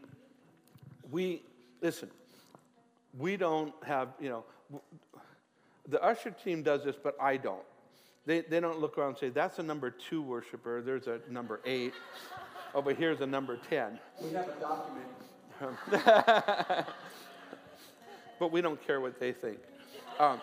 we, 1.10 1.42
listen, 1.80 2.10
we 3.16 3.36
don't 3.36 3.72
have, 3.84 4.08
you 4.20 4.28
know, 4.28 4.44
the 5.88 6.02
usher 6.02 6.30
team 6.30 6.62
does 6.62 6.84
this, 6.84 6.96
but 7.02 7.16
I 7.20 7.36
don't. 7.36 7.62
They, 8.26 8.42
they 8.42 8.60
don't 8.60 8.80
look 8.80 8.98
around 8.98 9.10
and 9.10 9.18
say, 9.18 9.28
that's 9.30 9.58
a 9.58 9.62
number 9.62 9.90
two 9.90 10.22
worshiper, 10.22 10.82
there's 10.82 11.06
a 11.06 11.20
number 11.28 11.60
eight. 11.64 11.94
oh, 12.74 12.82
but 12.82 12.96
here's 12.96 13.20
a 13.20 13.26
number 13.26 13.56
10. 13.68 13.98
We 14.22 14.30
have 14.32 14.48
a 14.48 14.60
document. 14.60 15.06
but 18.38 18.52
we 18.52 18.60
don't 18.60 18.80
care 18.86 19.00
what 19.00 19.18
they 19.18 19.32
think. 19.32 19.58
Um, 20.18 20.40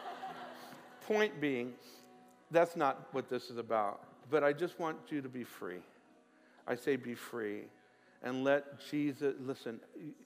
point 1.07 1.39
being, 1.39 1.73
that's 2.51 2.75
not 2.75 3.07
what 3.13 3.29
this 3.29 3.49
is 3.49 3.57
about. 3.57 4.01
But 4.29 4.43
I 4.43 4.53
just 4.53 4.79
want 4.79 4.97
you 5.09 5.21
to 5.21 5.29
be 5.29 5.43
free. 5.43 5.79
I 6.67 6.75
say 6.75 6.97
be 6.97 7.15
free 7.15 7.61
and 8.23 8.43
let 8.43 8.79
Jesus, 8.89 9.35
listen, 9.39 9.79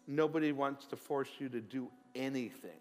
nobody 0.08 0.52
wants 0.52 0.86
to 0.88 0.96
force 0.96 1.30
you 1.40 1.50
to 1.50 1.60
do 1.60 1.88
anything 2.16 2.80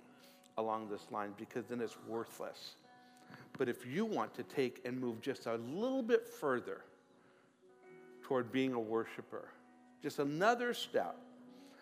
along 0.59 0.89
this 0.89 1.07
line 1.11 1.33
because 1.37 1.65
then 1.67 1.81
it's 1.81 1.97
worthless. 2.07 2.75
But 3.59 3.69
if 3.69 3.87
you 3.87 4.05
want 4.05 4.35
to 4.35 4.43
take 4.43 4.81
and 4.85 4.99
move 4.99 5.21
just 5.21 5.47
a 5.47 5.57
little 5.57 6.03
bit 6.03 6.27
further 6.27 6.83
toward 8.23 8.53
being 8.53 8.73
a 8.75 8.81
worshiper, 8.81 9.49
just 10.03 10.19
another 10.19 10.73
step. 10.73 11.17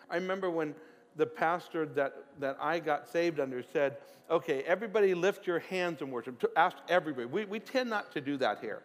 I 0.09 0.15
remember 0.15 0.49
when 0.49 0.75
the 1.15 1.25
pastor 1.25 1.85
that, 1.85 2.15
that 2.39 2.57
I 2.59 2.79
got 2.79 3.07
saved 3.07 3.39
under 3.39 3.63
said, 3.71 3.97
okay, 4.29 4.63
everybody 4.63 5.13
lift 5.13 5.47
your 5.47 5.59
hands 5.59 6.01
in 6.01 6.11
worship. 6.11 6.43
Ask 6.55 6.77
everybody. 6.87 7.25
We, 7.25 7.45
we 7.45 7.59
tend 7.59 7.89
not 7.89 8.11
to 8.13 8.21
do 8.21 8.37
that 8.37 8.59
here. 8.59 8.81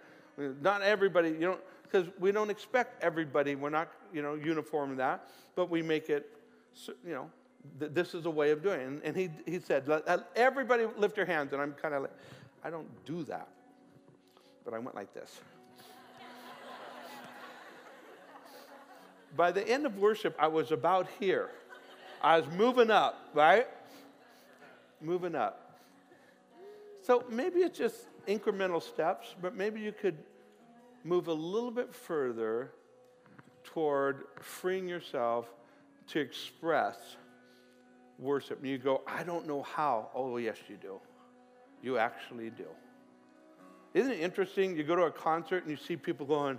Not 0.60 0.82
everybody, 0.82 1.30
you 1.30 1.40
know, 1.40 1.58
because 1.82 2.06
we 2.18 2.32
don't 2.32 2.50
expect 2.50 3.02
everybody. 3.02 3.54
We're 3.54 3.70
not, 3.70 3.88
you 4.14 4.22
know, 4.22 4.34
uniform 4.34 4.92
in 4.92 4.96
that, 4.98 5.28
but 5.56 5.68
we 5.68 5.82
make 5.82 6.08
it, 6.08 6.30
you 6.86 7.12
know, 7.12 7.28
th- 7.80 7.92
this 7.92 8.14
is 8.14 8.26
a 8.26 8.30
way 8.30 8.52
of 8.52 8.62
doing 8.62 8.80
it. 8.80 8.86
And, 8.86 9.02
and 9.02 9.16
he, 9.16 9.28
he 9.44 9.58
said, 9.58 9.88
let, 9.88 10.28
everybody 10.36 10.86
lift 10.96 11.16
your 11.16 11.26
hands. 11.26 11.52
And 11.52 11.60
I'm 11.60 11.72
kind 11.72 11.94
of 11.94 12.02
like, 12.02 12.12
I 12.62 12.70
don't 12.70 12.88
do 13.04 13.24
that. 13.24 13.48
But 14.64 14.72
I 14.72 14.78
went 14.78 14.94
like 14.94 15.12
this. 15.12 15.40
By 19.36 19.50
the 19.50 19.68
end 19.68 19.84
of 19.84 19.98
worship, 19.98 20.36
I 20.38 20.46
was 20.46 20.70
about 20.70 21.08
here. 21.18 21.50
I 22.22 22.38
was 22.38 22.48
moving 22.56 22.90
up, 22.90 23.30
right? 23.34 23.66
Moving 25.00 25.34
up. 25.34 25.80
So 27.02 27.24
maybe 27.28 27.60
it's 27.60 27.76
just 27.76 28.06
incremental 28.28 28.80
steps, 28.80 29.34
but 29.42 29.56
maybe 29.56 29.80
you 29.80 29.92
could 29.92 30.16
move 31.02 31.26
a 31.26 31.32
little 31.32 31.72
bit 31.72 31.92
further 31.92 32.70
toward 33.74 34.24
freeing 34.40 34.88
yourself 34.88 35.46
to 36.06 36.20
express 36.20 36.96
worship. 38.20 38.60
And 38.60 38.70
you 38.70 38.78
go, 38.78 39.02
I 39.06 39.24
don't 39.24 39.48
know 39.48 39.62
how. 39.62 40.10
Oh, 40.14 40.36
yes, 40.36 40.56
you 40.68 40.76
do. 40.76 41.00
You 41.82 41.98
actually 41.98 42.50
do. 42.50 42.68
Isn't 43.92 44.12
it 44.12 44.20
interesting? 44.20 44.76
You 44.76 44.84
go 44.84 44.94
to 44.94 45.02
a 45.02 45.10
concert 45.10 45.64
and 45.64 45.70
you 45.70 45.76
see 45.76 45.96
people 45.96 46.24
going, 46.24 46.58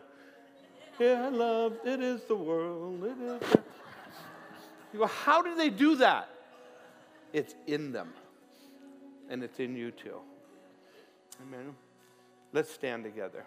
yeah, 0.99 1.25
I 1.25 1.29
love, 1.29 1.77
it 1.85 2.01
is 2.01 2.23
the 2.25 2.35
world. 2.35 3.03
It 3.03 3.17
is. 3.21 3.39
The... 3.39 3.63
You 4.93 4.99
go, 4.99 5.07
how 5.07 5.41
do 5.41 5.55
they 5.55 5.69
do 5.69 5.95
that? 5.95 6.29
It's 7.33 7.55
in 7.67 7.91
them, 7.91 8.13
and 9.29 9.43
it's 9.43 9.59
in 9.59 9.75
you 9.75 9.91
too. 9.91 10.19
Amen. 11.41 11.75
Let's 12.53 12.71
stand 12.71 13.03
together. 13.03 13.45